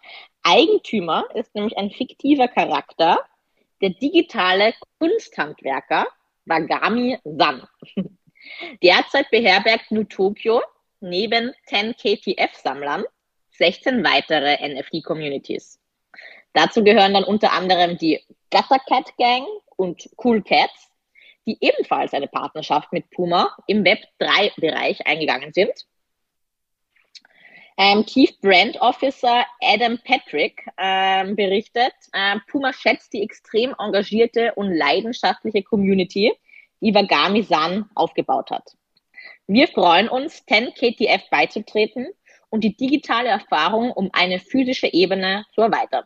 Eigentümer 0.43 1.25
ist 1.35 1.53
nämlich 1.53 1.77
ein 1.77 1.91
fiktiver 1.91 2.47
Charakter, 2.47 3.19
der 3.81 3.91
digitale 3.91 4.73
Kunsthandwerker 4.99 6.07
Wagami 6.45 7.19
San. 7.23 7.67
Derzeit 8.83 9.29
beherbergt 9.29 9.91
New 9.91 10.05
Tokyo 10.05 10.61
neben 11.01 11.53
10 11.67 11.95
KTF-Sammlern 11.95 13.05
16 13.51 14.03
weitere 14.03 14.55
NFT-Communities. 14.67 15.79
Dazu 16.53 16.83
gehören 16.83 17.13
dann 17.13 17.23
unter 17.23 17.51
anderem 17.53 17.97
die 17.97 18.23
Gutter 18.49 18.79
Cat 18.87 19.15
Gang 19.17 19.45
und 19.75 20.09
Cool 20.23 20.41
Cats, 20.41 20.88
die 21.49 21.57
ebenfalls 21.61 22.13
eine 22.13 22.27
Partnerschaft 22.27 22.93
mit 22.93 23.09
Puma 23.09 23.55
im 23.65 23.83
Web 23.83 23.99
3-Bereich 24.19 25.07
eingegangen 25.07 25.51
sind. 25.51 25.73
Ähm, 27.75 28.05
Chief 28.05 28.39
Brand 28.41 28.79
Officer 28.81 29.45
Adam 29.61 29.97
Patrick 30.03 30.67
ähm, 30.77 31.35
berichtet, 31.35 31.93
äh, 32.13 32.37
Puma 32.47 32.71
schätzt 32.71 33.13
die 33.13 33.23
extrem 33.23 33.73
engagierte 33.79 34.53
und 34.55 34.71
leidenschaftliche 34.71 35.63
Community, 35.63 36.31
die 36.81 36.93
Wagami 36.93 37.41
San 37.41 37.89
aufgebaut 37.95 38.51
hat. 38.51 38.75
Wir 39.47 39.67
freuen 39.67 40.07
uns, 40.07 40.45
10 40.45 40.73
KTF 40.75 41.29
beizutreten 41.31 42.09
und 42.49 42.63
die 42.63 42.75
digitale 42.75 43.29
Erfahrung 43.29 43.91
um 43.91 44.09
eine 44.13 44.39
physische 44.39 44.87
Ebene 44.87 45.45
zu 45.55 45.61
erweitern 45.61 46.03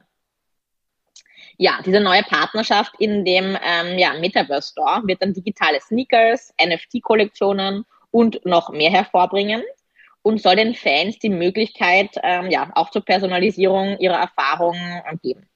ja, 1.58 1.80
diese 1.86 2.00
neue 2.00 2.24
Partnerschaft 2.24 2.94
in 3.00 3.26
dem 3.26 3.58
ähm, 3.62 3.98
ja, 3.98 4.14
Metaverse 4.14 4.72
Store 4.72 5.02
wird 5.06 5.22
dann 5.22 5.34
digitale 5.34 5.80
Sneakers, 5.82 6.54
NFT-Kollektionen 6.64 7.86
und 8.12 8.46
noch 8.46 8.70
mehr 8.70 8.92
hervorbringen 8.92 9.64
und 10.22 10.42
soll 10.42 10.56
den 10.56 10.74
Fans 10.74 11.20
die 11.20 11.30
Möglichkeit 11.30 12.12
ähm, 12.24 12.50
ja, 12.50 12.72
auch 12.76 12.90
zur 12.90 13.04
Personalisierung 13.04 13.98
ihrer 14.00 14.18
Erfahrungen 14.18 15.02
äh, 15.06 15.16
geben. 15.22 15.48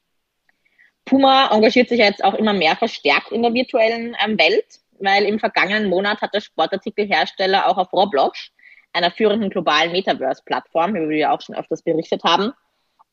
Puma 1.05 1.49
engagiert 1.51 1.89
sich 1.89 1.99
jetzt 1.99 2.23
auch 2.23 2.33
immer 2.33 2.53
mehr 2.53 2.75
verstärkt 2.75 3.31
in 3.31 3.41
der 3.41 3.53
virtuellen 3.53 4.15
ähm, 4.23 4.37
Welt, 4.37 4.79
weil 4.99 5.23
im 5.23 5.39
vergangenen 5.39 5.89
Monat 5.89 6.21
hat 6.21 6.33
der 6.33 6.41
Sportartikelhersteller 6.41 7.67
auch 7.67 7.77
auf 7.77 7.93
Roblox, 7.93 8.51
einer 8.93 9.11
führenden 9.11 9.49
globalen 9.49 9.91
Metaverse-Plattform, 9.91 10.93
die 10.93 11.09
wir 11.09 11.31
auch 11.31 11.41
schon 11.41 11.55
öfters 11.55 11.81
berichtet 11.81 12.23
haben, 12.23 12.51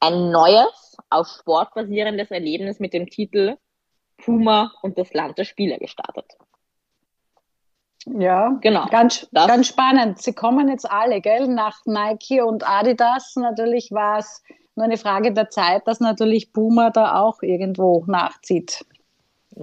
ein 0.00 0.30
neues, 0.30 0.96
auf 1.10 1.28
Sport 1.28 1.74
basierendes 1.74 2.30
Erlebnis 2.30 2.80
mit 2.80 2.92
dem 2.92 3.08
Titel 3.08 3.56
Puma 4.18 4.72
und 4.82 4.98
das 4.98 5.12
Land 5.12 5.38
der 5.38 5.44
Spieler 5.44 5.78
gestartet. 5.78 6.26
Ja, 8.06 8.58
genau. 8.60 8.86
Ganz, 8.86 9.26
ganz 9.32 9.66
spannend. 9.66 10.20
Sie 10.20 10.34
kommen 10.34 10.68
jetzt 10.68 10.90
alle, 10.90 11.20
gell? 11.20 11.48
Nach 11.48 11.80
Nike 11.86 12.42
und 12.42 12.68
Adidas. 12.68 13.34
Natürlich 13.36 13.92
war 13.92 14.18
es 14.18 14.42
nur 14.76 14.84
eine 14.84 14.98
Frage 14.98 15.32
der 15.32 15.48
Zeit, 15.48 15.86
dass 15.86 16.00
natürlich 16.00 16.52
Puma 16.52 16.90
da 16.90 17.20
auch 17.20 17.42
irgendwo 17.42 18.04
nachzieht. 18.06 18.84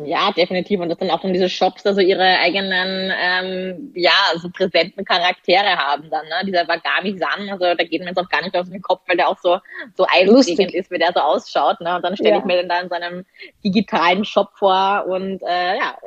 Ja, 0.05 0.31
definitiv. 0.31 0.79
Und 0.79 0.89
dass 0.89 0.97
dann 0.97 1.09
auch 1.09 1.19
dann 1.19 1.33
diese 1.33 1.49
Shops 1.49 1.85
also 1.85 1.99
ihre 1.99 2.39
eigenen, 2.39 3.11
ähm, 3.19 3.91
ja, 3.93 4.11
so 4.35 4.49
präsenten 4.49 5.03
Charaktere 5.03 5.75
haben 5.75 6.09
dann, 6.09 6.25
ne? 6.27 6.45
Dieser 6.45 6.67
Wagami-San, 6.67 7.49
also 7.49 7.75
da 7.75 7.83
geht 7.83 7.99
mir 7.99 8.07
jetzt 8.07 8.17
auch 8.17 8.29
gar 8.29 8.41
nicht 8.41 8.55
aus 8.55 8.69
dem 8.69 8.81
Kopf, 8.81 9.01
weil 9.07 9.17
der 9.17 9.27
auch 9.27 9.37
so, 9.39 9.57
so 9.97 10.05
einprägend 10.09 10.73
ist, 10.73 10.91
wie 10.91 10.97
der 10.97 11.11
so 11.13 11.19
ausschaut, 11.19 11.81
ne? 11.81 11.95
Und 11.95 12.03
dann 12.03 12.15
stelle 12.15 12.35
ja. 12.35 12.37
ich 12.39 12.45
mir 12.45 12.57
den 12.57 12.69
da 12.69 12.79
in 12.79 12.89
seinem 12.89 13.25
digitalen 13.63 14.23
Shop 14.23 14.51
vor 14.55 15.05
und, 15.07 15.41
äh, 15.43 15.77
ja, 15.77 15.97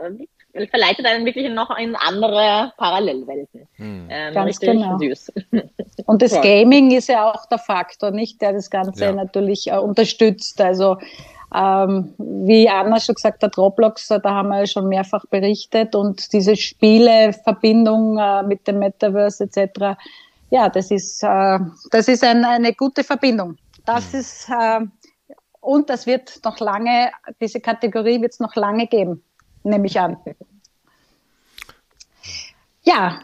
verleitet 0.70 1.05
einen 1.05 1.26
wirklich 1.26 1.51
noch 1.51 1.76
in 1.76 1.97
andere 1.97 2.72
Parallelwelten. 2.76 3.66
Hm. 3.76 4.07
Ähm, 4.09 4.35
Ganz 4.35 4.61
genau. 4.61 4.99
süß. 4.99 5.32
Und 6.07 6.22
das 6.22 6.41
Gaming 6.41 6.93
ist 6.93 7.09
ja 7.09 7.30
auch 7.30 7.47
der 7.47 7.59
Faktor, 7.59 8.12
nicht, 8.12 8.41
der 8.41 8.53
das 8.53 8.70
Ganze 8.70 9.07
ja. 9.07 9.12
natürlich 9.12 9.66
äh, 9.66 9.76
unterstützt. 9.76 10.61
Also 10.61 10.99
ähm, 11.55 12.15
wie 12.19 12.69
Anna 12.69 12.99
schon 12.99 13.15
gesagt 13.15 13.43
hat, 13.43 13.57
Roblox, 13.57 14.09
da 14.09 14.21
haben 14.25 14.49
wir 14.49 14.67
schon 14.67 14.89
mehrfach 14.89 15.25
berichtet 15.27 15.95
und 15.95 16.33
diese 16.33 16.57
Spieleverbindung 16.57 18.19
äh, 18.19 18.43
mit 18.43 18.67
dem 18.67 18.81
Metaverse 18.81 19.45
etc., 19.45 19.97
ja, 20.51 20.69
das 20.69 20.91
ist, 20.91 21.23
äh, 21.23 21.59
das 21.91 22.09
ist 22.09 22.23
ein, 22.23 22.45
eine 22.45 22.75
gute 22.75 23.03
Verbindung. 23.03 23.57
Das 23.85 24.13
mhm. 24.13 24.19
ist, 24.21 24.49
äh, 24.49 24.81
und 25.61 25.91
das 25.91 26.07
wird 26.07 26.41
noch 26.45 26.59
lange, 26.61 27.11
diese 27.41 27.61
Kategorie 27.61 28.21
wird 28.21 28.33
es 28.33 28.41
noch 28.41 28.55
lange 28.55 28.87
geben, 28.87 29.23
nehme 29.63 29.87
ich 29.87 29.99
an. 29.99 30.17
Ja, 32.87 33.21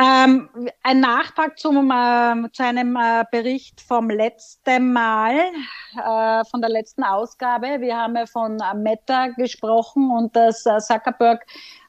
ähm, 0.00 0.48
ein 0.82 1.00
Nachtrag 1.00 1.58
zum, 1.58 1.90
äh, 1.90 2.50
zu 2.52 2.64
einem 2.64 2.96
äh, 2.96 3.24
Bericht 3.30 3.80
vom 3.82 4.08
letzten 4.08 4.92
Mal, 4.92 5.34
äh, 5.34 6.44
von 6.50 6.60
der 6.62 6.70
letzten 6.70 7.02
Ausgabe. 7.02 7.80
Wir 7.80 7.96
haben 7.98 8.16
ja 8.16 8.24
von 8.24 8.58
Meta 8.76 9.28
gesprochen 9.28 10.10
und 10.10 10.34
dass 10.34 10.64
äh, 10.64 10.78
Zuckerberg 10.78 11.44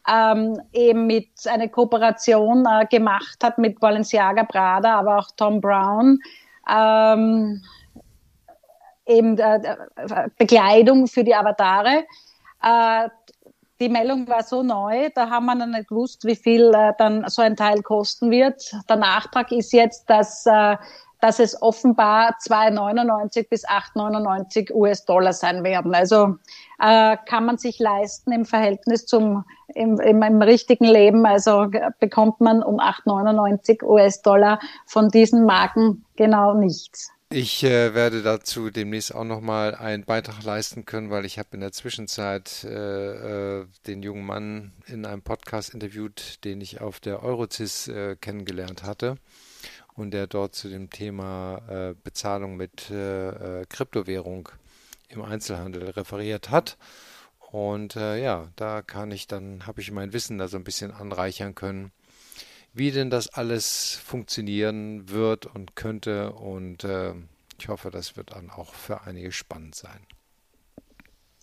ähm, 0.09 0.59
eben 0.73 1.07
mit 1.07 1.29
einer 1.47 1.69
Kooperation 1.69 2.65
äh, 2.65 2.85
gemacht 2.87 3.37
hat 3.43 3.57
mit 3.57 3.79
Balenciaga 3.79 4.43
Prada, 4.43 4.99
aber 4.99 5.19
auch 5.19 5.29
Tom 5.37 5.61
Brown. 5.61 6.19
Ähm, 6.69 7.61
eben 9.05 9.37
äh, 9.37 9.77
Bekleidung 10.37 11.07
für 11.07 11.23
die 11.23 11.35
Avatare 11.35 12.03
die 13.81 13.89
Meldung 13.89 14.27
war 14.27 14.43
so 14.43 14.61
neu, 14.61 15.09
da 15.15 15.31
haben 15.31 15.47
wir 15.47 15.55
noch 15.55 15.65
nicht 15.65 15.89
gewusst, 15.89 16.23
wie 16.23 16.35
viel 16.35 16.71
äh, 16.73 16.93
dann 16.99 17.27
so 17.27 17.41
ein 17.41 17.55
Teil 17.55 17.81
kosten 17.81 18.29
wird. 18.29 18.71
Der 18.87 18.95
Nachtrag 18.95 19.51
ist 19.51 19.73
jetzt, 19.73 20.07
dass, 20.07 20.45
äh, 20.45 20.77
dass 21.19 21.39
es 21.39 21.59
offenbar 21.63 22.35
2,99 22.47 23.49
bis 23.49 23.67
8,99 23.67 24.71
US-Dollar 24.71 25.33
sein 25.33 25.63
werden. 25.63 25.95
Also 25.95 26.35
äh, 26.79 27.17
kann 27.25 27.45
man 27.45 27.57
sich 27.57 27.79
leisten 27.79 28.31
im 28.31 28.45
Verhältnis 28.45 29.07
zum 29.07 29.45
im, 29.73 29.99
im, 29.99 30.21
im 30.21 30.41
richtigen 30.43 30.85
Leben. 30.85 31.25
Also 31.25 31.67
bekommt 31.99 32.39
man 32.39 32.61
um 32.61 32.79
8,99 32.79 33.83
US-Dollar 33.83 34.59
von 34.85 35.09
diesen 35.09 35.45
Marken 35.45 36.05
genau 36.15 36.53
nichts. 36.53 37.11
Ich 37.33 37.63
äh, 37.63 37.93
werde 37.93 38.23
dazu 38.23 38.71
demnächst 38.71 39.15
auch 39.15 39.23
nochmal 39.23 39.73
einen 39.73 40.03
Beitrag 40.03 40.43
leisten 40.43 40.83
können, 40.83 41.11
weil 41.11 41.23
ich 41.23 41.39
habe 41.39 41.47
in 41.53 41.61
der 41.61 41.71
Zwischenzeit 41.71 42.65
äh, 42.65 43.59
äh, 43.61 43.67
den 43.87 44.03
jungen 44.03 44.25
Mann 44.25 44.73
in 44.85 45.05
einem 45.05 45.21
Podcast 45.21 45.73
interviewt, 45.73 46.43
den 46.43 46.59
ich 46.59 46.81
auf 46.81 46.99
der 46.99 47.23
Eurocis 47.23 47.87
äh, 47.87 48.17
kennengelernt 48.19 48.83
hatte 48.83 49.15
und 49.95 50.11
der 50.11 50.27
dort 50.27 50.55
zu 50.55 50.67
dem 50.67 50.89
Thema 50.89 51.61
äh, 51.69 51.95
Bezahlung 52.03 52.57
mit 52.57 52.91
äh, 52.91 53.65
Kryptowährung 53.69 54.49
im 55.07 55.21
Einzelhandel 55.21 55.91
referiert 55.91 56.49
hat. 56.49 56.77
Und 57.51 57.95
ja, 57.95 58.47
da 58.55 58.81
kann 58.81 59.11
ich 59.11 59.27
dann, 59.27 59.67
habe 59.67 59.81
ich 59.81 59.91
mein 59.91 60.13
Wissen 60.13 60.37
da 60.37 60.47
so 60.47 60.55
ein 60.55 60.63
bisschen 60.63 60.91
anreichern 60.91 61.53
können, 61.53 61.91
wie 62.73 62.91
denn 62.91 63.09
das 63.09 63.29
alles 63.33 64.01
funktionieren 64.03 65.09
wird 65.09 65.45
und 65.45 65.75
könnte. 65.75 66.33
Und 66.33 66.83
äh, 66.83 67.13
ich 67.59 67.67
hoffe, 67.67 67.91
das 67.91 68.17
wird 68.17 68.31
dann 68.35 68.49
auch 68.49 68.73
für 68.73 69.01
einige 69.01 69.31
spannend 69.31 69.75
sein. 69.75 70.05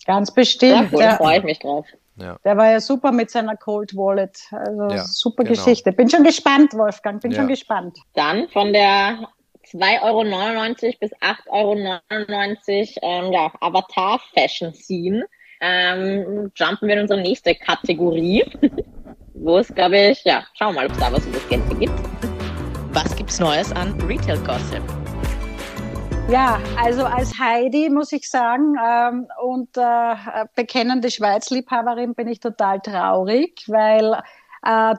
Ganz 0.05 0.33
bestimmt. 0.33 0.91
Ja, 0.91 1.11
cool, 1.11 1.17
freue 1.17 1.37
ich 1.39 1.43
mich 1.43 1.59
drauf. 1.59 1.85
Ja. 2.15 2.37
Der 2.43 2.57
war 2.57 2.71
ja 2.71 2.81
super 2.81 3.11
mit 3.11 3.29
seiner 3.29 3.55
Cold 3.55 3.95
Wallet. 3.95 4.39
Also 4.51 4.95
ja, 4.95 5.05
super 5.05 5.43
genau. 5.43 5.55
Geschichte. 5.55 5.91
Bin 5.91 6.09
schon 6.09 6.23
gespannt, 6.23 6.73
Wolfgang. 6.73 7.21
Bin 7.21 7.31
ja. 7.31 7.37
schon 7.37 7.47
gespannt. 7.47 7.97
Dann 8.13 8.49
von 8.49 8.73
der 8.73 9.29
2,99 9.71 10.03
Euro 10.03 10.93
bis 10.99 11.11
8,99 11.21 11.47
Euro 11.51 13.25
ähm, 13.27 13.31
ja, 13.31 13.51
Avatar 13.61 14.19
Fashion 14.33 14.73
Scene 14.73 15.25
ähm, 15.61 16.51
jumpen 16.55 16.87
wir 16.87 16.95
in 16.95 17.01
unsere 17.01 17.21
nächste 17.21 17.55
Kategorie, 17.55 18.43
wo 19.39 19.57
es, 19.57 19.73
glaube 19.73 19.97
ich, 19.97 20.23
ja, 20.25 20.43
schauen 20.53 20.75
wir 20.75 20.81
mal, 20.81 20.85
ob 20.87 20.91
es 20.91 20.99
da 20.99 21.11
was 21.11 21.25
über 21.25 21.37
das 21.37 21.49
Geld 21.49 21.79
gibt. 21.79 21.93
Was 22.91 23.15
gibt's 23.15 23.39
Neues 23.39 23.71
an 23.71 23.99
Retail 24.01 24.37
Gossip? 24.39 24.83
Ja, 26.29 26.59
also 26.77 27.05
als 27.05 27.39
Heidi 27.39 27.89
muss 27.89 28.11
ich 28.11 28.29
sagen 28.29 28.75
ähm, 28.85 29.27
und 29.41 29.75
äh, 29.77 30.15
bekennende 30.55 31.09
Schweizliebhaberin 31.09 32.13
bin 32.13 32.27
ich 32.27 32.39
total 32.39 32.81
traurig, 32.81 33.63
weil 33.67 34.21
äh, 34.63 34.93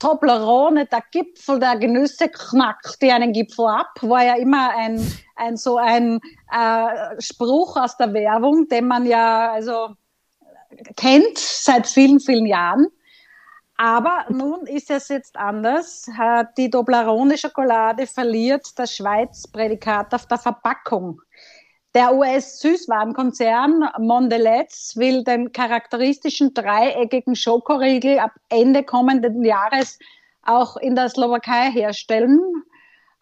Toblerone, 0.00 0.86
der 0.86 1.02
Gipfel 1.12 1.60
der 1.60 1.76
Genüsse 1.76 2.28
knackt 2.28 3.00
dir 3.02 3.14
einen 3.14 3.32
Gipfel 3.32 3.66
ab, 3.66 3.92
war 4.00 4.24
ja 4.24 4.34
immer 4.36 4.70
ein, 4.76 5.00
ein 5.36 5.56
so 5.56 5.76
ein 5.76 6.20
äh, 6.50 7.20
Spruch 7.20 7.76
aus 7.76 7.96
der 7.96 8.12
Werbung, 8.12 8.66
den 8.68 8.88
man 8.88 9.06
ja 9.06 9.52
also 9.52 9.90
kennt 10.96 11.38
seit 11.38 11.86
vielen, 11.86 12.18
vielen 12.18 12.46
Jahren. 12.46 12.88
Aber 13.78 14.26
nun 14.28 14.66
ist 14.66 14.90
es 14.90 15.08
jetzt 15.08 15.36
anders. 15.36 16.10
Die 16.56 16.68
Toblerone-Schokolade 16.68 18.08
verliert 18.08 18.66
das 18.76 18.96
Schweiz-Prädikat 18.96 20.12
auf 20.12 20.26
der 20.26 20.38
Verpackung. 20.38 21.22
Der 21.94 22.12
US-Süßwarenkonzern 22.12 23.88
Mondelez 23.98 24.94
will 24.96 25.22
den 25.22 25.52
charakteristischen 25.52 26.54
dreieckigen 26.54 27.36
Schokoriegel 27.36 28.18
ab 28.18 28.32
Ende 28.48 28.82
kommenden 28.82 29.44
Jahres 29.44 30.00
auch 30.42 30.76
in 30.76 30.96
der 30.96 31.08
Slowakei 31.08 31.70
herstellen, 31.70 32.40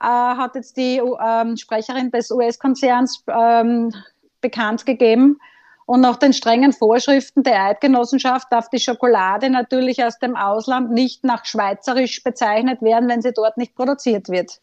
äh, 0.00 0.06
hat 0.06 0.54
jetzt 0.54 0.78
die 0.78 0.98
ähm, 0.98 1.58
Sprecherin 1.58 2.10
des 2.10 2.30
US-Konzerns 2.30 3.22
ähm, 3.28 3.92
bekannt 4.40 4.86
gegeben. 4.86 5.38
Und 5.86 6.00
nach 6.00 6.16
den 6.16 6.32
strengen 6.32 6.72
Vorschriften 6.72 7.44
der 7.44 7.62
Eidgenossenschaft 7.62 8.48
darf 8.50 8.68
die 8.68 8.80
Schokolade 8.80 9.50
natürlich 9.50 10.04
aus 10.04 10.18
dem 10.18 10.36
Ausland 10.36 10.90
nicht 10.90 11.22
nach 11.22 11.44
schweizerisch 11.44 12.24
bezeichnet 12.24 12.82
werden, 12.82 13.08
wenn 13.08 13.22
sie 13.22 13.32
dort 13.32 13.56
nicht 13.56 13.76
produziert 13.76 14.28
wird. 14.28 14.60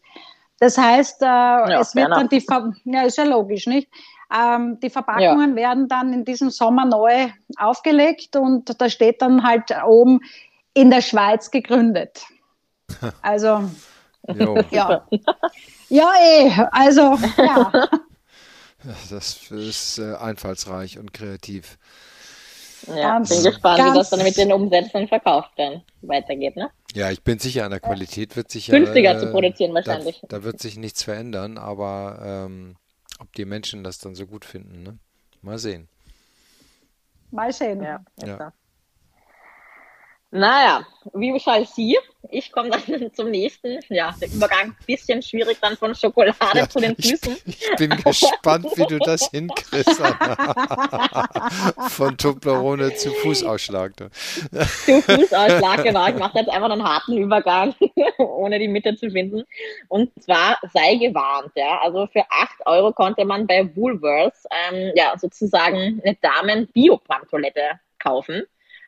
Das 0.60 0.76
heißt, 0.76 1.22
äh, 1.22 1.24
ja, 1.24 1.80
es 1.80 1.94
wird 1.94 2.10
dann 2.10 2.28
die, 2.28 2.42
Ver 2.42 2.72
ja, 2.84 3.02
ist 3.02 3.16
ja 3.16 3.24
logisch, 3.24 3.66
nicht? 3.66 3.88
Ähm, 4.34 4.78
die 4.80 4.90
Verpackungen 4.90 5.50
ja. 5.50 5.56
werden 5.56 5.88
dann 5.88 6.12
in 6.12 6.24
diesem 6.24 6.50
Sommer 6.50 6.84
neu 6.84 7.28
aufgelegt 7.56 8.36
und 8.36 8.80
da 8.80 8.88
steht 8.90 9.22
dann 9.22 9.42
halt 9.42 9.74
oben 9.86 10.20
in 10.74 10.90
der 10.90 11.00
Schweiz 11.00 11.50
gegründet. 11.50 12.24
Also, 13.22 13.64
ja. 14.70 15.06
Ja, 15.88 16.10
eh, 16.20 16.50
also, 16.70 17.18
ja. 17.38 17.72
Das 19.10 19.50
ist 19.50 19.98
äh, 19.98 20.14
einfallsreich 20.14 20.98
und 20.98 21.12
kreativ. 21.12 21.78
Ja, 22.86 23.18
bin 23.18 23.42
gespannt, 23.42 23.78
wie 23.78 23.94
das 23.94 24.10
dann 24.10 24.22
mit 24.22 24.36
den 24.36 24.52
Umsätzen 24.52 25.02
und 25.02 25.08
Verkauf 25.08 25.46
dann 25.56 25.82
weitergeht, 26.02 26.56
ne? 26.56 26.70
Ja, 26.94 27.10
ich 27.10 27.22
bin 27.22 27.38
sicher, 27.38 27.64
an 27.64 27.70
der 27.70 27.80
Qualität 27.80 28.36
wird 28.36 28.50
sich 28.50 28.66
günstiger 28.66 29.16
äh, 29.16 29.18
zu 29.18 29.30
produzieren 29.30 29.72
wahrscheinlich. 29.72 30.20
Da, 30.22 30.38
da, 30.38 30.44
wird 30.44 30.60
sich 30.60 30.76
nichts 30.76 31.02
verändern, 31.02 31.56
aber 31.56 32.18
ähm, 32.22 32.76
ob 33.20 33.32
die 33.32 33.46
Menschen 33.46 33.84
das 33.84 33.98
dann 33.98 34.14
so 34.14 34.26
gut 34.26 34.44
finden, 34.44 34.82
ne? 34.82 34.98
Mal 35.40 35.58
sehen. 35.58 35.88
Mal 37.30 37.52
sehen. 37.52 37.82
Ja, 37.82 38.04
ja. 38.22 38.52
Naja, 40.36 40.84
wie 41.12 41.30
beschreibe 41.30 41.64
Sie? 41.64 41.96
Ich 42.28 42.50
komme 42.50 42.68
dann 42.70 43.12
zum 43.14 43.30
nächsten. 43.30 43.78
Ja, 43.88 44.12
der 44.20 44.28
Übergang 44.32 44.70
ein 44.70 44.76
bisschen 44.84 45.22
schwierig 45.22 45.58
dann 45.60 45.76
von 45.76 45.94
Schokolade 45.94 46.58
ja, 46.58 46.68
zu 46.68 46.80
den 46.80 46.96
Füßen. 46.96 47.36
Ich, 47.46 47.62
ich 47.62 47.76
bin 47.76 47.90
gespannt, 47.90 48.66
wie 48.74 48.84
du 48.84 48.98
das 48.98 49.30
hinkriegst. 49.30 50.02
von 51.90 52.18
Toblerone 52.18 52.96
zu 52.96 53.12
Fußausschlag. 53.12 53.92
zu 53.96 54.10
Fußausschlag, 55.02 55.84
genau. 55.84 56.08
Ich 56.08 56.16
mache 56.16 56.40
jetzt 56.40 56.50
einfach 56.50 56.70
einen 56.70 56.82
harten 56.82 57.16
Übergang, 57.16 57.72
ohne 58.18 58.58
die 58.58 58.66
Mitte 58.66 58.96
zu 58.96 59.10
finden. 59.10 59.44
Und 59.86 60.10
zwar 60.20 60.58
sei 60.72 60.96
gewarnt, 60.96 61.52
ja. 61.54 61.80
Also 61.80 62.08
für 62.08 62.24
8 62.28 62.66
Euro 62.66 62.92
konnte 62.92 63.24
man 63.24 63.46
bei 63.46 63.70
Woolworths 63.76 64.48
ähm, 64.50 64.90
ja 64.96 65.16
sozusagen 65.16 66.02
eine 66.04 66.16
Damen-Bio-Pantolette 66.20 67.78
kaufen. 68.00 68.42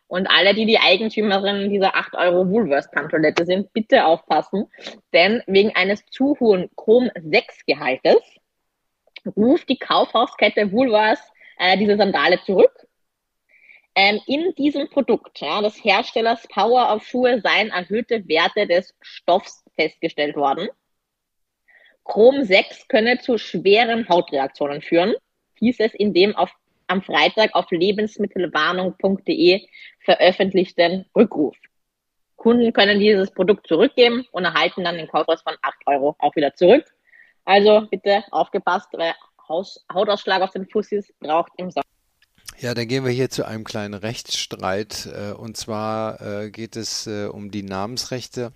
Und 0.09 0.29
alle, 0.29 0.55
die 0.55 0.67
die 0.67 0.79
Eigentümerin 0.79 1.71
dieser 1.71 1.97
8 1.97 2.15
Euro 2.15 2.49
Woolworths-Pantolette 2.49 3.45
sind, 3.45 3.73
bitte 3.73 4.05
aufpassen, 4.05 4.67
denn 5.13 5.43
wegen 5.47 5.75
eines 5.75 6.07
zu 6.07 6.37
hohen 6.39 6.71
Chrom-6-Gehaltes 6.77 8.21
ruft 9.37 9.69
die 9.69 9.79
Kaufhauskette 9.79 10.71
Woolworths 10.71 11.23
äh, 11.59 11.77
diese 11.77 11.97
Sandale 11.97 12.41
zurück. 12.45 12.87
Ähm, 13.97 14.21
in 14.27 14.55
diesem 14.55 14.89
Produkt 14.91 15.41
ja, 15.41 15.61
des 15.63 15.83
Herstellers 15.83 16.47
Power 16.49 16.93
auf 16.93 17.05
Schuhe 17.07 17.41
seien 17.41 17.71
erhöhte 17.71 18.29
Werte 18.29 18.67
des 18.67 18.95
Stoffs 19.01 19.65
festgestellt 19.75 20.37
worden. 20.37 20.69
Chrom 22.05 22.45
6 22.45 22.87
könne 22.89 23.19
zu 23.19 23.39
schweren 23.39 24.09
Hautreaktionen 24.09 24.83
führen, 24.83 25.15
hieß 25.55 25.81
es 25.81 25.95
in 25.95 26.15
dem 26.15 26.37
auf 26.37 26.53
am 26.87 27.03
Freitag 27.03 27.55
auf 27.55 27.71
lebensmittelwarnung.de 27.71 29.67
veröffentlichten 30.01 31.07
Rückruf. 31.15 31.57
Kunden 32.37 32.73
können 32.73 33.01
dieses 33.01 33.31
Produkt 33.33 33.67
zurückgeben 33.67 34.25
und 34.31 34.45
erhalten 34.45 34.85
dann 34.85 34.97
den 34.97 35.09
Kaufpreis 35.09 35.43
von 35.43 35.57
8 35.63 35.75
Euro 35.87 36.15
auch 36.19 36.37
wieder 36.37 36.55
zurück. 36.55 36.85
Also 37.45 37.87
bitte 37.91 38.25
aufgepasst, 38.31 38.89
Haus 39.49 39.85
Hautausschlag 39.93 40.43
auf 40.43 40.51
den 40.51 40.67
Fussis 40.67 41.13
braucht 41.21 41.53
im 41.57 41.71
Sommer. 41.71 41.85
Ja, 42.59 42.75
dann 42.75 42.89
gehen 42.89 43.05
wir 43.05 43.13
hier 43.13 43.31
zu 43.31 43.47
einem 43.47 43.65
kleinen 43.65 43.95
Rechtsstreit. 43.95 45.07
Äh, 45.07 45.33
und 45.33 45.57
zwar 45.57 46.21
äh, 46.21 46.51
geht 46.51 46.77
es 46.77 47.07
äh, 47.07 47.27
um 47.27 47.51
die 47.51 47.63
Namensrechte 47.63 48.53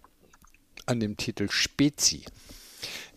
an 0.86 1.00
dem 1.00 1.16
Titel 1.16 1.48
Spezi. 1.50 2.24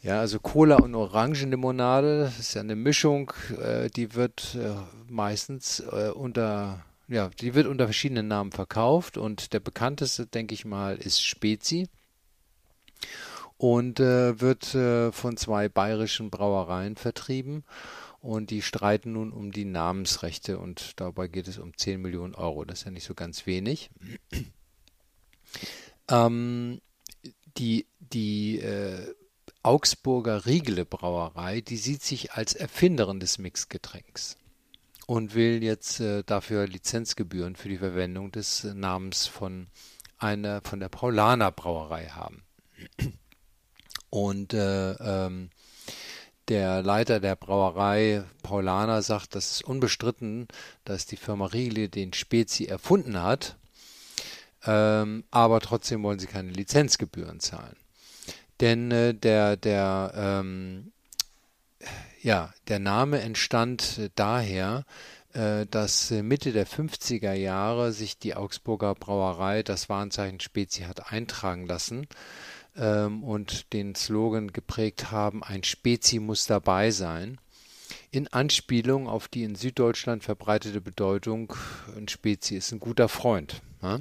Ja, 0.04 0.20
also 0.20 0.38
Cola 0.42 0.76
und 0.76 0.96
Orangenlimonade, 0.96 2.34
ist 2.38 2.56
ja 2.56 2.62
eine 2.62 2.76
Mischung, 2.76 3.32
äh, 3.58 3.90
die 3.90 4.16
wird 4.16 4.54
äh, 4.54 4.76
meistens 5.08 5.80
äh, 5.80 6.12
unter, 6.14 6.84
ja, 7.08 7.30
die 7.30 7.56
wird 7.56 7.68
unter 7.68 7.86
verschiedenen 7.86 8.28
Namen 8.28 8.52
verkauft 8.52 9.18
und 9.18 9.54
der 9.54 9.62
bekannteste, 9.62 10.28
denke 10.28 10.56
ich 10.56 10.66
mal, 10.66 10.98
ist 10.98 11.24
Spezi 11.24 11.88
und 13.58 14.02
äh, 14.02 14.42
wird 14.42 14.76
äh, 14.76 15.14
von 15.14 15.38
zwei 15.38 15.70
bayerischen 15.70 16.30
Brauereien 16.30 16.98
vertrieben 16.98 17.64
und 18.20 18.50
die 18.50 18.62
streiten 18.62 19.14
nun 19.14 19.32
um 19.32 19.54
die 19.54 19.64
Namensrechte 19.64 20.60
und 20.60 21.00
dabei 21.00 21.30
geht 21.30 21.48
es 21.48 21.60
um 21.60 21.78
10 21.78 22.02
Millionen 22.02 22.36
Euro. 22.36 22.66
Das 22.66 22.80
ist 22.80 22.86
ja 22.86 22.92
nicht 22.92 23.06
so 23.06 23.14
ganz 23.14 23.46
wenig. 23.46 23.90
ähm, 26.10 26.82
die 27.56 27.86
die 28.00 28.60
äh, 28.60 29.14
Augsburger 29.64 30.46
Riegele 30.46 30.84
Brauerei, 30.84 31.62
die 31.62 31.78
sieht 31.78 32.04
sich 32.04 32.34
als 32.34 32.54
Erfinderin 32.54 33.22
des 33.22 33.38
Mixgetränks 33.38 34.36
und 35.08 35.36
will 35.36 35.64
jetzt 35.64 36.02
äh, 36.02 36.24
dafür 36.26 36.68
Lizenzgebühren 36.68 37.56
für 37.56 37.70
die 37.70 37.78
Verwendung 37.78 38.32
des 38.32 38.66
äh, 38.66 38.74
Namens 38.74 39.26
von 39.26 39.68
einer 40.18 40.62
von 40.64 40.82
der 40.82 40.90
Paulaner 40.90 41.52
Brauerei 41.52 42.08
haben. 42.08 42.44
Und 44.10 44.54
äh, 44.54 44.92
ähm, 44.92 45.50
der 46.50 46.84
Leiter 46.84 47.22
der 47.22 47.38
Brauerei 47.38 48.26
Paulaner 48.42 49.02
sagt, 49.02 49.34
das 49.34 49.52
ist 49.52 49.64
unbestritten, 49.64 50.50
dass 50.84 51.06
die 51.06 51.18
Firma 51.18 51.46
Riegele 51.46 51.88
den 51.88 52.12
Spezi 52.12 52.66
erfunden 52.66 53.22
hat, 53.22 53.56
ähm, 54.66 55.24
aber 55.32 55.62
trotzdem 55.62 56.04
wollen 56.04 56.20
sie 56.20 56.28
keine 56.28 56.52
Lizenzgebühren 56.52 57.40
zahlen. 57.40 57.78
Denn 58.64 58.92
äh, 58.92 59.14
der, 59.14 59.58
der, 59.58 60.14
ähm, 60.16 60.94
ja, 62.22 62.54
der 62.70 62.80
Name 62.80 63.20
entstand 63.20 64.10
daher, 64.16 64.86
äh, 65.34 65.66
dass 65.66 66.12
Mitte 66.12 66.54
der 66.54 66.66
50er 66.66 67.34
Jahre 67.34 67.92
sich 67.92 68.20
die 68.20 68.36
Augsburger 68.36 68.96
Brauerei 68.96 69.64
das 69.64 69.90
Warenzeichen 69.90 70.40
Spezi 70.40 70.84
hat 70.84 71.12
eintragen 71.12 71.68
lassen 71.68 72.08
ähm, 72.78 73.22
und 73.26 73.74
den 73.74 73.96
Slogan 73.96 74.54
geprägt 74.54 75.12
haben, 75.12 75.44
ein 75.44 75.66
Spezi 75.66 76.20
muss 76.20 76.46
dabei 76.46 76.92
sein. 76.92 77.40
in 78.12 78.30
Anspielung 78.30 79.10
auf 79.10 79.28
die 79.28 79.44
in 79.44 79.56
Süddeutschland 79.56 80.24
verbreitete 80.24 80.80
Bedeutung, 80.80 81.54
ein 81.98 82.08
Spezi 82.08 82.56
ist 82.56 82.72
ein 82.72 82.80
guter 82.80 83.10
Freund. 83.10 83.62
Ja? 83.82 84.00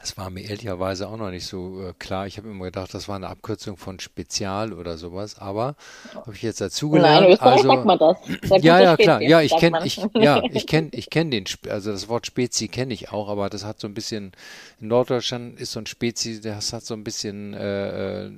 Das 0.00 0.16
war 0.16 0.30
mir 0.30 0.48
ehrlicherweise 0.48 1.08
auch 1.08 1.16
noch 1.16 1.30
nicht 1.30 1.46
so 1.46 1.82
äh, 1.82 1.92
klar. 1.98 2.26
Ich 2.26 2.38
habe 2.38 2.48
immer 2.48 2.66
gedacht, 2.66 2.94
das 2.94 3.08
war 3.08 3.16
eine 3.16 3.28
Abkürzung 3.28 3.76
von 3.76 3.98
Spezial 3.98 4.72
oder 4.72 4.96
sowas, 4.96 5.38
aber 5.38 5.74
habe 6.14 6.34
ich 6.34 6.42
jetzt 6.42 6.60
dazugelernt. 6.60 7.28
Nein, 7.28 7.40
also, 7.40 7.68
sagt 7.68 7.84
man 7.84 7.98
das. 7.98 8.16
Sagt 8.42 8.64
ja, 8.64 8.80
ja, 8.80 8.96
klar. 8.96 9.20
Ja, 9.20 9.40
ich 9.40 9.56
kenne, 9.56 9.80
ich, 9.84 10.00
ja, 10.14 10.42
ich 10.52 10.66
kenne, 10.66 10.90
ich 10.92 11.10
kenne 11.10 11.30
den, 11.30 11.44
also 11.68 11.90
das 11.90 12.08
Wort 12.08 12.26
Spezi 12.26 12.68
kenne 12.68 12.94
ich 12.94 13.10
auch, 13.10 13.28
aber 13.28 13.50
das 13.50 13.64
hat 13.64 13.80
so 13.80 13.88
ein 13.88 13.94
bisschen, 13.94 14.32
in 14.80 14.88
Norddeutschland 14.88 15.58
ist 15.58 15.72
so 15.72 15.80
ein 15.80 15.86
Spezi, 15.86 16.40
das 16.40 16.72
hat 16.72 16.84
so 16.84 16.94
ein 16.94 17.02
bisschen 17.02 17.54
äh, 17.54 18.26
äh 18.26 18.30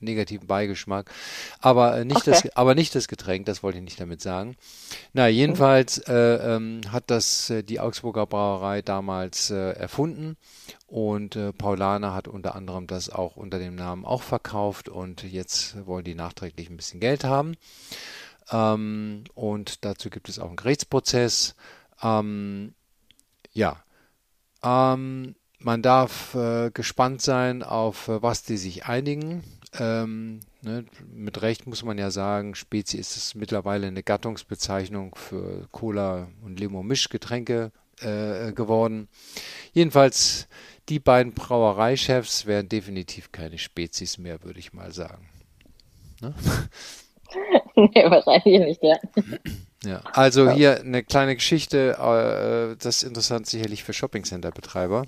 negativen 0.00 0.46
Beigeschmack. 0.46 1.10
Aber 1.60 1.98
äh, 1.98 2.04
nicht 2.04 2.16
okay. 2.16 2.30
das, 2.30 2.56
aber 2.56 2.74
nicht 2.74 2.94
das 2.94 3.08
Getränk, 3.08 3.46
das 3.46 3.62
wollte 3.62 3.78
ich 3.78 3.84
nicht 3.84 4.00
damit 4.00 4.20
sagen. 4.20 4.56
Na, 5.12 5.28
jedenfalls 5.28 5.98
äh, 5.98 6.14
ähm, 6.14 6.80
hat 6.90 7.04
das 7.10 7.50
äh, 7.50 7.62
die 7.62 7.80
Augsburger 7.80 8.26
Brauerei 8.26 8.82
damals 8.82 9.50
äh, 9.50 9.72
erfunden 9.72 10.36
und 10.86 11.34
äh, 11.34 11.52
Paulaner 11.52 12.14
hat 12.14 12.28
unter 12.28 12.54
anderem 12.54 12.86
das 12.86 13.10
auch 13.10 13.36
unter 13.36 13.58
dem 13.58 13.74
Namen 13.74 14.04
auch 14.04 14.22
verkauft 14.22 14.88
und 14.88 15.22
jetzt 15.24 15.86
wollen 15.86 16.04
die 16.04 16.14
nachträglich 16.14 16.70
ein 16.70 16.76
bisschen 16.76 17.00
Geld 17.00 17.24
haben. 17.24 17.56
Ähm, 18.50 19.24
und 19.34 19.84
dazu 19.84 20.10
gibt 20.10 20.28
es 20.28 20.38
auch 20.38 20.46
einen 20.46 20.56
Gerichtsprozess. 20.56 21.56
Ähm, 22.02 22.74
ja, 23.52 23.82
ähm, 24.62 25.34
man 25.58 25.82
darf 25.82 26.34
äh, 26.34 26.70
gespannt 26.70 27.22
sein, 27.22 27.62
auf 27.62 28.08
äh, 28.08 28.22
was 28.22 28.44
die 28.44 28.56
sich 28.56 28.86
einigen. 28.86 29.42
Ähm, 29.78 30.40
ne, 30.62 30.84
mit 31.12 31.42
Recht 31.42 31.66
muss 31.66 31.82
man 31.82 31.98
ja 31.98 32.10
sagen, 32.10 32.54
Spezi 32.54 32.98
ist 32.98 33.16
es 33.16 33.34
mittlerweile 33.34 33.88
eine 33.88 34.02
Gattungsbezeichnung 34.04 35.16
für 35.16 35.66
Cola 35.72 36.28
und 36.42 36.60
Limo-Mischgetränke 36.60 37.72
äh, 38.00 38.52
geworden. 38.52 39.08
Jedenfalls 39.72 40.48
die 40.88 41.00
beiden 41.00 41.32
Brauereichefs 41.32 42.46
wären 42.46 42.68
definitiv 42.68 43.32
keine 43.32 43.58
Spezies 43.58 44.18
mehr, 44.18 44.42
würde 44.44 44.60
ich 44.60 44.72
mal 44.72 44.92
sagen. 44.92 45.28
Ne? 46.20 46.34
nee, 47.74 48.04
wahrscheinlich 48.10 48.60
nicht, 48.60 48.82
ja. 48.82 48.96
Ja, 49.84 50.00
also 50.12 50.50
hier 50.50 50.80
eine 50.80 51.04
kleine 51.04 51.34
Geschichte, 51.36 51.96
äh, 51.98 52.76
das 52.82 52.96
ist 52.96 53.02
interessant 53.02 53.46
sicherlich 53.46 53.84
für 53.84 53.92
Shoppingcenter-Betreiber, 53.92 55.06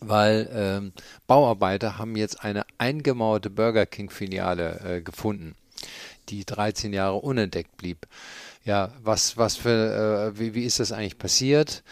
weil 0.00 0.48
ähm, 0.52 0.92
Bauarbeiter 1.26 1.98
haben 1.98 2.16
jetzt 2.16 2.42
eine 2.44 2.64
eingemauerte 2.78 3.50
Burger 3.50 3.86
King-Filiale 3.86 4.80
äh, 4.84 5.00
gefunden, 5.02 5.54
die 6.28 6.44
13 6.44 6.92
Jahre 6.92 7.16
unentdeckt 7.16 7.76
blieb. 7.76 8.06
Ja, 8.64 8.92
was, 9.02 9.36
was 9.36 9.56
für, 9.56 10.32
äh, 10.34 10.38
wie, 10.38 10.54
wie 10.54 10.64
ist 10.64 10.80
das 10.80 10.92
eigentlich 10.92 11.18
passiert? 11.18 11.82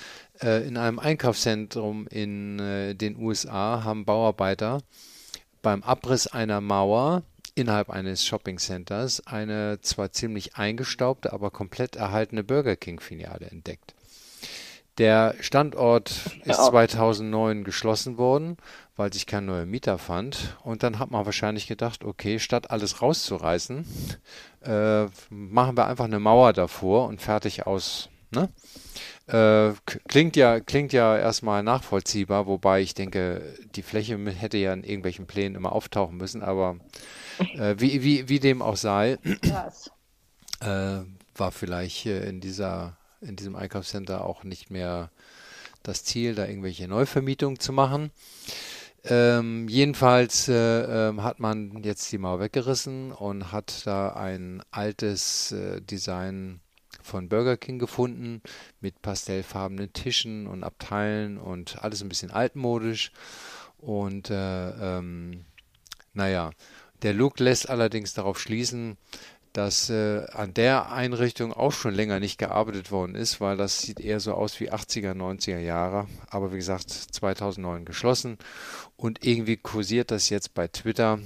Äh, 0.43 0.67
in 0.67 0.77
einem 0.77 0.99
Einkaufszentrum 0.99 2.07
in 2.07 2.59
äh, 2.59 2.95
den 2.95 3.17
USA 3.17 3.85
haben 3.85 4.05
Bauarbeiter 4.05 4.83
beim 5.63 5.83
Abriss 5.83 6.27
einer 6.27 6.61
Mauer 6.61 7.23
innerhalb 7.55 7.91
eines 7.91 8.25
Shoppingcenters 8.25 9.27
eine 9.27 9.81
zwar 9.83 10.13
ziemlich 10.13 10.57
eingestaubte, 10.57 11.33
aber 11.33 11.51
komplett 11.51 11.97
erhaltene 11.97 12.45
Burger 12.45 12.77
King-Filiale 12.77 13.47
entdeckt. 13.51 13.95
Der 14.99 15.35
Standort 15.41 16.11
ist 16.45 16.63
2009 16.63 17.65
geschlossen 17.65 18.19
worden, 18.19 18.57
weil 18.97 19.13
sich 19.13 19.27
kein 19.27 19.47
neuer 19.47 19.65
Mieter 19.65 19.97
fand. 19.97 20.59
Und 20.63 20.83
dann 20.83 20.99
hat 20.99 21.11
man 21.11 21.25
wahrscheinlich 21.25 21.67
gedacht, 21.67 22.05
okay, 22.05 22.39
statt 22.39 22.71
alles 22.71 23.01
rauszureißen, 23.01 23.87
äh, 24.63 25.07
machen 25.31 25.77
wir 25.77 25.87
einfach 25.87 26.05
eine 26.05 26.19
Mauer 26.19 26.53
davor 26.53 27.09
und 27.09 27.23
fertig 27.23 27.67
aus. 27.67 28.11
Ne? 28.31 28.49
Äh, 29.27 29.75
klingt 30.09 30.37
ja, 30.37 30.61
klingt 30.61 30.93
ja 30.93 31.17
erstmal 31.17 31.63
nachvollziehbar, 31.63 32.47
wobei 32.47 32.81
ich 32.81 32.95
denke, 32.95 33.43
die 33.75 33.83
Fläche 33.83 34.19
hätte 34.19 34.59
ja 34.59 34.73
in 34.73 34.85
irgendwelchen 34.85 35.27
Plänen 35.27 35.57
immer 35.57 35.73
auftauchen 35.73 36.17
müssen, 36.17 36.43
aber 36.43 36.77
äh, 37.57 37.75
wie, 37.79 38.03
wie, 38.03 38.29
wie 38.29 38.41
dem 38.41 38.63
auch 38.63 38.77
sei, 38.77 39.19
äh, 40.61 41.01
war 41.35 41.53
vielleicht 41.53 42.07
in 42.07 42.41
dieser, 42.41 42.97
in 43.21 43.37
diesem 43.37 43.57
Einkaufscenter 43.57 44.25
auch 44.25 44.45
nicht 44.45 44.71
mehr 44.71 45.11
das 45.83 46.05
Ziel, 46.05 46.35
da 46.35 46.47
irgendwelche 46.47 46.89
Neuvermietungen 46.89 47.59
zu 47.59 47.73
machen. 47.73 48.11
Ähm, 49.05 49.67
jedenfalls 49.69 50.49
äh, 50.49 51.09
äh, 51.09 51.17
hat 51.21 51.41
man 51.41 51.83
jetzt 51.83 52.13
die 52.13 52.19
Mauer 52.19 52.41
weggerissen 52.41 53.13
und 53.13 53.51
hat 53.51 53.87
da 53.87 54.11
ein 54.11 54.63
altes 54.71 55.53
äh, 55.53 55.81
Design 55.81 56.61
von 57.11 57.29
Burger 57.29 57.57
King 57.57 57.79
gefunden 57.79 58.41
mit 58.81 59.03
pastellfarbenen 59.03 59.93
Tischen 59.93 60.47
und 60.47 60.63
Abteilen 60.63 61.39
und 61.39 61.83
alles 61.83 62.03
ein 62.03 62.09
bisschen 62.09 62.31
altmodisch. 62.31 63.11
Und 63.79 64.31
äh, 64.31 64.71
ähm, 64.99 65.45
naja, 66.13 66.53
der 67.03 67.15
Look 67.15 67.41
lässt 67.41 67.69
allerdings 67.69 68.15
darauf 68.15 68.39
schließen, 68.39 68.97
dass 69.53 69.91
äh, 69.91 70.27
an 70.33 70.55
der 70.55 70.93
Einrichtung 70.93 71.53
auch 71.53 71.73
schon 71.73 71.95
länger 71.95 72.21
nicht 72.21 72.39
gearbeitet 72.39 72.93
worden 72.93 73.15
ist, 73.15 73.41
weil 73.41 73.57
das 73.57 73.83
sieht 73.83 73.99
eher 73.99 74.21
so 74.21 74.35
aus 74.35 74.61
wie 74.61 74.71
80er, 74.71 75.13
90er 75.13 75.59
Jahre. 75.59 76.07
Aber 76.29 76.53
wie 76.53 76.57
gesagt, 76.57 76.91
2009 76.91 77.85
geschlossen. 77.85 78.39
Und 78.97 79.25
irgendwie 79.25 79.57
kursiert 79.57 80.11
das 80.11 80.29
jetzt 80.29 80.55
bei 80.55 80.69
Twitter, 80.69 81.19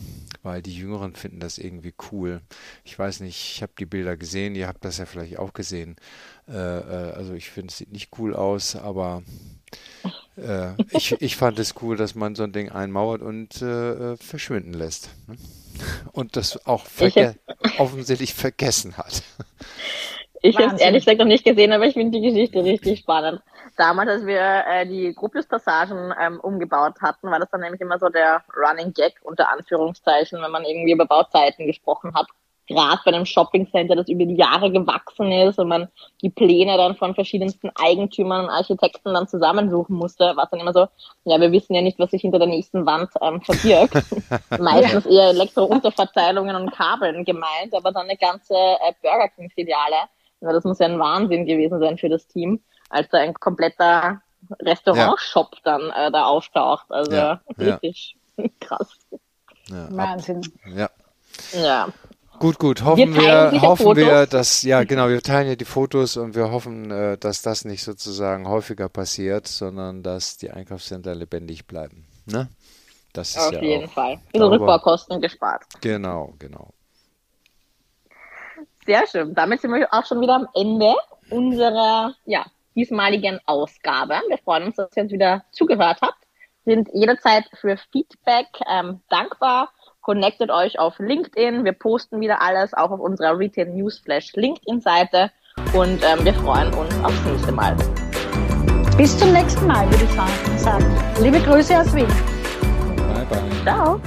weil 0.43 0.63
die 0.63 0.75
Jüngeren 0.75 1.17
finden 1.17 1.41
das 1.41 1.59
irgendwie 1.59 1.93
cool. 2.13 2.41
Ich 2.85 2.99
weiß 2.99 3.21
nicht, 3.21 3.55
ich 3.57 3.63
habe 3.63 3.73
die 3.79 3.87
Bilder 3.87 4.17
gesehen, 4.17 4.55
ihr 4.55 4.69
habt 4.69 4.85
das 4.85 4.99
ja 4.99 5.07
vielleicht 5.07 5.39
auch 5.39 5.53
gesehen. 5.53 5.97
Äh, 6.49 6.53
äh, 6.53 7.13
also 7.13 7.35
ich 7.35 7.51
finde, 7.51 7.73
es 7.73 7.79
sieht 7.79 7.93
nicht 7.93 8.11
cool 8.19 8.35
aus, 8.35 8.77
aber 8.77 9.23
äh, 10.37 10.73
ich, 10.91 11.13
ich 11.21 11.37
fand 11.37 11.59
es 11.59 11.75
cool, 11.83 11.97
dass 11.97 12.15
man 12.15 12.35
so 12.35 12.45
ein 12.45 12.53
Ding 12.53 12.71
einmauert 12.71 13.23
und 13.23 13.61
äh, 13.61 14.13
äh, 14.13 14.17
verschwinden 14.17 14.73
lässt. 14.73 15.11
Ne? 15.27 15.37
Und 16.13 16.37
das 16.37 16.67
auch 16.67 16.87
verge 16.87 17.35
offensichtlich 17.79 18.35
vergessen 18.35 18.97
hat. 18.97 19.23
Ich 20.43 20.59
habe 20.59 20.75
es 20.75 20.81
ehrlich 20.81 21.05
gesagt 21.05 21.21
noch 21.21 21.27
nicht 21.27 21.45
gesehen, 21.45 21.73
aber 21.73 21.87
ich 21.87 21.95
finde 21.95 22.21
die 22.21 22.29
Geschichte 22.29 22.63
richtig 22.63 22.99
spannend. 23.01 23.41
Damals, 23.79 24.11
als 24.11 24.27
wir 24.27 24.65
äh, 24.69 24.87
die 24.87 25.15
Gropius-Passagen 25.15 26.13
ähm, 26.21 26.39
umgebaut 26.39 26.97
hatten, 27.01 27.31
war 27.31 27.41
das 27.41 27.49
dann 27.51 27.63
nämlich 27.63 27.81
immer 27.81 27.99
so 27.99 28.11
der 28.11 28.45
Running 28.55 28.93
Gag 28.93 29.15
unter 29.23 29.51
Anführungszeichen, 29.51 30.43
wenn 30.43 30.51
man 30.51 30.65
irgendwie 30.65 30.93
über 30.93 31.07
Bauzeiten 31.07 31.67
gesprochen 31.67 32.15
hat 32.15 32.27
gerade 32.67 33.01
bei 33.05 33.13
einem 33.13 33.27
Shoppingcenter, 33.27 33.97
das 33.97 34.09
über 34.09 34.25
die 34.25 34.37
Jahre 34.37 34.71
gewachsen 34.71 35.31
ist 35.33 35.59
und 35.59 35.69
man 35.69 35.89
die 36.23 36.31
Pläne 36.31 36.77
dann 36.77 36.97
von 36.97 37.15
verschiedensten 37.15 37.71
Eigentümern 37.75 38.45
und 38.45 38.51
Architekten 38.51 39.13
dann 39.13 39.29
zusammensuchen 39.29 39.97
musste, 39.97 40.37
war 40.37 40.49
dann 40.51 40.61
immer 40.61 40.73
so, 40.73 40.87
ja, 41.25 41.41
wir 41.41 41.53
wissen 41.53 41.75
ja 41.75 41.83
nicht, 41.83 41.99
was 41.99 42.11
sich 42.11 42.23
hinter 42.23 42.39
der 42.39 42.49
nächsten 42.49 42.87
Wand 42.87 43.11
ähm, 43.21 43.41
verbirgt. 43.43 43.95
Meistens 44.59 45.07
eher 45.07 45.29
Elektrounterverteilungen 45.29 46.57
und 46.57 46.73
Kabeln 46.73 47.25
gemeint, 47.25 47.75
aber 47.75 47.93
dann 47.93 48.05
eine 48.05 48.17
ganze 48.17 48.55
äh, 48.55 48.93
Burger 49.03 49.29
King-Filiale. 49.29 50.09
Ja, 50.41 50.53
das 50.53 50.65
muss 50.65 50.79
ja 50.79 50.87
ein 50.87 50.99
Wahnsinn 50.99 51.47
gewesen 51.47 51.79
sein 51.81 51.99
für 51.99 52.09
das 52.09 52.27
Team, 52.27 52.61
als 52.89 53.09
da 53.11 53.19
ein 53.19 53.35
kompletter 53.35 54.21
Restaurantshop 54.61 55.55
ja. 55.55 55.61
dann 55.65 55.91
äh, 55.91 56.11
da 56.11 56.27
auftaucht. 56.27 56.87
Also 56.91 57.13
ja, 57.13 57.41
richtig 57.59 58.17
krass. 58.61 58.89
Wahnsinn. 59.69 60.43
Ja. 60.75 60.91
Ja. 61.53 61.89
Gut, 62.39 62.59
gut. 62.59 62.83
Hoffen 62.85 63.15
wir, 63.15 63.53
wir 63.53 63.63
hoffen 63.63 63.97
wir, 63.97 64.27
dass, 64.27 64.63
ja 64.63 64.85
genau, 64.85 65.09
wir 65.09 65.23
teilen 65.23 65.49
ja 65.49 65.57
die 65.57 65.65
Fotos 65.65 66.17
und 66.17 66.35
wir 66.35 66.51
hoffen, 66.51 66.91
äh, 66.91 67.17
dass 67.17 67.43
das 67.43 67.65
nicht 67.65 67.83
sozusagen 67.83 68.49
häufiger 68.49 68.89
passiert, 68.89 69.47
sondern 69.47 70.03
dass 70.03 70.37
die 70.37 70.51
Einkaufscenter 70.51 71.15
lebendig 71.15 71.67
bleiben. 71.67 72.07
Ne? 72.27 72.49
Das 73.13 73.31
ist 73.31 73.39
Auf 73.39 73.53
ja 73.53 73.63
jeden 73.63 73.89
Fall. 73.89 74.19
Diese 74.35 74.51
Rückbaukosten 74.51 75.21
gespart. 75.21 75.63
Genau, 75.81 76.35
genau. 76.39 76.71
Sehr 78.85 79.07
schön. 79.07 79.35
Damit 79.35 79.61
sind 79.61 79.73
wir 79.73 79.89
auch 79.93 80.05
schon 80.05 80.21
wieder 80.21 80.35
am 80.35 80.49
Ende 80.55 80.95
unserer 81.31 82.15
ja, 82.27 82.45
diesmaligen 82.75 83.41
Ausgabe. 83.47 84.21
Wir 84.29 84.39
freuen 84.39 84.65
uns, 84.65 84.77
dass 84.77 84.97
ihr 84.97 85.05
uns 85.05 85.13
wieder 85.13 85.45
zugehört 85.53 85.99
habt. 86.03 86.19
Sind 86.65 86.89
jederzeit 86.93 87.45
für 87.61 87.77
Feedback 87.93 88.49
ähm, 88.69 89.01
dankbar 89.09 89.71
Connectet 90.05 90.51
euch 90.51 90.79
auf 90.79 90.99
LinkedIn. 90.99 91.65
Wir 91.65 91.73
posten 91.73 92.21
wieder 92.21 92.43
alles, 92.43 92.75
auch 92.75 92.91
auf 92.91 93.01
unserer 93.01 93.39
Retail 93.39 93.71
Newsflash 93.71 94.35
LinkedIn-Seite. 94.35 95.31
Und 95.73 96.03
ähm, 96.05 96.23
wir 96.23 96.35
freuen 96.35 96.75
uns 96.75 96.95
aufs 97.03 97.25
nächste 97.25 97.53
Mal. 97.53 97.75
Bis 98.99 99.19
zum 99.19 99.33
nächsten 99.33 99.67
Mal, 99.67 99.91
würde 99.91 100.05
ich 100.05 100.61
sagen. 100.61 100.85
Liebe 101.23 101.41
Grüße 101.41 101.81
aus 101.81 101.95
Wien. 101.95 102.07
Bye, 102.97 103.27
bye. 103.31 103.63
Ciao. 103.65 104.01